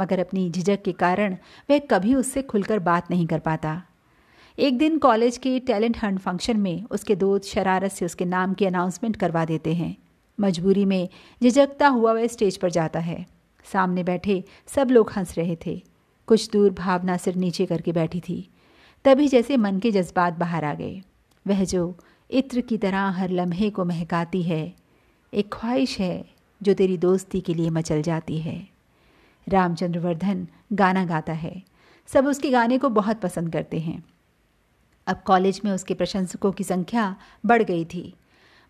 मगर 0.01 0.18
अपनी 0.18 0.51
झिझक 0.51 0.82
के 0.82 0.92
कारण 0.92 1.36
वह 1.70 1.78
कभी 1.78 2.14
उससे 2.14 2.42
खुलकर 2.42 2.78
बात 2.78 3.11
नहीं 3.11 3.26
कर 3.26 3.38
पाता। 3.38 3.82
एक 4.59 4.78
दिन 4.78 4.98
कॉलेज 4.98 5.36
के 5.36 5.59
टैलेंट 5.59 5.96
हंट 6.03 6.18
फ़ंक्शन 6.18 6.57
में 6.57 6.84
उसके 6.90 7.16
दोस्त 7.16 7.44
शरारत 7.44 7.92
से 7.92 8.05
उसके 8.05 8.24
नाम 8.24 8.55
की 8.55 8.64
अनाउंसमेंट 8.64 9.16
करवा 9.16 9.44
देते 9.44 9.74
हैं। 9.74 9.96
मजबूरी 10.40 10.84
में 10.84 11.09
झिझकता 11.42 11.88
हुआ 11.88 12.12
वह 12.12 12.26
स्टेज 12.26 12.57
पर 12.57 12.70
जाता 12.70 13.01
है। 13.01 13.26
सामने 13.72 14.05
बैठे 14.05 14.44
सब 14.66 14.90
लोग 14.90 15.11
हंस 15.11 15.38
रहे 15.38 15.57
थे। 15.66 15.82
कुछ 16.26 16.51
दूर 16.51 16.70
भावना 16.70 17.16
सिर 17.16 17.34
नीचे 17.34 17.66
करके 17.66 17.92
बैठी 17.92 18.20
थी। 18.20 18.48
तभी 19.05 19.28
जैसे 19.28 19.57
मन 19.57 19.78
के 19.78 19.90
जज्बात 19.90 20.34
बाहर 20.34 20.64
आ 20.64 20.74
गए। 20.74 21.01
वह 21.46 21.64
जो 21.64 21.96
इत्र 22.30 22.61
की 22.61 22.78
तरह 22.78 23.09
हर 23.09 23.30
लम्हे 23.30 23.70
को 23.70 23.84
महकाती 23.84 24.42
है, 24.42 24.74
एक 25.34 25.51
ख्वाहिश 25.53 25.98
है 25.98 26.24
जो 26.62 26.74
तेरी 26.74 26.96
दोस्ती 26.96 27.40
के 27.40 27.55
लिए 27.55 27.70
मचल 27.70 28.03
जाती 28.03 28.38
है। 28.38 28.68
रामचंद्र 29.47 30.01
वर्धन 30.01 30.47
गाना 30.72 31.05
गाता 31.05 31.32
है। 31.34 31.62
सब 32.09 32.26
उसके 32.26 32.51
गाने 32.51 32.78
को 32.78 32.88
बहुत 32.91 33.20
पसंद 33.20 33.53
करते 33.53 33.78
हैं। 33.80 34.03
अब 35.07 35.22
कॉलेज 35.26 35.61
में 35.64 35.70
उसके 35.72 35.95
प्रशंसकों 35.95 36.53
की 36.53 36.64
संख्या 36.64 37.14
बढ़ 37.45 37.62
गई 37.62 37.84
थी, 37.84 38.14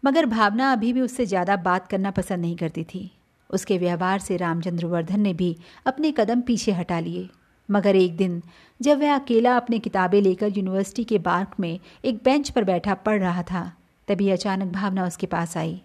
मगर 0.03 0.27
भावना 0.27 0.73
अभी 0.73 0.93
भी 0.93 1.01
उससे 1.01 1.27
ज़्यादा 1.27 1.57
बात 1.59 1.87
करना 1.87 2.11
पसंद 2.11 2.41
नहीं 2.41 2.57
करती 2.57 2.85
थी। 2.85 3.11
उसके 3.51 3.79
व्यवहार 3.79 4.19
से 4.19 4.37
रामचंद्र 4.37 4.87
वर्धन 4.87 5.21
ने 5.21 5.33
भी 5.35 5.57
अपने 5.87 6.13
कदम 6.13 6.41
पीछे 6.41 6.73
हटा 6.73 6.99
लिए। 7.01 7.29
मगर 7.69 7.97
एक 7.97 8.17
दिन, 8.17 8.43
जब 8.81 9.01
वह 9.01 9.15
अकेला 9.15 9.57
अपने 9.57 9.79
किताबें 9.79 10.21
लेकर 10.21 10.47
यूनिवर्सिटी 10.49 11.05
के 11.05 11.19
बार्क 11.21 11.55
में 11.61 11.79
एक 12.05 12.23
बेंच 12.25 12.51
पर 12.51 12.65
बैठा 12.65 12.95
पढ़ 12.97 13.21
रहा 13.21 13.43
था, 13.43 13.71
तभी 14.09 14.31
अचानक 14.31 14.73
भावना 14.73 15.07
उसके 15.07 15.27
पास 15.27 15.57
आई। 15.57 15.81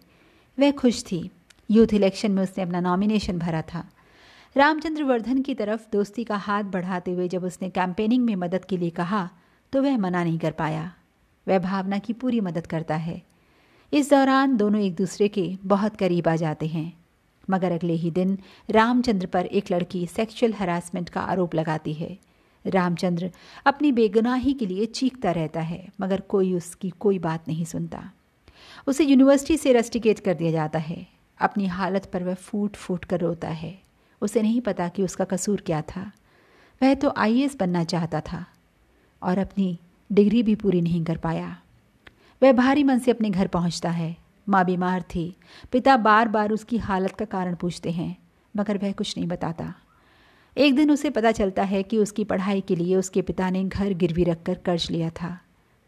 वह 0.58 0.72
खुश 0.74 1.04
थी। 1.04 1.30
यूथ 1.70 1.94
इलेक्शन 1.94 2.32
में 2.32 2.42
उसने 2.44 2.64
अपना 2.64 2.80
नॉमिनेशन 2.80 3.40
भरा 3.40 3.62
था। 3.64 3.84
रामचंद्र 4.56 5.04
वर्धन 5.04 5.42
की 5.42 5.54
तरफ़ 5.56 5.86
दोस्ती 5.92 6.24
का 6.24 6.36
हाथ 6.36 6.64
बढ़ाते 6.64 7.12
हुए 7.12 7.28
जब 7.28 7.44
उसने 7.44 7.70
कैंपेनिंग 7.70 8.26
में 8.26 8.36
मदद 8.36 8.66
के 8.66 8.78
लिए 8.78 8.90
कहा 8.90 9.30
तो 9.74 9.82
वह 9.82 9.98
मना 9.98 10.24
नहीं 10.24 10.40
कर 10.40 10.52
पाया। 10.52 10.94
वह 11.48 11.60
भावना 11.60 12.00
की 12.00 12.14
पूरी 12.14 12.40
मदद 12.40 12.68
करता 12.68 12.96
है। 12.96 13.22
इस 13.94 14.10
दौरान 14.10 14.58
दोनों 14.58 14.82
एक 14.82 14.96
दूसरे 14.96 15.28
के 15.28 15.58
बहुत 15.64 15.96
करीब 15.96 16.28
आ 16.28 16.36
जाते 16.36 16.68
हैं। 16.68 16.94
मगर 17.50 17.72
अगले 17.72 17.94
ही 17.94 18.12
दिन 18.12 18.38
रामचंद्र 18.70 19.28
पर 19.28 19.46
एक 19.46 19.72
लड़की 19.72 20.08
सेक्सुअल 20.08 20.54
हरासमेंट 20.54 21.10
का 21.10 21.22
आरोप 21.22 21.56
लगाती 21.56 21.94
है। 21.94 22.18
रामचंद्र 22.66 23.32
अपनी 23.66 23.92
बेगुनाही 23.92 24.54
के 24.54 24.66
लिए 24.66 24.86
चीखता 24.86 25.32
रहता 25.32 25.62
है, 25.62 25.88
मगर 26.02 26.20
कोई 26.20 26.54
उसकी 26.54 26.90
कोई 26.90 27.20
बात 27.20 27.48
नहीं 27.48 27.66
सुनता। 27.66 28.12
उसे 28.88 29.04
यूनिवर्सिटी 29.04 29.58
से 29.58 29.74
रेस्टिकेट 29.74 30.20
कर 30.20 30.34
दिया 30.34 30.52
जाता 30.52 30.80
है। 30.80 31.08
अपनी 31.40 31.68
हालत 31.68 32.10
पर 32.14 32.24
वह 32.24 32.34
फूट 32.34 32.76
फूट 32.76 33.06
कर 33.06 33.20
रोता 33.20 33.48
है। 33.48 33.85
उसे 34.22 34.42
नहीं 34.42 34.62
पता 34.62 34.88
कि 34.88 35.04
उसका 35.04 35.26
कसूर 35.26 35.62
क्या 35.62 35.82
था। 35.82 36.12
वह 36.82 36.94
तो 36.94 37.14
आई 37.18 37.48
बनना 37.60 37.84
चाहता 37.84 38.22
था 38.22 38.46
और 39.22 39.38
अपनी 39.38 39.78
डिग्री 40.12 40.44
भी 40.44 40.56
पूरी 40.56 40.82
नहीं 40.82 41.04
कर 41.04 41.18
पाया। 41.18 41.56
वह 42.42 42.52
भारी 42.52 42.84
मन 42.84 43.00
से 43.00 43.12
अपने 43.12 43.30
घर 43.30 43.48
पहुँचता 43.48 43.90
है। 43.90 44.16
माँ 44.48 44.66
बीमार 44.66 45.02
थी। 45.02 45.36
पिता 45.72 45.98
बार 45.98 46.28
बार 46.28 46.52
उसकी 46.52 46.78
हालत 46.78 47.12
का 47.12 47.26
कारण 47.26 47.56
पूछते 47.56 47.92
हैं, 47.92 48.16
मगर 48.56 48.78
वह 48.78 48.92
कुछ 48.92 49.18
नहीं 49.18 49.28
बताता। 49.28 49.74
एक 50.58 50.76
दिन 50.76 50.92
उसे 50.92 51.10
पता 51.10 51.32
चलता 51.32 51.64
है 51.64 51.84
कि 51.84 51.98
उसकी 51.98 52.24
पढ़ाई 52.24 52.62
के 52.62 52.76
लिए 52.76 52.96
उसके 52.96 53.22
पिता 53.22 53.50
ने 53.50 53.64
घर 53.64 53.94
गिरवी 53.94 54.24
रखकर 54.24 54.56
कर्ज 54.56 54.88
लिया 54.92 55.10
था। 55.10 55.40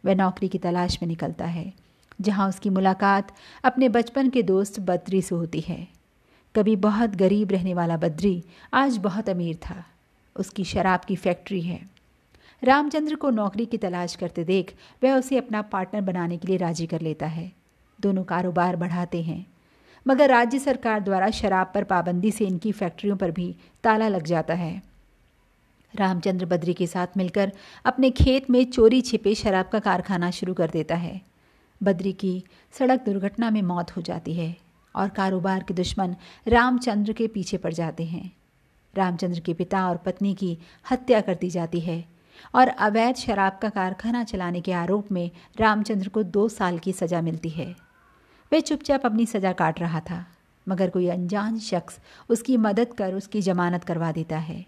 वह 0.06 0.16
नौकरी 0.16 0.48
की 0.48 0.58
तलाश 0.58 0.98
में 1.02 1.08
निकलता 1.08 1.46
है, 1.46 1.74
जहाँ 2.22 2.50
उसकी 2.50 2.70
मुलाकात 2.70 3.34
अपने 3.64 3.90
बचपन 3.90 4.30
के 4.30 4.44
दोस्त 4.44 4.80
बद्री 4.80 5.22
से 5.22 5.36
होती 5.36 5.60
है। 5.60 5.88
कभी 6.58 6.76
बहुत 6.76 7.10
गरीब 7.10 7.52
रहने 7.52 7.74
वाला 7.74 7.98
बद्री 7.98 8.44
आज 8.74 8.98
बहुत 8.98 9.30
अमीर 9.30 9.56
था। 9.56 9.86
उसकी 10.36 10.64
शराब 10.64 11.00
की 11.00 11.16
फैक्ट्री 11.16 11.62
है। 11.62 11.90
रामचंद्र 12.64 13.16
को 13.16 13.30
नौकरी 13.30 13.66
की 13.66 13.78
तलाश 13.78 14.16
करते 14.16 14.44
देख 14.44 14.76
वह 15.04 15.14
उसे 15.14 15.38
अपना 15.38 15.62
पार्टनर 15.62 16.02
बनाने 16.02 16.38
के 16.38 16.48
लिए 16.48 16.58
राज़ी 16.58 16.88
कर 16.88 17.02
लेता 17.02 17.26
है। 17.26 17.52
दोनों 18.02 18.24
कारोबार 18.24 18.76
बढ़ाते 18.76 19.22
हैं। 19.22 19.48
मगर 20.08 20.30
राज्य 20.30 20.60
सरकार 20.60 21.00
द्वारा 21.00 21.30
शराब 21.30 21.72
पर 21.74 21.84
पाबंदी 21.84 22.32
से 22.32 22.46
इनकी 22.46 22.72
फैक्ट्रियों 22.72 23.18
पर 23.18 23.32
भी 23.32 23.56
ताला 23.84 24.08
लग 24.08 24.24
जाता 24.24 24.54
है। 24.54 24.82
रामचंद्र 25.96 26.46
बद्री 26.46 26.74
के 26.74 26.88
साथ 26.88 27.08
मिलकर 27.18 27.52
अपने 27.86 28.12
खेत 28.12 28.50
में 28.50 28.72
चोरी 28.72 29.02
छिपे 29.02 29.36
शराब 29.36 29.68
का 29.68 29.80
कारखाना 29.80 30.32
शुरू 30.32 30.54
कर 30.54 30.70
देता 30.70 30.96
है। 30.96 31.22
बद्री 31.84 32.14
की 32.14 32.44
सड़क 32.72 33.02
दुर्घटना 33.06 33.50
में 33.50 33.62
मौत 33.62 33.98
हो 33.98 34.02
जाती 34.02 34.34
है। 34.34 34.67
और 34.98 35.10
कारोबार 35.12 35.64
के 35.64 35.74
दुश्मन 35.74 36.16
रामचंद्र 36.48 37.14
के 37.14 37.28
पीछे 37.30 37.58
पड़ 37.58 37.74
जाते 37.74 38.04
हैं। 38.06 38.32
रामचंद्र 38.94 39.40
के 39.40 39.54
पिता 39.54 39.88
और 39.90 39.98
पत्नी 39.98 40.34
की 40.36 40.58
हत्या 40.86 41.20
कर 41.22 41.36
दी 41.36 41.50
जाती 41.50 41.80
है 41.80 42.04
और 42.54 42.68
अवैध 42.68 43.16
शराब 43.16 43.60
का 43.62 43.70
कारखाना 43.72 44.24
चलाने 44.24 44.62
के 44.62 44.72
आरोप 44.76 45.12
में 45.12 45.30
रामचंद्र 45.60 46.10
को 46.10 46.24
दो 46.26 46.48
साल 46.50 46.80
की 46.80 46.94
सज़ा 46.94 47.22
मिलती 47.22 47.50
है। 47.50 47.68
वह 48.52 48.60
चुपचाप 48.62 49.06
अपनी 49.06 49.26
सज़ा 49.26 49.52
काट 49.54 49.80
रहा 49.80 50.00
था, 50.02 50.26
मगर 50.68 50.90
कोई 50.90 51.08
अनजान 51.10 51.60
शख्स 51.60 52.00
उसकी 52.30 52.58
मदद 52.60 52.94
कर 52.98 53.14
उसकी 53.14 53.42
जमानत 53.42 53.84
करवा 53.84 54.12
देता 54.12 54.38
है। 54.40 54.66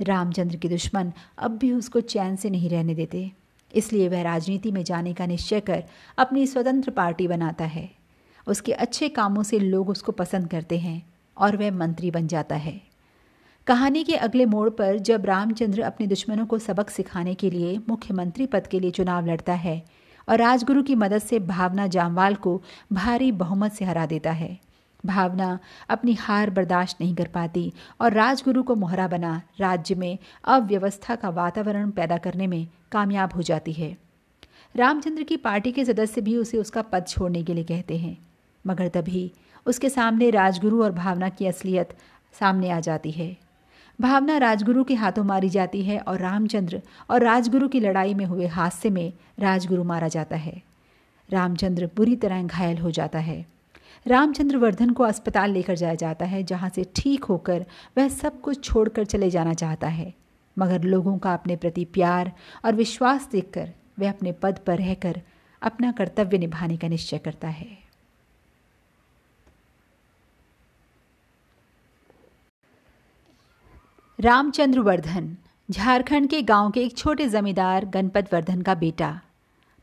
रामचंद्र 0.00 0.56
के 0.56 0.68
दुश्मन 0.68 1.12
अब 1.38 1.56
भी 1.58 1.72
उसको 1.72 2.00
चैन 2.02 2.36
से 2.36 2.50
नहीं 2.50 2.70
रहने 2.70 2.94
देते, 2.94 3.30
इसलिए 3.74 4.08
वह 4.08 4.22
राजनीति 4.22 4.72
में 4.72 4.82
जाने 4.84 5.12
का 5.14 5.26
निश्चय 5.26 5.60
कर 5.60 5.84
अपनी 6.18 6.46
स्वतंत्र 6.46 6.90
पार्टी 6.92 7.28
बनाता 7.28 7.64
है। 7.66 7.90
उसके 8.46 8.72
अच्छे 8.72 9.08
कामों 9.08 9.42
से 9.42 9.58
लोग 9.58 9.88
उसको 9.88 10.12
पसंद 10.12 10.48
करते 10.48 10.78
हैं 10.78 11.02
और 11.36 11.56
वह 11.56 11.70
मंत्री 11.70 12.10
बन 12.10 12.26
जाता 12.26 12.56
है। 12.56 12.80
कहानी 13.66 14.04
के 14.04 14.16
अगले 14.16 14.46
मोड़ 14.46 14.70
पर 14.70 14.98
जब 14.98 15.26
रामचंद्र 15.26 15.82
अपने 15.82 16.06
दुश्मनों 16.06 16.46
को 16.46 16.58
सबक 16.58 16.90
सिखाने 16.90 17.34
के 17.34 17.50
लिए 17.50 17.80
मुख्यमंत्री 17.88 18.46
पद 18.46 18.66
के 18.66 18.80
लिए 18.80 18.90
चुनाव 18.90 19.26
लड़ता 19.26 19.52
है 19.52 19.82
और 20.28 20.38
राजगुरु 20.38 20.82
की 20.82 20.94
मदद 20.94 21.18
से 21.18 21.38
भावना 21.38 21.86
जामवाल 21.86 22.34
को 22.34 22.62
भारी 22.92 23.32
बहुमत 23.32 23.72
से 23.72 23.84
हरा 23.84 24.06
देता 24.06 24.30
है। 24.30 24.58
भावना 25.06 25.58
अपनी 25.88 26.14
हार 26.14 26.50
बर्दाश्त 26.50 26.96
नहीं 27.00 27.14
कर 27.14 27.26
पाती 27.26 27.72
और 28.00 28.12
राजगुरु 28.12 28.62
को 28.62 28.74
मोहरा 28.74 29.08
बना 29.08 29.42
राज्य 29.60 29.94
में 29.94 30.18
अव्यवस्था 30.44 31.14
का 31.14 31.28
वातावरण 31.28 31.90
पैदा 31.90 32.16
करने 32.16 32.46
में 32.46 32.66
कामयाब 32.92 33.32
हो 33.32 33.42
जाती 33.42 33.72
है। 33.72 33.96
रामचंद्र 34.76 35.22
की 35.22 35.36
पार्टी 35.36 35.72
के 35.72 35.84
सदस्य 35.84 36.20
भी 36.20 36.36
उसे 36.36 36.58
उसका 36.58 36.82
पद 36.82 37.06
छोड़ने 37.08 37.42
के 37.42 37.54
लिए 37.54 37.64
कहते 37.64 37.96
हैं। 37.96 38.31
मगर 38.66 38.88
तभी 38.88 39.32
उसके 39.66 39.88
सामने 39.90 40.30
राजगुरु 40.30 40.82
और 40.82 40.92
भावना 40.92 41.28
की 41.28 41.46
असलियत 41.46 41.96
सामने 42.40 42.70
आ 42.70 42.80
जाती 42.80 43.10
है। 43.10 43.36
भावना 44.00 44.36
राजगुरु 44.38 44.84
के 44.84 44.94
हाथों 44.94 45.24
मारी 45.24 45.48
जाती 45.48 45.82
है 45.82 45.98
और 45.98 46.18
रामचंद्र 46.18 46.82
और 47.10 47.22
राजगुरु 47.22 47.68
की 47.68 47.80
लड़ाई 47.80 48.14
में 48.14 48.24
हुए 48.24 48.46
हादसे 48.46 48.90
में 48.90 49.12
राजगुरु 49.40 49.84
मारा 49.84 50.08
जाता 50.08 50.36
है। 50.36 50.62
रामचंद्र 51.30 51.90
बुरी 51.96 52.16
तरह 52.16 52.42
घायल 52.42 52.78
हो 52.78 52.90
जाता 52.90 53.18
है। 53.18 53.46
रामचंद्र 54.06 54.56
वर्धन 54.56 54.90
को 54.90 55.04
अस्पताल 55.04 55.50
लेकर 55.50 55.76
जाया 55.76 55.94
जाता 55.94 56.24
है, 56.24 56.42
जहाँ 56.42 56.68
से 56.68 56.84
ठीक 56.96 57.24
होकर 57.24 57.64
वह 57.98 58.08
सब 58.08 58.40
कुछ 58.40 58.64
छोड़कर 58.64 59.04
चले 59.04 59.30
जाना 59.30 59.54
चाहता 59.54 59.88
है। 59.88 60.14
मगर 60.58 60.82
लोगों 60.82 61.18
का 61.18 61.34
अपने 61.34 61.56
प्रति 61.56 61.84
प्यार 61.84 62.32
और 62.64 62.74
विश्वास 62.74 63.28
देखकर 63.32 63.70
वह 63.98 64.10
अपने 64.10 64.32
पद 64.32 64.58
पर 64.58 64.78
रहकर 64.78 65.20
अपना 65.62 65.92
कर्तव्य 65.92 66.38
निभाने 66.38 66.76
का 66.76 66.88
निश्चय 66.88 67.18
करता 67.18 67.48
है। 67.48 67.81
रामचंद्र 74.22 74.80
वर्धन 74.80 75.24
झारखंड 75.68 76.28
के 76.30 76.40
गाँव 76.42 76.70
के 76.70 76.80
एक 76.80 76.96
छोटे 76.96 77.26
जमींदार 77.28 77.84
गणपत 77.84 78.28
वर्धन 78.34 78.60
का 78.62 78.74
बेटा। 78.74 79.08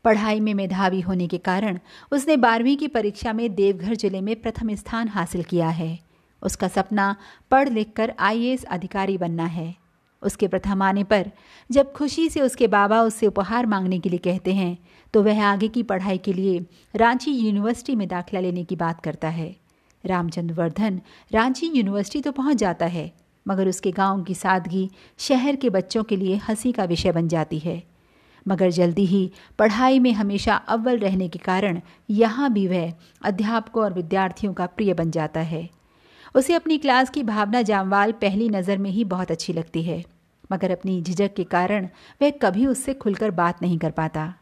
पढ़ाई 0.04 0.40
में 0.40 0.52
मेधावी 0.54 1.00
होने 1.00 1.26
के 1.28 1.38
कारण 1.38 1.78
उसने 2.12 2.36
बारहवीं 2.36 2.76
की 2.76 2.88
परीक्षा 2.88 3.32
में 3.32 3.54
देवघर 3.54 3.94
ज़िले 3.94 4.20
में 4.20 4.34
प्रथम 4.42 4.74
स्थान 4.74 5.08
हासिल 5.08 5.42
किया 5.42 5.68
है। 5.68 5.98
उसका 6.42 6.68
सपना 6.68 7.14
पढ़ 7.50 7.68
लिख 7.68 7.92
कर 7.96 8.14
आई 8.18 8.56
अधिकारी 8.56 9.18
बनना 9.18 9.46
है। 9.46 9.74
उसके 10.22 10.48
प्रथम 10.48 10.82
आने 10.82 11.04
पर 11.04 11.30
जब 11.70 11.92
खुशी 11.92 12.28
से 12.28 12.40
उसके 12.40 12.66
बाबा 12.68 13.02
उससे 13.02 13.26
उपहार 13.26 13.66
मांगने 13.66 13.98
के 13.98 14.08
लिए 14.08 14.18
कहते 14.24 14.54
हैं 14.54 14.76
तो 15.14 15.22
वह 15.22 15.44
आगे 15.44 15.68
की 15.68 15.82
पढ़ाई 15.84 16.18
के 16.18 16.32
लिए 16.32 16.58
रांची 16.94 17.38
यूनिवर्सिटी 17.38 17.96
में 17.96 18.08
दाखिला 18.08 18.40
लेने 18.40 18.64
की 18.64 18.76
बात 18.78 19.00
करता 19.00 19.28
है। 19.28 19.54
रामचंद्र 20.04 20.54
वर्धन 20.54 21.00
रांची 21.32 21.72
यूनिवर्सिटी 21.74 22.20
तो 22.20 22.32
पहुँच 22.32 22.56
जाता 22.56 22.86
है 22.88 23.10
मगर 23.50 23.68
उसके 23.68 23.90
गाँव 23.92 24.22
की 24.22 24.34
सादगी 24.34 24.88
शहर 25.18 25.56
के 25.56 25.70
बच्चों 25.70 26.02
के 26.04 26.16
लिए 26.16 26.36
हँसी 26.48 26.72
का 26.72 26.84
विषय 26.84 27.12
बन 27.12 27.28
जाती 27.28 27.58
है। 27.58 27.82
मगर 28.46 28.70
जल्दी 28.70 29.04
ही 29.06 29.30
पढ़ाई 29.58 29.98
में 29.98 30.12
हमेशा 30.12 30.54
अव्वल 30.54 30.98
रहने 30.98 31.28
के 31.28 31.38
कारण 31.38 31.80
यहाँ 32.10 32.52
भी 32.52 32.66
वह 32.68 32.92
अध्यापकों 33.22 33.82
और 33.84 33.92
विद्यार्थियों 33.92 34.52
का 34.54 34.66
प्रिय 34.66 34.94
बन 34.94 35.10
जाता 35.10 35.40
है। 35.40 35.68
उसे 36.34 36.54
अपनी 36.54 36.78
क्लास 36.78 37.10
की 37.10 37.22
भावना 37.22 37.62
जामवाल 37.62 38.12
पहली 38.12 38.48
नज़र 38.48 38.78
में 38.78 38.90
ही 38.90 39.04
बहुत 39.06 39.30
अच्छी 39.30 39.52
लगती 39.52 39.82
है, 39.82 40.02
मगर 40.52 40.70
अपनी 40.70 41.00
झिझक 41.02 41.34
के 41.34 41.44
कारण 41.46 41.88
वह 42.22 42.30
कभी 42.42 42.66
उससे 42.66 42.94
खुलकर 42.94 43.30
बात 43.32 43.62
नहीं 43.62 43.78
कर 43.78 43.90
पाता। 43.90 44.32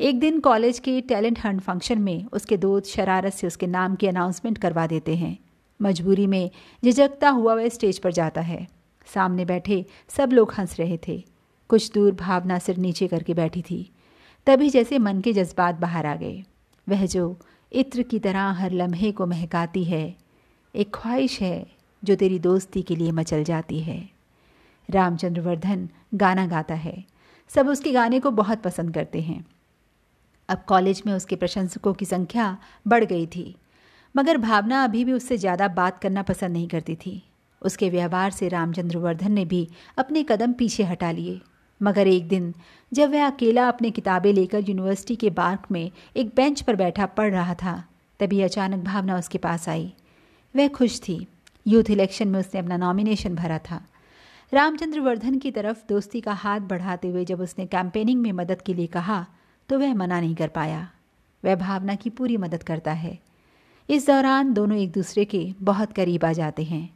एक 0.00 0.18
दिन 0.20 0.40
कॉलेज 0.40 0.78
के 0.78 1.00
टैलेंट 1.00 1.38
हंट 1.38 1.60
फ़ंक्शन 1.60 1.98
में 1.98 2.24
उसके 2.32 2.56
दोस्त 2.56 2.86
शरारत 2.86 3.32
से 3.32 3.46
उसके 3.46 3.66
नाम 3.66 3.94
की 3.94 4.06
अनाउंसमेंट 4.06 4.58
करवा 4.58 4.86
देते 4.86 5.14
हैं। 5.14 5.36
मजबूरी 5.82 6.26
में 6.26 6.50
झिझकता 6.84 7.30
हुआ 7.30 7.54
वह 7.54 7.68
स्टेज 7.68 7.98
पर 7.98 8.12
जाता 8.12 8.40
है। 8.40 8.68
सामने 9.14 9.44
बैठे 9.44 9.86
सब 10.08 10.32
लोग 10.32 10.52
हंस 10.58 10.80
रहे 10.80 10.98
थे। 11.08 11.24
कुछ 11.68 11.92
दूर 11.92 12.12
भावना 12.12 12.58
सिर 12.58 12.76
नीचे 12.76 13.08
करके 13.08 13.34
बैठी 13.34 13.62
थी। 13.62 13.92
तभी 14.46 14.70
जैसे 14.70 14.98
मन 14.98 15.20
के 15.20 15.32
जज्बात 15.32 15.74
बाहर 15.74 16.06
आ 16.06 16.14
गए। 16.14 16.44
वह 16.88 17.06
जो 17.06 17.38
इत्र 17.72 18.02
की 18.02 18.18
तरह 18.18 18.50
हर 18.50 18.70
लम्हे 18.70 19.12
को 19.12 19.26
महकाती 19.26 19.84
है, 19.84 20.16
एक 20.76 20.94
ख्वाहिश 20.94 21.40
है 21.40 21.66
जो 22.04 22.14
तेरी 22.14 22.38
दोस्ती 22.38 22.82
के 22.82 22.96
लिए 22.96 23.10
मचल 23.10 23.44
जाती 23.44 23.80
है। 23.80 24.10
रामचंद्र 24.90 25.40
वर्धन 25.40 25.88
गाना 26.14 26.46
गाता 26.46 26.74
है। 26.74 27.04
सब 27.48 27.68
उसके 27.68 27.92
गाने 27.92 28.20
को 28.20 28.30
बहुत 28.30 28.62
पसंद 28.62 28.94
करते 28.94 29.20
हैं। 29.20 29.46
अब 30.48 30.62
कॉलेज 30.66 31.02
में 31.06 31.12
उसके 31.12 31.36
प्रशंसकों 31.36 31.94
की 31.94 32.04
संख्या 32.04 32.58
बढ़ 32.86 33.04
गई 33.04 33.26
थी। 33.26 33.56
मगर 34.14 34.36
भावना 34.38 34.82
अभी 34.84 35.04
भी 35.04 35.12
उससे 35.12 35.36
ज़्यादा 35.38 35.68
बात 35.70 35.98
करना 35.98 36.22
पसंद 36.22 36.52
नहीं 36.52 36.68
करती 36.68 36.94
थी। 36.96 37.22
उसके 37.62 37.88
व्यवहार 37.90 38.30
से 38.30 38.48
रामचंद्र 38.48 38.98
वर्धन 38.98 39.32
ने 39.32 39.44
भी 39.44 39.68
अपने 39.98 40.22
कदम 40.22 40.52
पीछे 40.52 40.84
हटा 40.84 41.10
लिए। 41.10 41.40
मगर 41.80 42.06
एक 42.06 42.28
दिन, 42.28 42.52
जब 42.92 43.10
वह 43.12 43.26
अकेला 43.26 43.68
अपने 43.68 43.90
किताबें 43.90 44.32
लेकर 44.32 44.58
यूनिवर्सिटी 44.58 45.16
के 45.16 45.30
बार्क 45.30 45.66
में 45.70 45.90
एक 46.16 46.32
बेंच 46.36 46.60
पर 46.60 46.76
बैठा 46.76 47.06
पढ़ 47.06 47.30
रहा 47.32 47.54
था, 47.54 47.82
तभी 48.20 48.40
अचानक 48.42 48.84
भावना 48.84 49.18
उसके 49.18 49.38
पास 49.38 49.68
आई। 49.68 49.92
वह 50.54 50.68
खुश 50.68 51.00
थी। 51.00 51.26
यूथ 51.66 51.90
इलेक्शन 51.90 52.28
में 52.28 52.38
उसने 52.40 52.60
अपना 52.60 52.76
नॉमिनेशन 52.76 53.34
भरा 53.34 53.58
था। 53.60 53.80
रामचंद्र 54.52 55.00
वर्धन 55.00 55.38
की 55.38 55.50
तरफ़ 55.50 55.82
दोस्ती 55.88 56.20
का 56.20 56.32
हाथ 56.34 56.60
बढ़ाते 56.60 57.08
हुए 57.08 57.24
जब 57.24 57.40
उसने 57.40 57.66
कैंपेनिंग 57.66 58.20
में 58.22 58.32
मदद 58.32 58.62
के 58.62 58.74
लिए 58.74 58.86
कहा 58.86 59.24
तो 59.68 59.78
वह 59.78 59.94
मना 59.94 60.20
नहीं 60.20 60.34
कर 60.34 60.48
पाया। 60.48 60.88
वह 61.44 61.54
भावना 61.56 61.94
की 61.94 62.10
पूरी 62.10 62.36
मदद 62.36 62.62
करता 62.62 62.92
है। 62.92 63.18
इस 63.90 64.06
दौरान 64.06 64.52
दोनों 64.52 64.78
एक 64.78 64.92
दूसरे 64.92 65.24
के 65.24 65.54
बहुत 65.60 65.92
करीब 65.92 66.24
आ 66.24 66.32
जाते 66.32 66.62
हैं। 66.62 66.90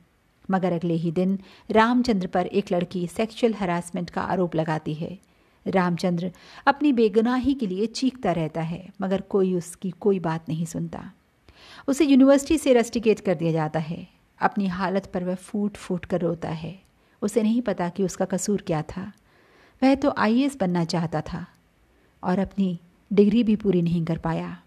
मगर 0.51 0.73
अगले 0.73 0.95
ही 0.95 1.13
दिन 1.13 1.39
रामचंद्र 1.71 2.27
पर 2.27 2.47
एक 2.47 2.73
लड़की 2.73 3.07
सेक्सुअल 3.07 3.55
हरासमेंट 3.55 4.11
का 4.11 4.23
आरोप 4.23 4.55
लगाती 4.55 4.95
है। 4.95 5.19
रामचंद्र 5.67 6.33
अपनी 6.67 6.93
बेगुनाही 6.93 7.55
के 7.55 7.67
लिए 7.67 7.87
चीखता 7.87 8.33
रहता 8.33 8.61
है, 8.61 8.89
मगर 9.01 9.21
कोई 9.21 9.55
उसकी 9.55 9.91
कोई 9.91 10.19
बात 10.19 10.49
नहीं 10.49 10.65
सुनता। 10.65 11.13
उसे 11.89 12.05
यूनिवर्सिटी 12.05 12.59
से 12.59 12.73
रेस्टिकेट 12.73 13.21
कर 13.21 13.35
दिया 13.35 13.53
जाता 13.53 13.81
है। 13.81 14.09
अपनी 14.41 14.67
हालत 14.67 15.11
पर 15.15 15.25
वह 15.25 15.35
फूट 15.35 15.77
फूट 15.77 16.05
कर 16.05 16.21
रोता 16.21 16.49
है। 16.49 16.83
उसे 17.23 17.43
नहीं 17.43 17.63
पता 17.63 17.89
कि 17.89 18.05
उसका 18.05 18.25
कसूर 18.25 18.61
क्या 18.61 18.83
था। 18.83 19.13
वह 19.83 19.95
तो 19.95 20.15
आईएएस 20.19 20.57
बनना 20.61 20.85
चाहता 20.85 21.21
था 21.21 21.47
और 22.25 22.39
अपनी 22.39 22.79
डिग्री 23.13 23.43
भी 23.43 23.57
पूरी 23.57 23.83
नहीं 23.83 24.05
कर 24.05 24.19
पाया। 24.19 24.61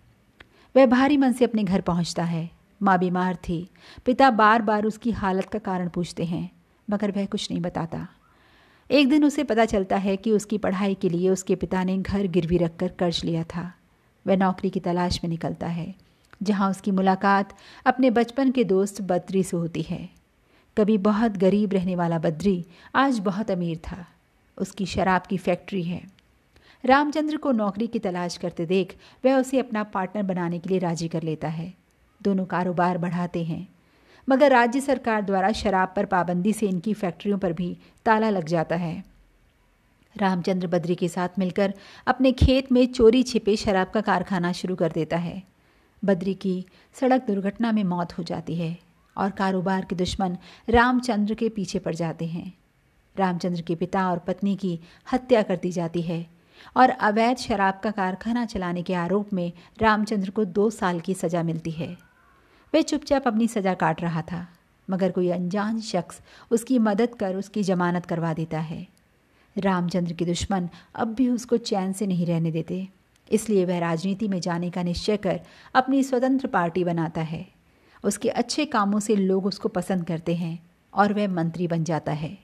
वह 0.78 0.86
भारी 0.86 1.18
मन 1.18 1.32
से 1.32 1.46
अपने 1.46 1.64
घर 1.64 1.82
पहुँचता 1.82 2.24
है। 2.24 2.50
माँ 2.82 2.98
बीमार 3.00 3.36
थी। 3.36 3.70
पिता 4.06 4.30
बार 4.32 4.62
बार 4.62 4.86
उसकी 4.86 5.12
हालत 5.12 5.46
का 5.46 5.60
कारण 5.60 5.88
पूछते 5.90 6.26
हैं, 6.26 6.50
मगर 6.88 7.12
वह 7.12 7.26
कुछ 7.26 7.52
नहीं 7.52 7.62
बताता। 7.62 8.08
एक 8.90 9.10
दिन 9.10 9.24
उसे 9.26 9.44
पता 9.44 9.66
चलता 9.66 9.98
है 9.98 10.16
कि 10.18 10.32
उसकी 10.32 10.58
पढ़ाई 10.58 10.94
के 10.94 11.10
लिए 11.10 11.30
उसके 11.30 11.56
पिता 11.56 11.84
ने 11.84 11.98
घर 11.98 12.28
गिरवी 12.28 12.58
रखकर 12.58 12.88
कर्ज 12.88 13.22
लिया 13.26 13.44
था। 13.44 13.72
वह 14.26 14.36
नौकरी 14.36 14.70
की 14.70 14.80
तलाश 14.80 15.20
में 15.24 15.30
निकलता 15.30 15.68
है, 15.68 15.96
जहाँ 16.44 16.70
उसकी 16.70 16.92
मुलाकात 16.92 17.56
अपने 17.86 18.12
बचपन 18.12 18.52
के 18.52 18.64
दोस्त 18.64 19.02
बद्री 19.02 19.44
से 19.44 19.58
होती 19.58 19.82
है। 19.82 20.10
कभी 20.78 20.98
बहुत 20.98 21.38
गरीब 21.38 21.74
रहने 21.74 21.96
वाला 21.96 22.20
बद्री 22.20 22.66
आज 22.96 23.20
बहुत 23.20 23.52
अमीर 23.52 23.78
था। 23.78 24.06
उसकी 24.58 24.86
शराब 24.86 25.22
की 25.22 25.38
फैक्ट्री 25.38 25.84
है। 25.84 26.17
रामचंद्र 26.88 27.38
को 27.38 27.52
नौकरी 27.52 27.88
की 27.88 28.00
तलाश 28.00 28.38
करते 28.38 28.66
देख 28.66 28.96
वह 29.26 29.36
उसे 29.36 29.60
अपना 29.60 29.84
पार्टनर 29.84 30.24
बनाने 30.24 30.60
के 30.60 30.70
लिए 30.70 30.80
राज़ी 30.80 31.08
कर 31.08 31.24
लेता 31.24 31.48
है। 31.48 31.74
दोनों 32.24 32.46
कारोबार 32.46 32.98
बढ़ाते 32.98 33.44
हैं। 33.44 33.68
मगर 34.30 34.52
राज्य 34.52 34.82
सरकार 34.82 35.22
द्वारा 35.22 35.52
शराब 35.52 35.94
पर 35.96 36.06
पाबंदी 36.06 36.54
से 36.54 36.68
इनकी 36.68 36.94
फैक्ट्रियों 36.94 37.38
पर 37.38 37.54
भी 37.54 37.78
ताला 38.06 38.30
लग 38.30 38.46
जाता 38.46 38.76
है। 38.76 39.04
रामचंद्र 40.18 40.68
बद्री 40.68 40.96
के 40.96 41.08
साथ 41.08 41.30
मिलकर 41.40 41.74
अपने 42.08 42.32
खेत 42.32 42.72
में 42.72 42.86
चोरी 42.94 43.24
छिपे 43.24 43.56
शराब 43.56 43.90
का 43.90 44.02
कारखाना 44.02 44.52
शुरू 44.52 44.76
कर 44.76 44.92
देता 44.92 45.18
है। 45.18 45.44
बद्री 46.06 46.34
की 46.34 46.66
सड़क 46.94 47.28
दुर्घटना 47.28 47.72
में 47.72 47.84
मौत 47.84 48.18
हो 48.18 48.24
जाती 48.24 48.56
है 48.56 48.78
और 49.18 49.30
कारोबार 49.32 49.86
के 49.86 49.96
दुश्मन 49.96 50.38
रामचंद्र 50.70 51.34
के 51.34 51.50
पीछे 51.50 51.80
पड़ 51.80 51.96
जाते 51.96 52.26
हैं। 52.26 52.54
रामचंद्र 53.18 53.62
के 53.62 53.76
पिता 53.76 54.10
और 54.12 54.20
पत्नी 54.20 54.56
की 54.56 54.80
हत्या 55.14 55.44
कर 55.44 55.56
दी 55.56 55.72
जाती 55.72 56.02
है। 56.02 56.37
और 56.76 56.90
अवैध 56.90 57.38
शराब 57.38 57.80
का 57.84 57.92
कारखाना 57.94 58.46
चलाने 58.46 58.84
के 58.84 58.94
आरोप 58.96 59.34
में 59.34 59.52
रामचंद्र 59.82 60.30
को 60.30 60.46
दो 60.48 60.70
साल 60.72 61.00
की 61.00 61.14
सज़ा 61.14 61.44
मिलती 61.44 61.72
है। 61.72 61.96
वह 62.74 62.82
चुपचाप 62.84 63.28
अपनी 63.28 63.48
सज़ा 63.48 63.74
काट 63.76 64.02
रहा 64.02 64.22
था, 64.22 64.46
मगर 64.88 65.12
कोई 65.12 65.30
अनजान 65.32 65.80
शख्स 65.82 66.22
उसकी 66.52 66.80
मदद 66.82 67.16
कर 67.16 67.36
उसकी 67.36 67.64
जमानत 67.64 68.06
करवा 68.06 68.34
देता 68.34 68.60
है। 68.62 68.86
रामचंद्र 69.56 70.14
के 70.14 70.26
दुश्मन 70.26 70.70
अब 70.96 71.14
भी 71.14 71.28
उसको 71.30 71.58
चैन 71.60 71.94
से 71.94 72.08
नहीं 72.08 72.26
रहने 72.26 72.52
देते, 72.52 72.88
इसलिए 73.32 73.66
वह 73.66 73.80
राजनीति 73.80 74.28
में 74.28 74.40
जाने 74.42 74.70
का 74.70 74.84
निश्चय 74.84 75.18
कर 75.18 75.40
अपनी 75.76 76.04
स्वतंत्र 76.04 76.48
पार्टी 76.48 76.84
बनाता 76.84 77.22
है। 77.24 77.46
उसके 78.04 78.30
अच्छे 78.32 78.66
कामों 78.68 79.00
से 79.00 79.16
लोग 79.16 79.46
उसको 79.46 79.70
पसंद 79.70 80.06
करते 80.06 80.36
हैं 80.36 80.58
और 80.94 81.14
वह 81.14 81.28
मंत्री 81.30 81.68
बन 81.68 81.84
जाता 81.84 82.12
है। 82.14 82.38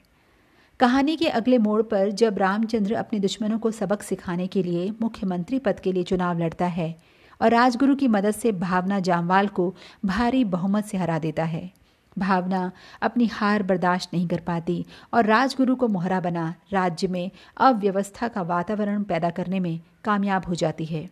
कहानी 0.80 1.16
के 1.16 1.28
अगले 1.28 1.58
मोड़ 1.58 1.82
पर 1.82 2.10
जब 2.12 2.38
रामचंद्र 2.38 2.94
अपने 2.94 3.20
दुश्मनों 3.20 3.58
को 3.60 3.72
सबक 3.72 4.02
सिखाने 4.04 4.46
के 4.48 4.62
लिए 4.64 4.92
मुख्यमंत्री 5.02 5.60
पद 5.60 5.80
के 5.80 5.92
लिए 5.92 6.04
चुनाव 6.04 6.40
लड़ता 6.40 6.66
है 6.68 6.96
और 7.42 7.52
राजगुरु 7.52 7.96
की 7.96 8.08
मदद 8.08 8.32
से 8.32 8.52
भावना 8.52 9.00
जामवाल 9.00 9.48
को 9.48 9.74
भारी 10.06 10.44
बहुमत 10.46 10.86
से 10.86 10.98
हरा 10.98 11.20
देता 11.20 11.44
है। 11.44 11.72
भावना 12.18 12.72
अपनी 13.02 13.26
हार 13.26 13.64
बर्दाश्त 13.64 14.10
नहीं 14.14 14.28
कर 14.28 14.40
पाती 14.40 14.86
और 15.14 15.26
राजगुरु 15.26 15.76
को 15.76 15.88
मोहरा 15.88 16.20
बना 16.20 16.54
राज्य 16.74 17.08
में 17.08 17.32
अव्यवस्था 17.58 18.28
का 18.28 18.42
वातावरण 18.42 19.04
पैदा 19.04 19.30
करने 19.30 19.60
में 19.60 19.80
कामयाब 20.04 20.46
हो 20.46 20.56
जाती 20.56 20.86
है। 20.86 21.10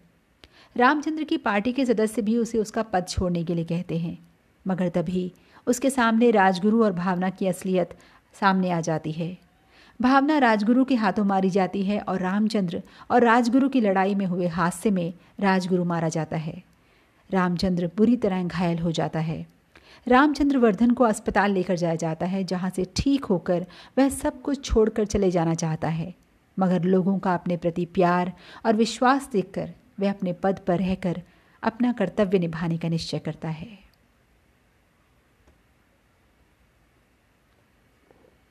रामचंद्र 0.76 1.24
की 1.24 1.38
पार्टी 1.38 1.74
के 1.74 1.86
सदस्य 1.86 2.22
भी 2.22 2.38
उसे 2.38 2.58
उसका 2.58 2.84
पद 2.84 3.06
छोड़ने 3.10 3.44
के 3.44 3.56
लिए 3.56 3.66
कहते 3.66 3.98
हैं, 3.98 4.18
मगर 4.66 4.90
तभी 4.90 5.32
उसके 5.68 5.90
सामने 5.90 6.32
राजगुरु 6.32 6.84
और 6.84 6.94
भावना 6.94 7.30
की 7.30 7.48
असलियत 7.48 7.98
सामने 8.36 8.72
आ 8.72 8.82
जाती 8.82 9.12
है। 9.12 9.38
भावना 10.02 10.38
राजगुरु 10.38 10.84
के 10.86 10.96
हाथों 10.96 11.24
मारी 11.24 11.50
जाती 11.50 11.84
है 11.84 12.00
और 12.00 12.20
रामचंद्र 12.20 12.82
और 13.12 13.24
राजगुरु 13.24 13.70
की 13.70 13.82
लड़ाई 13.82 14.16
में 14.16 14.26
हुए 14.26 14.48
हादसे 14.48 14.92
में 14.92 15.14
राजगुरु 15.40 15.84
मारा 15.86 16.10
जाता 16.10 16.38
है। 16.38 16.64
रामचंद्र 17.32 17.90
बुरी 17.98 18.16
तरह 18.16 18.44
घायल 18.44 18.80
हो 18.80 18.92
जाता 18.92 19.20
है। 19.20 19.46
रामचंद्र 20.08 20.58
वर्धन 20.58 20.92
को 20.92 21.04
अस्पताल 21.04 21.52
लेकर 21.52 21.76
जाया 21.76 21.96
जाता 21.96 22.26
है, 22.26 22.44
जहाँ 22.44 22.70
से 22.70 22.88
ठीक 22.96 23.26
होकर 23.26 23.66
वह 23.98 24.10
सब 24.10 24.42
कुछ 24.42 24.64
छोड़कर 24.66 25.06
चले 25.06 25.32
जाना 25.32 25.54
चाहता 25.54 25.88
है। 25.88 26.14
मगर 26.60 26.84
लोगों 26.84 27.20
का 27.20 27.34
अपने 27.34 27.58
प्रति 27.58 27.86
प्यार 27.86 28.34
और 28.66 28.76
विश्वास 28.76 29.30
देखकर 29.34 29.72
वह 30.00 30.10
अपने 30.10 30.34
पद 30.34 30.60
पर 30.68 30.80
रहकर 30.80 31.22
अपना 31.64 31.92
कर्तव्य 31.92 32.40
निभाने 32.40 32.78
का 32.78 32.90
निश्चय 32.90 33.20
करता 33.20 33.50
है। 33.50 33.81